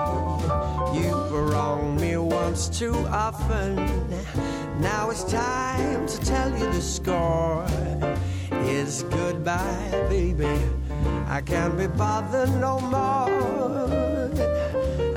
You've 0.93 1.31
wronged 1.31 2.01
me 2.01 2.17
once 2.17 2.67
too 2.67 2.93
often. 3.07 3.75
Now 4.81 5.11
it's 5.11 5.23
time 5.23 6.05
to 6.07 6.17
tell 6.19 6.51
you 6.51 6.65
the 6.73 6.81
score. 6.81 7.65
Is 8.67 9.03
goodbye, 9.03 10.07
baby. 10.09 10.59
I 11.29 11.39
can't 11.39 11.77
be 11.77 11.87
bothered 11.87 12.53
no 12.59 12.81
more. 12.81 13.31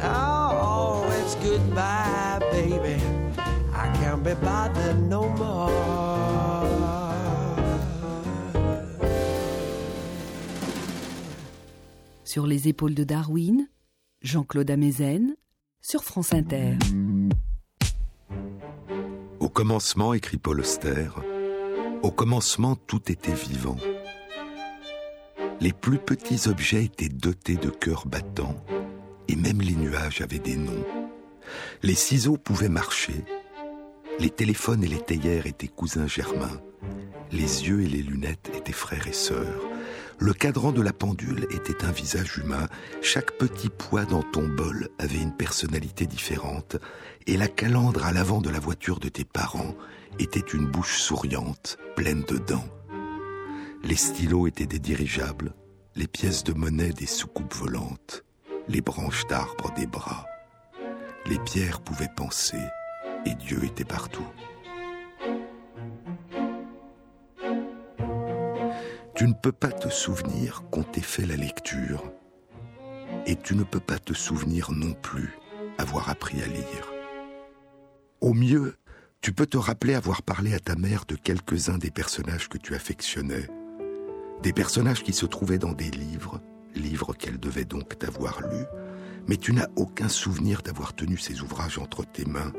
Oh, 0.05 1.05
it's 1.19 1.35
goodbye, 1.35 2.39
baby. 2.53 3.18
I 4.19 4.21
can't 4.21 4.25
be 4.25 4.45
bothered 4.45 5.09
no 5.09 5.29
more. 5.29 5.71
Sur 12.25 12.47
les 12.47 12.69
épaules 12.69 12.95
de 12.95 13.05
Darwin, 13.05 13.69
Jean-Claude 14.23 14.71
Amezen, 14.71 15.37
sur 15.81 16.05
France 16.05 16.33
Inter. 16.33 16.75
Au 19.41 19.49
commencement, 19.49 20.15
écrit 20.15 20.37
Paul 20.37 20.61
Auster, 20.61 21.09
au 22.03 22.11
commencement 22.11 22.77
tout 22.77 23.11
était 23.11 23.33
vivant. 23.33 23.77
Les 25.61 25.73
plus 25.73 25.99
petits 25.99 26.49
objets 26.49 26.85
étaient 26.85 27.09
dotés 27.09 27.57
de 27.57 27.71
cœurs 27.71 28.07
battants, 28.07 28.57
et 29.29 29.37
même 29.37 29.61
les 29.61 29.75
nuages 29.75 30.21
avaient 30.21 30.39
des 30.39 30.57
noms. 30.57 30.85
Les 31.83 31.95
ciseaux 31.95 32.37
pouvaient 32.37 32.69
marcher, 32.69 33.25
les 34.19 34.31
téléphones 34.31 34.83
et 34.83 34.89
les 34.89 35.01
théières 35.01 35.47
étaient 35.47 35.69
cousins 35.69 36.07
germains, 36.07 36.61
les 37.31 37.69
yeux 37.69 37.83
et 37.83 37.89
les 37.89 38.03
lunettes 38.03 38.51
étaient 38.55 38.73
frères 38.73 39.07
et 39.07 39.13
sœurs. 39.13 39.63
Le 40.19 40.33
cadran 40.33 40.73
de 40.73 40.83
la 40.83 40.93
pendule 40.93 41.47
était 41.51 41.85
un 41.85 41.93
visage 41.93 42.39
humain, 42.39 42.67
chaque 43.01 43.33
petit 43.39 43.69
poids 43.69 44.05
dans 44.05 44.23
ton 44.23 44.49
bol 44.49 44.89
avait 44.99 45.21
une 45.21 45.37
personnalité 45.37 46.07
différente, 46.07 46.77
et 47.27 47.37
la 47.37 47.47
calandre 47.47 48.05
à 48.05 48.13
l'avant 48.13 48.41
de 48.41 48.51
la 48.51 48.59
voiture 48.59 48.99
de 48.99 49.09
tes 49.09 49.25
parents 49.25 49.77
était 50.19 50.41
une 50.41 50.67
bouche 50.67 50.99
souriante, 50.99 51.79
pleine 51.95 52.23
de 52.23 52.39
dents. 52.39 52.69
Les 53.85 53.95
stylos 53.95 54.49
étaient 54.49 54.67
des 54.67 54.81
dirigeables, 54.81 55.55
les 55.95 56.09
pièces 56.09 56.43
de 56.43 56.53
monnaie 56.53 56.93
des 56.93 57.07
soucoupes 57.07 57.55
volantes, 57.55 58.25
les 58.67 58.81
branches 58.81 59.27
d'arbres 59.29 59.73
des 59.77 59.87
bras. 59.87 60.27
Les 61.27 61.39
pierres 61.39 61.81
pouvaient 61.81 62.11
penser, 62.17 62.59
et 63.25 63.35
Dieu 63.35 63.65
était 63.65 63.85
partout. 63.85 64.27
Tu 69.15 69.27
ne 69.27 69.33
peux 69.33 69.53
pas 69.53 69.73
te 69.73 69.89
souvenir 69.89 70.63
qu'on 70.71 70.85
t'ait 70.85 71.01
fait 71.01 71.27
la 71.27 71.37
lecture, 71.37 72.05
et 73.27 73.37
tu 73.37 73.57
ne 73.57 73.65
peux 73.65 73.81
pas 73.81 73.99
te 73.99 74.13
souvenir 74.13 74.71
non 74.71 74.93
plus 74.93 75.37
avoir 75.77 76.09
appris 76.09 76.41
à 76.43 76.47
lire. 76.47 76.93
Au 78.21 78.33
mieux, 78.33 78.77
tu 79.21 79.33
peux 79.33 79.47
te 79.47 79.59
rappeler 79.59 79.95
avoir 79.95 80.23
parlé 80.23 80.55
à 80.55 80.61
ta 80.61 80.77
mère 80.77 81.05
de 81.07 81.17
quelques-uns 81.17 81.79
des 81.79 81.91
personnages 81.91 82.49
que 82.49 82.59
tu 82.59 82.75
affectionnais, 82.75 83.49
des 84.43 84.53
personnages 84.53 85.03
qui 85.03 85.13
se 85.13 85.27
trouvaient 85.27 85.59
dans 85.59 85.73
des 85.73 85.91
livres, 85.91 86.41
livres 86.75 87.15
qu'elle 87.15 87.41
devait 87.41 87.65
donc 87.65 87.99
t'avoir 87.99 88.41
lus, 88.43 88.67
mais 89.29 89.37
tu 89.37 89.53
n'as 89.53 89.69
aucun 89.77 90.09
souvenir 90.09 90.63
d'avoir 90.63 90.95
tenu 90.95 91.19
ces 91.19 91.43
ouvrages 91.43 91.79
entre 91.79 92.05
tes 92.05 92.25
mains, 92.25 92.53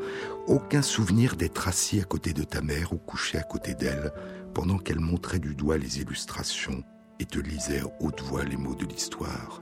aucun 0.48 0.84
souvenir 0.84 1.36
d'être 1.36 1.68
assis 1.68 2.00
à 2.00 2.04
côté 2.04 2.32
de 2.32 2.44
ta 2.44 2.62
mère 2.62 2.94
ou 2.94 2.98
couché 2.98 3.38
à 3.38 3.44
côté 3.44 3.74
d'elle 3.74 4.14
pendant 4.54 4.78
qu'elle 4.78 5.00
montrait 5.00 5.40
du 5.40 5.56
doigt 5.56 5.78
les 5.78 6.00
illustrations 6.00 6.84
et 7.20 7.26
te 7.26 7.40
lisait 7.40 7.82
à 7.82 7.86
haute 8.00 8.22
voix 8.22 8.46
les 8.46 8.58
mots 8.58 8.76
de 8.76 8.86
l'histoire. 8.86 9.62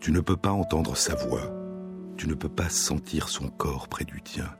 Tu 0.00 0.12
ne 0.12 0.20
peux 0.20 0.36
pas 0.36 0.52
entendre 0.52 0.96
sa 0.96 1.14
voix, 1.14 1.52
tu 2.16 2.28
ne 2.28 2.34
peux 2.34 2.48
pas 2.48 2.68
sentir 2.68 3.28
son 3.28 3.48
corps 3.48 3.88
près 3.88 4.04
du 4.04 4.22
tien. 4.22 4.50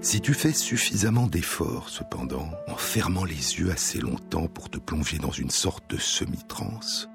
Si 0.00 0.20
tu 0.20 0.34
fais 0.34 0.52
suffisamment 0.52 1.28
d'efforts, 1.28 1.88
cependant, 1.88 2.50
en 2.66 2.74
fermant 2.74 3.24
les 3.24 3.60
yeux 3.60 3.70
assez 3.70 4.00
longtemps 4.00 4.48
pour 4.48 4.68
te 4.68 4.78
plonger 4.78 5.18
dans 5.18 5.30
une 5.30 5.50
sorte 5.50 5.88
de 5.90 5.96
semi-transe, 5.96 7.08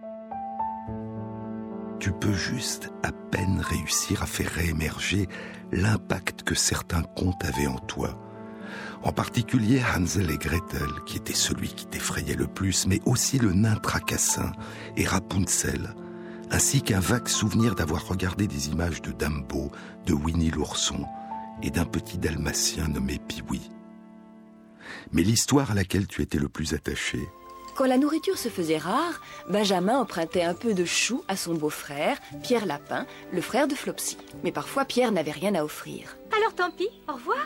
tu 2.07 2.13
peux 2.13 2.33
juste 2.33 2.89
à 3.03 3.11
peine 3.11 3.59
réussir 3.59 4.23
à 4.23 4.25
faire 4.25 4.49
réémerger 4.49 5.27
l'impact 5.73 6.43
que 6.43 6.55
certains 6.55 7.01
contes 7.01 7.43
avaient 7.43 7.67
en 7.67 7.79
toi, 7.79 8.17
En 9.03 9.11
particulier 9.11 9.81
Hansel 9.83 10.31
et 10.31 10.37
Gretel, 10.37 10.87
qui 11.05 11.17
était 11.17 11.33
celui 11.33 11.67
qui 11.67 11.85
t'effrayait 11.85 12.37
le 12.37 12.47
plus, 12.47 12.87
mais 12.87 13.01
aussi 13.05 13.39
le 13.39 13.51
nain 13.51 13.75
tracassin 13.75 14.53
et 14.95 15.03
Rapunzel, 15.03 15.95
ainsi 16.49 16.81
qu'un 16.81 17.01
vague 17.01 17.27
souvenir 17.27 17.75
d'avoir 17.75 18.07
regardé 18.07 18.47
des 18.47 18.69
images 18.69 19.01
de 19.01 19.11
Dumbo, 19.11 19.69
de 20.05 20.13
Winnie 20.13 20.51
l'ourson 20.51 21.03
et 21.61 21.71
d'un 21.71 21.85
petit 21.85 22.17
dalmatien 22.17 22.87
nommé 22.87 23.19
Piwi. 23.19 23.69
Mais 25.11 25.23
l'histoire 25.23 25.71
à 25.71 25.73
laquelle 25.73 26.07
tu 26.07 26.21
étais 26.21 26.39
le 26.39 26.47
plus 26.47 26.73
attaché, 26.73 27.19
quand 27.77 27.85
la 27.85 27.99
nourriture 27.99 28.39
se 28.39 28.49
faisait 28.49 28.79
rare, 28.79 29.21
Benjamin 29.49 29.99
empruntait 29.99 30.41
un 30.41 30.55
peu 30.55 30.73
de 30.73 30.83
chou 30.83 31.23
à 31.27 31.37
son 31.37 31.53
beau-frère, 31.53 32.17
Pierre 32.41 32.65
Lapin, 32.65 33.05
le 33.31 33.39
frère 33.39 33.67
de 33.67 33.75
Flopsy. 33.75 34.17
Mais 34.43 34.51
parfois, 34.51 34.83
Pierre 34.83 35.11
n'avait 35.11 35.31
rien 35.31 35.53
à 35.53 35.63
offrir. 35.63 36.17
Alors 36.35 36.55
tant 36.55 36.71
pis, 36.71 36.89
au 37.07 37.13
revoir. 37.13 37.45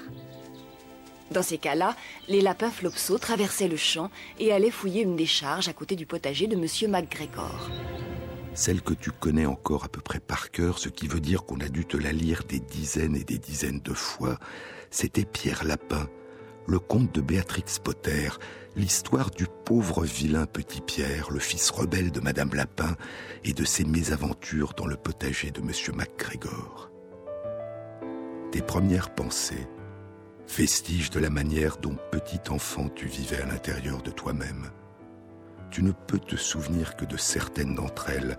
Dans 1.32 1.44
ces 1.44 1.58
cas-là, 1.58 1.98
les 2.30 2.40
lapins 2.40 2.72
Flopso 2.72 3.18
traversaient 3.18 3.68
le 3.68 3.76
champ 3.76 4.10
et 4.40 4.54
allaient 4.54 4.72
fouiller 4.72 5.02
une 5.02 5.18
décharge 5.18 5.68
à 5.68 5.74
côté 5.74 5.98
du 5.98 6.06
potager 6.06 6.48
de 6.48 6.56
Monsieur 6.56 6.88
MacGregor. 6.88 7.70
Celle 8.54 8.82
que 8.82 8.94
tu 8.94 9.12
connais 9.12 9.46
encore 9.46 9.84
à 9.84 9.90
peu 9.90 10.02
près 10.02 10.22
par 10.22 10.52
cœur, 10.52 10.80
ce 10.80 10.88
qui 10.88 11.08
veut 11.08 11.22
dire 11.22 11.44
qu'on 11.44 11.60
a 11.60 11.68
dû 11.68 11.86
te 11.86 11.98
la 11.98 12.14
lire 12.14 12.44
des 12.48 12.62
dizaines 12.62 13.18
et 13.18 13.26
des 13.26 13.38
dizaines 13.38 13.82
de 13.82 13.94
fois, 13.94 14.38
c'était 14.92 15.26
Pierre 15.26 15.66
Lapin, 15.66 16.08
le 16.68 16.80
conte 16.80 17.14
de 17.14 17.22
Béatrix 17.22 17.66
Potter, 17.84 18.30
l'histoire 18.76 19.32
du 19.32 19.48
pauvre 19.66 20.04
vilain 20.04 20.46
petit 20.46 20.82
Pierre, 20.82 21.32
le 21.32 21.40
fils 21.40 21.70
rebelle 21.72 22.12
de 22.12 22.20
Madame 22.20 22.54
Lapin, 22.54 22.96
et 23.44 23.54
de 23.54 23.66
ses 23.66 23.84
mésaventures 23.84 24.74
dans 24.76 24.86
le 24.86 24.96
potager 24.96 25.52
de 25.52 25.62
Monsieur 25.62 25.94
MacGregor. 25.94 26.90
Tes 28.52 28.62
premières 28.62 29.14
pensées, 29.14 29.68
vestiges 30.48 31.10
de 31.10 31.20
la 31.20 31.30
manière 31.30 31.78
dont 31.78 31.98
petit 32.12 32.42
enfant 32.50 32.90
tu 32.90 33.08
vivais 33.08 33.42
à 33.42 33.46
l'intérieur 33.46 34.02
de 34.02 34.12
toi-même. 34.12 34.70
Tu 35.70 35.84
ne 35.84 35.92
peux 35.92 36.20
te 36.20 36.36
souvenir 36.36 36.96
que 36.98 37.06
de 37.06 37.18
certaines 37.18 37.76
d'entre 37.76 38.10
elles, 38.10 38.38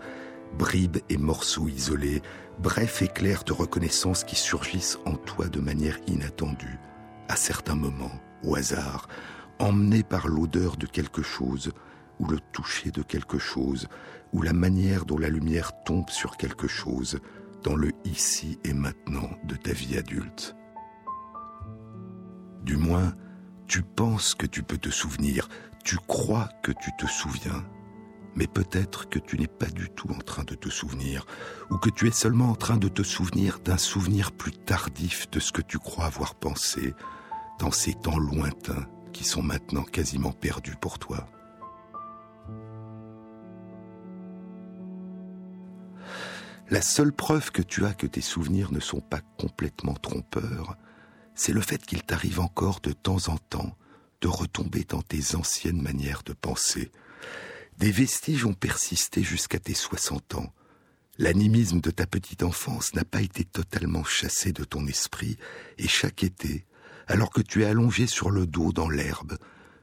bribes 0.58 0.98
et 1.08 1.16
morceaux 1.16 1.68
isolés, 1.68 2.20
brefs 2.58 3.00
éclairs 3.00 3.44
de 3.44 3.54
reconnaissance 3.54 4.24
qui 4.24 4.36
surgissent 4.36 4.98
en 5.06 5.14
toi 5.14 5.48
de 5.48 5.60
manière 5.60 5.98
inattendue, 6.06 6.78
à 7.28 7.36
certains 7.36 7.74
moments, 7.74 8.20
au 8.44 8.56
hasard, 8.56 9.08
emmené 9.62 10.02
par 10.02 10.28
l'odeur 10.28 10.76
de 10.76 10.86
quelque 10.86 11.22
chose, 11.22 11.72
ou 12.18 12.26
le 12.26 12.38
toucher 12.52 12.90
de 12.90 13.02
quelque 13.02 13.38
chose, 13.38 13.88
ou 14.32 14.42
la 14.42 14.52
manière 14.52 15.04
dont 15.04 15.18
la 15.18 15.28
lumière 15.28 15.72
tombe 15.84 16.10
sur 16.10 16.36
quelque 16.36 16.68
chose, 16.68 17.20
dans 17.62 17.76
le 17.76 17.92
ici 18.04 18.58
et 18.64 18.72
maintenant 18.72 19.30
de 19.44 19.54
ta 19.54 19.72
vie 19.72 19.96
adulte. 19.96 20.56
Du 22.62 22.76
moins, 22.76 23.14
tu 23.66 23.82
penses 23.82 24.34
que 24.34 24.46
tu 24.46 24.62
peux 24.62 24.78
te 24.78 24.90
souvenir, 24.90 25.48
tu 25.84 25.96
crois 25.96 26.48
que 26.62 26.72
tu 26.72 26.90
te 26.98 27.06
souviens, 27.06 27.64
mais 28.34 28.46
peut-être 28.46 29.08
que 29.08 29.18
tu 29.18 29.38
n'es 29.38 29.46
pas 29.46 29.66
du 29.66 29.88
tout 29.90 30.10
en 30.10 30.18
train 30.18 30.44
de 30.44 30.54
te 30.54 30.68
souvenir, 30.68 31.24
ou 31.70 31.76
que 31.76 31.90
tu 31.90 32.08
es 32.08 32.12
seulement 32.12 32.50
en 32.50 32.56
train 32.56 32.76
de 32.76 32.88
te 32.88 33.02
souvenir 33.02 33.60
d'un 33.60 33.78
souvenir 33.78 34.32
plus 34.32 34.52
tardif 34.52 35.30
de 35.30 35.38
ce 35.38 35.52
que 35.52 35.62
tu 35.62 35.78
crois 35.78 36.06
avoir 36.06 36.34
pensé 36.34 36.94
dans 37.60 37.70
ces 37.70 37.94
temps 37.94 38.18
lointains 38.18 38.86
qui 39.12 39.24
sont 39.24 39.42
maintenant 39.42 39.84
quasiment 39.84 40.32
perdus 40.32 40.76
pour 40.80 40.98
toi. 40.98 41.28
La 46.70 46.80
seule 46.80 47.12
preuve 47.12 47.50
que 47.50 47.60
tu 47.60 47.84
as 47.84 47.92
que 47.92 48.06
tes 48.06 48.22
souvenirs 48.22 48.72
ne 48.72 48.80
sont 48.80 49.00
pas 49.00 49.20
complètement 49.38 49.94
trompeurs, 49.94 50.76
c'est 51.34 51.52
le 51.52 51.60
fait 51.60 51.84
qu'il 51.84 52.02
t'arrive 52.02 52.40
encore 52.40 52.80
de 52.80 52.92
temps 52.92 53.28
en 53.28 53.36
temps 53.36 53.76
de 54.22 54.28
retomber 54.28 54.84
dans 54.88 55.02
tes 55.02 55.34
anciennes 55.34 55.82
manières 55.82 56.22
de 56.24 56.32
penser. 56.32 56.90
Des 57.78 57.90
vestiges 57.90 58.46
ont 58.46 58.54
persisté 58.54 59.22
jusqu'à 59.22 59.58
tes 59.58 59.74
60 59.74 60.36
ans. 60.36 60.52
L'animisme 61.18 61.80
de 61.80 61.90
ta 61.90 62.06
petite 62.06 62.42
enfance 62.42 62.94
n'a 62.94 63.04
pas 63.04 63.20
été 63.20 63.44
totalement 63.44 64.04
chassé 64.04 64.52
de 64.52 64.64
ton 64.64 64.86
esprit, 64.86 65.36
et 65.76 65.88
chaque 65.88 66.22
été, 66.22 66.64
alors 67.12 67.28
que 67.28 67.42
tu 67.42 67.62
es 67.62 67.66
allongé 67.66 68.06
sur 68.06 68.30
le 68.30 68.46
dos 68.46 68.72
dans 68.72 68.88
l'herbe, 68.88 69.36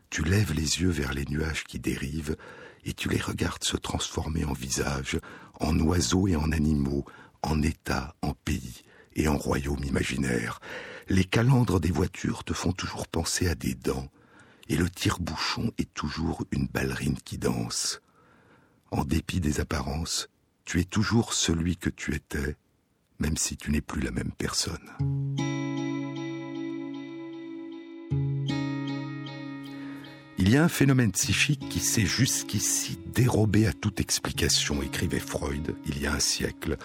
tu 0.10 0.24
lèves 0.24 0.52
les 0.52 0.82
yeux 0.82 0.90
vers 0.90 1.14
les 1.14 1.26
nuages 1.26 1.64
qui 1.64 1.78
dérivent 1.78 2.36
et 2.86 2.94
tu 2.94 3.08
les 3.08 3.22
regardes 3.22 3.64
se 3.64 3.78
transformer 3.78 4.46
en 4.46 4.54
visages, 4.54 5.20
en 5.60 5.78
oiseaux 5.80 6.28
et 6.28 6.36
en 6.36 6.52
animaux, 6.52 7.06
en 7.44 7.62
états, 7.62 8.16
en 8.24 8.34
pays 8.34 8.82
et 9.16 9.28
en 9.28 9.38
royaumes 9.38 9.84
imaginaires. 9.84 10.60
Les 11.08 11.24
calandres 11.24 11.80
des 11.80 11.92
voitures 11.92 12.44
te 12.44 12.54
font 12.54 12.72
toujours 12.72 13.08
penser 13.08 13.48
à 13.48 13.54
des 13.54 13.76
dents, 13.76 14.10
et 14.68 14.76
le 14.76 14.90
tire-bouchon 14.90 15.72
est 15.78 15.94
toujours 15.94 16.46
une 16.50 16.66
ballerine 16.66 17.20
qui 17.24 17.38
danse. 17.38 18.02
En 18.90 19.06
dépit 19.06 19.40
des 19.40 19.60
apparences, 19.60 20.30
tu 20.66 20.80
es 20.80 20.84
toujours 20.84 21.34
celui 21.34 21.78
que 21.78 21.92
tu 21.92 22.16
étais, 22.16 22.56
même 23.20 23.38
si 23.38 23.56
tu 23.56 23.70
n'es 23.70 23.82
plus 23.82 24.02
la 24.02 24.10
même 24.10 24.32
personne. 24.32 24.90
Il 30.50 30.54
y 30.54 30.58
a 30.58 30.64
un 30.64 30.68
phénomène 30.68 31.12
psychique 31.12 31.70
qui 31.70 31.80
s'est 31.80 32.08
jusqu'ici 32.08 32.98
dérobé 33.14 33.68
à 33.68 33.72
toute 33.72 34.00
explication, 34.00 34.82
écrivait 34.82 35.20
Freud 35.20 35.76
il 35.86 36.02
y 36.02 36.08
a 36.08 36.14
un 36.14 36.20
siècle, 36.20 36.78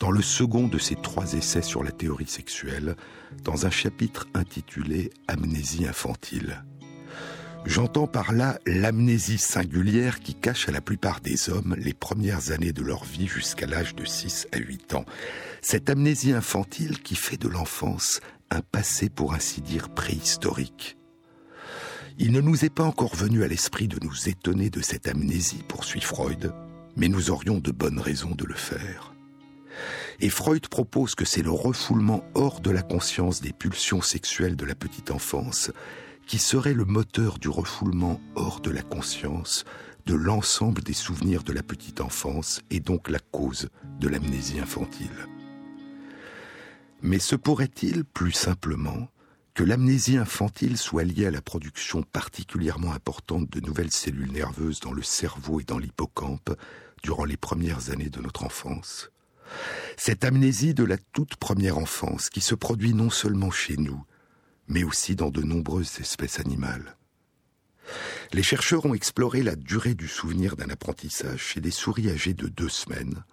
dans 0.00 0.10
le 0.10 0.20
second 0.20 0.66
de 0.66 0.76
ses 0.76 0.96
trois 0.96 1.34
essais 1.34 1.62
sur 1.62 1.84
la 1.84 1.92
théorie 1.92 2.26
sexuelle, 2.26 2.96
dans 3.44 3.64
un 3.64 3.70
chapitre 3.70 4.26
intitulé 4.34 5.10
Amnésie 5.28 5.86
infantile. 5.86 6.64
J'entends 7.64 8.08
par 8.08 8.32
là 8.32 8.58
l'amnésie 8.66 9.38
singulière 9.38 10.18
qui 10.18 10.34
cache 10.34 10.68
à 10.68 10.72
la 10.72 10.80
plupart 10.80 11.20
des 11.20 11.48
hommes 11.48 11.76
les 11.78 11.94
premières 11.94 12.50
années 12.50 12.72
de 12.72 12.82
leur 12.82 13.04
vie 13.04 13.28
jusqu'à 13.28 13.68
l'âge 13.68 13.94
de 13.94 14.04
6 14.04 14.48
à 14.50 14.58
8 14.58 14.94
ans. 14.94 15.04
Cette 15.60 15.90
amnésie 15.90 16.32
infantile 16.32 17.00
qui 17.00 17.14
fait 17.14 17.40
de 17.40 17.46
l'enfance 17.46 18.18
un 18.50 18.62
passé 18.62 19.08
pour 19.08 19.32
ainsi 19.32 19.60
dire 19.60 19.90
préhistorique 19.90 20.96
il 22.18 22.32
ne 22.32 22.40
nous 22.40 22.64
est 22.64 22.74
pas 22.74 22.84
encore 22.84 23.14
venu 23.16 23.42
à 23.42 23.48
l'esprit 23.48 23.88
de 23.88 23.98
nous 24.02 24.28
étonner 24.28 24.70
de 24.70 24.80
cette 24.80 25.08
amnésie, 25.08 25.64
poursuit 25.66 26.00
Freud, 26.00 26.52
mais 26.96 27.08
nous 27.08 27.30
aurions 27.30 27.58
de 27.58 27.70
bonnes 27.70 28.00
raisons 28.00 28.34
de 28.34 28.44
le 28.44 28.54
faire. 28.54 29.14
Et 30.20 30.28
Freud 30.28 30.68
propose 30.68 31.14
que 31.14 31.24
c'est 31.24 31.42
le 31.42 31.50
refoulement 31.50 32.22
hors 32.34 32.60
de 32.60 32.70
la 32.70 32.82
conscience 32.82 33.40
des 33.40 33.52
pulsions 33.52 34.02
sexuelles 34.02 34.56
de 34.56 34.66
la 34.66 34.74
petite 34.74 35.10
enfance 35.10 35.70
qui 36.26 36.38
serait 36.38 36.74
le 36.74 36.84
moteur 36.84 37.38
du 37.38 37.48
refoulement 37.48 38.20
hors 38.34 38.60
de 38.60 38.70
la 38.70 38.82
conscience 38.82 39.64
de 40.06 40.14
l'ensemble 40.14 40.82
des 40.82 40.92
souvenirs 40.92 41.42
de 41.42 41.52
la 41.52 41.62
petite 41.62 42.00
enfance 42.00 42.60
et 42.70 42.80
donc 42.80 43.08
la 43.08 43.18
cause 43.18 43.68
de 44.00 44.08
l'amnésie 44.08 44.58
infantile. 44.60 45.28
Mais 47.02 47.18
se 47.18 47.36
pourrait-il, 47.36 48.04
plus 48.04 48.32
simplement, 48.32 49.08
que 49.54 49.64
l'amnésie 49.64 50.16
infantile 50.16 50.78
soit 50.78 51.04
liée 51.04 51.26
à 51.26 51.30
la 51.30 51.42
production 51.42 52.02
particulièrement 52.02 52.92
importante 52.92 53.50
de 53.50 53.60
nouvelles 53.60 53.92
cellules 53.92 54.32
nerveuses 54.32 54.80
dans 54.80 54.92
le 54.92 55.02
cerveau 55.02 55.60
et 55.60 55.64
dans 55.64 55.78
l'hippocampe 55.78 56.56
durant 57.02 57.24
les 57.24 57.36
premières 57.36 57.90
années 57.90 58.08
de 58.08 58.20
notre 58.20 58.44
enfance. 58.44 59.10
Cette 59.98 60.24
amnésie 60.24 60.72
de 60.72 60.84
la 60.84 60.96
toute 60.96 61.36
première 61.36 61.76
enfance 61.76 62.30
qui 62.30 62.40
se 62.40 62.54
produit 62.54 62.94
non 62.94 63.10
seulement 63.10 63.50
chez 63.50 63.76
nous, 63.76 64.02
mais 64.68 64.84
aussi 64.84 65.16
dans 65.16 65.30
de 65.30 65.42
nombreuses 65.42 66.00
espèces 66.00 66.40
animales. 66.40 66.96
Les 68.32 68.42
chercheurs 68.42 68.86
ont 68.86 68.94
exploré 68.94 69.42
la 69.42 69.56
durée 69.56 69.94
du 69.94 70.08
souvenir 70.08 70.56
d'un 70.56 70.70
apprentissage 70.70 71.40
chez 71.40 71.60
des 71.60 71.70
souris 71.70 72.08
âgées 72.08 72.32
de 72.32 72.48
deux 72.48 72.70
semaines, 72.70 73.24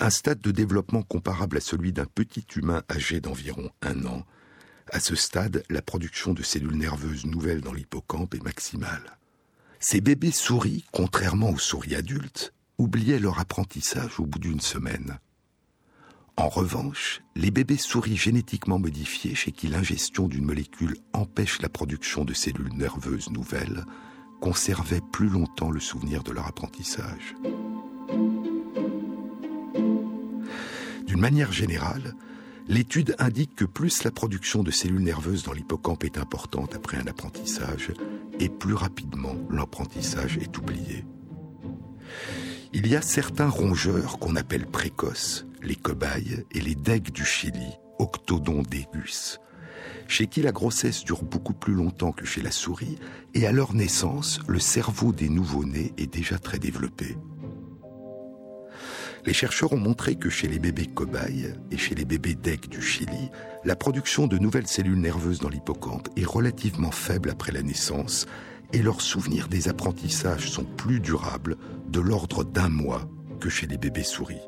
un 0.00 0.10
stade 0.10 0.40
de 0.40 0.52
développement 0.52 1.02
comparable 1.02 1.58
à 1.58 1.60
celui 1.60 1.92
d'un 1.92 2.06
petit 2.06 2.46
humain 2.56 2.82
âgé 2.90 3.20
d'environ 3.20 3.70
un 3.82 4.06
an, 4.06 4.24
à 4.92 5.00
ce 5.00 5.14
stade, 5.14 5.62
la 5.70 5.82
production 5.82 6.34
de 6.34 6.42
cellules 6.42 6.76
nerveuses 6.76 7.26
nouvelles 7.26 7.60
dans 7.60 7.72
l'hippocampe 7.72 8.34
est 8.34 8.42
maximale. 8.42 9.18
Ces 9.80 10.00
bébés 10.00 10.32
souris, 10.32 10.84
contrairement 10.92 11.50
aux 11.50 11.58
souris 11.58 11.94
adultes, 11.94 12.52
oubliaient 12.78 13.18
leur 13.18 13.38
apprentissage 13.38 14.18
au 14.20 14.26
bout 14.26 14.38
d'une 14.38 14.60
semaine. 14.60 15.18
En 16.36 16.48
revanche, 16.48 17.20
les 17.34 17.50
bébés 17.50 17.76
souris 17.76 18.16
génétiquement 18.16 18.78
modifiés 18.78 19.34
chez 19.34 19.50
qui 19.50 19.66
l'ingestion 19.66 20.28
d'une 20.28 20.44
molécule 20.44 20.96
empêche 21.12 21.60
la 21.60 21.68
production 21.68 22.24
de 22.24 22.32
cellules 22.32 22.74
nerveuses 22.74 23.30
nouvelles 23.30 23.84
conservaient 24.40 25.02
plus 25.12 25.28
longtemps 25.28 25.70
le 25.70 25.80
souvenir 25.80 26.22
de 26.22 26.30
leur 26.30 26.46
apprentissage. 26.46 27.34
D'une 31.06 31.20
manière 31.20 31.50
générale, 31.50 32.14
L'étude 32.68 33.16
indique 33.18 33.54
que 33.54 33.64
plus 33.64 34.04
la 34.04 34.10
production 34.10 34.62
de 34.62 34.70
cellules 34.70 35.02
nerveuses 35.02 35.42
dans 35.42 35.54
l'hippocampe 35.54 36.04
est 36.04 36.18
importante 36.18 36.74
après 36.74 36.98
un 36.98 37.06
apprentissage, 37.06 37.92
et 38.38 38.50
plus 38.50 38.74
rapidement 38.74 39.36
l'apprentissage 39.50 40.36
est 40.36 40.58
oublié. 40.58 41.06
Il 42.74 42.86
y 42.86 42.94
a 42.94 43.00
certains 43.00 43.48
rongeurs 43.48 44.18
qu'on 44.18 44.36
appelle 44.36 44.66
précoces, 44.66 45.46
les 45.62 45.76
cobayes 45.76 46.44
et 46.52 46.60
les 46.60 46.74
degues 46.74 47.10
du 47.10 47.24
Chili, 47.24 47.72
Octodon 47.98 48.62
degus, 48.62 49.38
chez 50.06 50.26
qui 50.26 50.42
la 50.42 50.52
grossesse 50.52 51.04
dure 51.04 51.24
beaucoup 51.24 51.54
plus 51.54 51.72
longtemps 51.72 52.12
que 52.12 52.26
chez 52.26 52.42
la 52.42 52.50
souris, 52.50 52.98
et 53.32 53.46
à 53.46 53.52
leur 53.52 53.72
naissance, 53.72 54.40
le 54.46 54.58
cerveau 54.58 55.12
des 55.12 55.30
nouveau-nés 55.30 55.94
est 55.96 56.12
déjà 56.12 56.38
très 56.38 56.58
développé. 56.58 57.16
Les 59.26 59.32
chercheurs 59.32 59.72
ont 59.72 59.78
montré 59.78 60.16
que 60.16 60.30
chez 60.30 60.48
les 60.48 60.58
bébés 60.58 60.86
cobayes 60.86 61.54
et 61.70 61.76
chez 61.76 61.94
les 61.94 62.04
bébés 62.04 62.34
d'aigle 62.34 62.68
du 62.68 62.82
Chili, 62.82 63.30
la 63.64 63.76
production 63.76 64.26
de 64.26 64.38
nouvelles 64.38 64.66
cellules 64.66 65.00
nerveuses 65.00 65.40
dans 65.40 65.48
l'hippocampe 65.48 66.08
est 66.16 66.26
relativement 66.26 66.90
faible 66.90 67.30
après 67.30 67.52
la 67.52 67.62
naissance 67.62 68.26
et 68.72 68.82
leurs 68.82 69.00
souvenirs 69.00 69.48
des 69.48 69.68
apprentissages 69.68 70.50
sont 70.50 70.64
plus 70.64 71.00
durables, 71.00 71.56
de 71.88 72.00
l'ordre 72.00 72.44
d'un 72.44 72.68
mois, 72.68 73.08
que 73.40 73.48
chez 73.48 73.66
les 73.66 73.78
bébés 73.78 74.02
souris. 74.02 74.42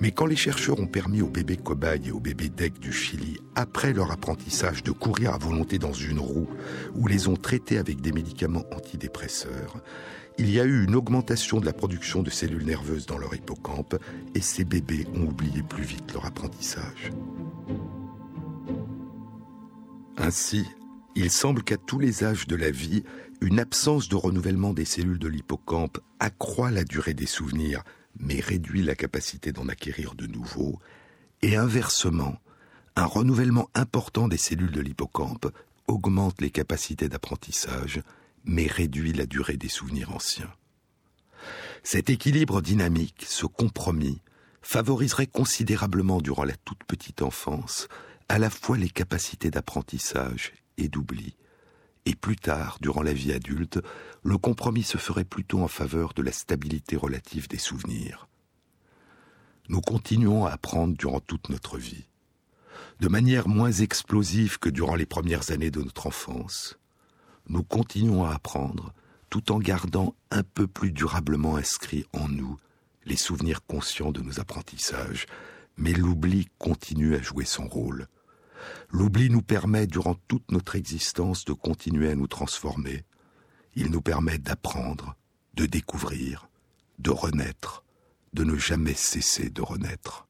Mais 0.00 0.10
quand 0.10 0.26
les 0.26 0.36
chercheurs 0.36 0.80
ont 0.80 0.86
permis 0.86 1.22
aux 1.22 1.28
bébés 1.28 1.56
cobayes 1.56 2.08
et 2.08 2.12
aux 2.12 2.20
bébés 2.20 2.48
d'aigle 2.48 2.78
du 2.78 2.92
Chili, 2.92 3.38
après 3.54 3.92
leur 3.92 4.10
apprentissage, 4.10 4.82
de 4.82 4.90
courir 4.90 5.34
à 5.34 5.38
volonté 5.38 5.78
dans 5.78 5.92
une 5.92 6.18
roue, 6.18 6.48
ou 6.94 7.06
les 7.06 7.28
ont 7.28 7.36
traités 7.36 7.78
avec 7.78 8.00
des 8.00 8.12
médicaments 8.12 8.64
antidépresseurs, 8.74 9.76
il 10.38 10.50
y 10.50 10.60
a 10.60 10.64
eu 10.64 10.84
une 10.84 10.96
augmentation 10.96 11.60
de 11.60 11.66
la 11.66 11.72
production 11.72 12.22
de 12.22 12.30
cellules 12.30 12.64
nerveuses 12.64 13.06
dans 13.06 13.18
leur 13.18 13.34
hippocampe, 13.34 13.96
et 14.34 14.40
ces 14.40 14.64
bébés 14.64 15.06
ont 15.14 15.26
oublié 15.26 15.62
plus 15.62 15.84
vite 15.84 16.12
leur 16.12 16.26
apprentissage. 16.26 17.12
Ainsi, 20.16 20.66
il 21.14 21.30
semble 21.30 21.62
qu'à 21.62 21.76
tous 21.76 21.98
les 21.98 22.24
âges 22.24 22.46
de 22.46 22.56
la 22.56 22.70
vie, 22.70 23.04
une 23.40 23.60
absence 23.60 24.08
de 24.08 24.16
renouvellement 24.16 24.72
des 24.72 24.84
cellules 24.84 25.18
de 25.18 25.28
l'hippocampe 25.28 25.98
accroît 26.18 26.70
la 26.70 26.84
durée 26.84 27.14
des 27.14 27.26
souvenirs, 27.26 27.84
mais 28.18 28.40
réduit 28.40 28.82
la 28.82 28.94
capacité 28.94 29.52
d'en 29.52 29.68
acquérir 29.68 30.14
de 30.14 30.26
nouveaux, 30.26 30.78
et 31.42 31.56
inversement, 31.56 32.36
un 32.96 33.06
renouvellement 33.06 33.68
important 33.74 34.28
des 34.28 34.36
cellules 34.36 34.70
de 34.70 34.80
l'hippocampe 34.80 35.46
augmente 35.86 36.40
les 36.40 36.50
capacités 36.50 37.08
d'apprentissage, 37.08 38.02
mais 38.44 38.66
réduit 38.66 39.12
la 39.12 39.26
durée 39.26 39.56
des 39.56 39.68
souvenirs 39.68 40.14
anciens. 40.14 40.52
Cet 41.82 42.08
équilibre 42.08 42.62
dynamique, 42.62 43.24
ce 43.26 43.46
compromis, 43.46 44.22
favoriserait 44.62 45.26
considérablement 45.26 46.20
durant 46.20 46.44
la 46.44 46.56
toute 46.56 46.84
petite 46.84 47.22
enfance 47.22 47.88
à 48.28 48.38
la 48.38 48.48
fois 48.48 48.78
les 48.78 48.88
capacités 48.88 49.50
d'apprentissage 49.50 50.52
et 50.78 50.88
d'oubli. 50.88 51.36
Et 52.06 52.14
plus 52.14 52.36
tard, 52.36 52.78
durant 52.80 53.02
la 53.02 53.12
vie 53.12 53.32
adulte, 53.32 53.80
le 54.22 54.38
compromis 54.38 54.82
se 54.82 54.98
ferait 54.98 55.24
plutôt 55.24 55.60
en 55.60 55.68
faveur 55.68 56.14
de 56.14 56.22
la 56.22 56.32
stabilité 56.32 56.96
relative 56.96 57.48
des 57.48 57.58
souvenirs. 57.58 58.28
Nous 59.68 59.80
continuons 59.80 60.44
à 60.46 60.50
apprendre 60.50 60.96
durant 60.96 61.20
toute 61.20 61.48
notre 61.48 61.78
vie, 61.78 62.08
de 63.00 63.08
manière 63.08 63.48
moins 63.48 63.72
explosive 63.72 64.58
que 64.58 64.68
durant 64.68 64.94
les 64.94 65.06
premières 65.06 65.50
années 65.50 65.70
de 65.70 65.80
notre 65.80 66.06
enfance. 66.06 66.78
Nous 67.48 67.62
continuons 67.62 68.24
à 68.24 68.34
apprendre 68.34 68.92
tout 69.30 69.52
en 69.52 69.58
gardant 69.58 70.14
un 70.30 70.42
peu 70.42 70.66
plus 70.66 70.92
durablement 70.92 71.56
inscrits 71.56 72.06
en 72.12 72.28
nous 72.28 72.58
les 73.06 73.16
souvenirs 73.16 73.64
conscients 73.66 74.12
de 74.12 74.20
nos 74.20 74.40
apprentissages, 74.40 75.26
mais 75.76 75.92
l'oubli 75.92 76.48
continue 76.58 77.14
à 77.14 77.22
jouer 77.22 77.44
son 77.44 77.68
rôle. 77.68 78.06
L'oubli 78.90 79.28
nous 79.28 79.42
permet, 79.42 79.86
durant 79.86 80.14
toute 80.28 80.50
notre 80.50 80.76
existence, 80.76 81.44
de 81.44 81.52
continuer 81.52 82.10
à 82.10 82.14
nous 82.14 82.28
transformer. 82.28 83.04
Il 83.74 83.90
nous 83.90 84.00
permet 84.00 84.38
d'apprendre, 84.38 85.16
de 85.54 85.66
découvrir, 85.66 86.48
de 86.98 87.10
renaître, 87.10 87.84
de 88.32 88.44
ne 88.44 88.56
jamais 88.56 88.94
cesser 88.94 89.50
de 89.50 89.62
renaître. 89.62 90.26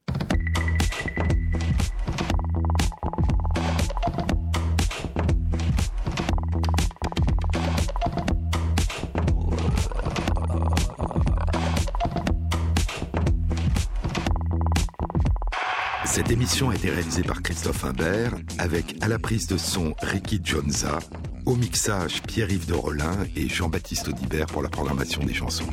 Cette 16.14 16.30
émission 16.30 16.70
a 16.70 16.76
été 16.76 16.90
réalisée 16.90 17.24
par 17.24 17.42
Christophe 17.42 17.84
Imbert, 17.84 18.36
avec 18.58 18.94
à 19.02 19.08
la 19.08 19.18
prise 19.18 19.48
de 19.48 19.56
son 19.56 19.96
Ricky 20.00 20.40
Jonza, 20.44 21.00
au 21.44 21.56
mixage 21.56 22.22
Pierre-Yves 22.22 22.66
de 22.66 22.72
Rolin 22.72 23.16
et 23.34 23.48
Jean-Baptiste 23.48 24.06
Audibert 24.06 24.46
pour 24.46 24.62
la 24.62 24.68
programmation 24.68 25.24
des 25.24 25.34
chansons. 25.34 25.68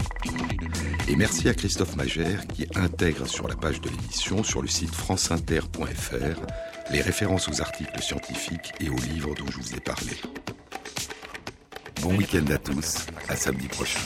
Et 1.08 1.16
merci 1.16 1.48
à 1.48 1.54
Christophe 1.54 1.96
Magère 1.96 2.48
qui 2.48 2.66
intègre 2.74 3.28
sur 3.28 3.48
la 3.48 3.56
page 3.56 3.82
de 3.82 3.90
l'émission, 3.90 4.44
sur 4.44 4.64
le 4.64 4.68
site 4.68 4.96
franceinter.fr, 4.96 6.42
les 6.92 7.02
références 7.02 7.48
aux 7.48 7.62
articles 7.62 8.02
scientifiques 8.02 8.74
et 8.80 8.90
aux 8.90 8.98
livres 8.98 9.36
dont 9.36 9.46
je 9.46 9.58
vous 9.58 9.76
ai 9.76 9.80
parlé. 9.80 10.14
Bon 12.02 12.16
week-end 12.16 12.52
à 12.52 12.58
tous, 12.58 13.06
à 13.30 13.36
samedi 13.36 13.68
prochain. 13.68 14.00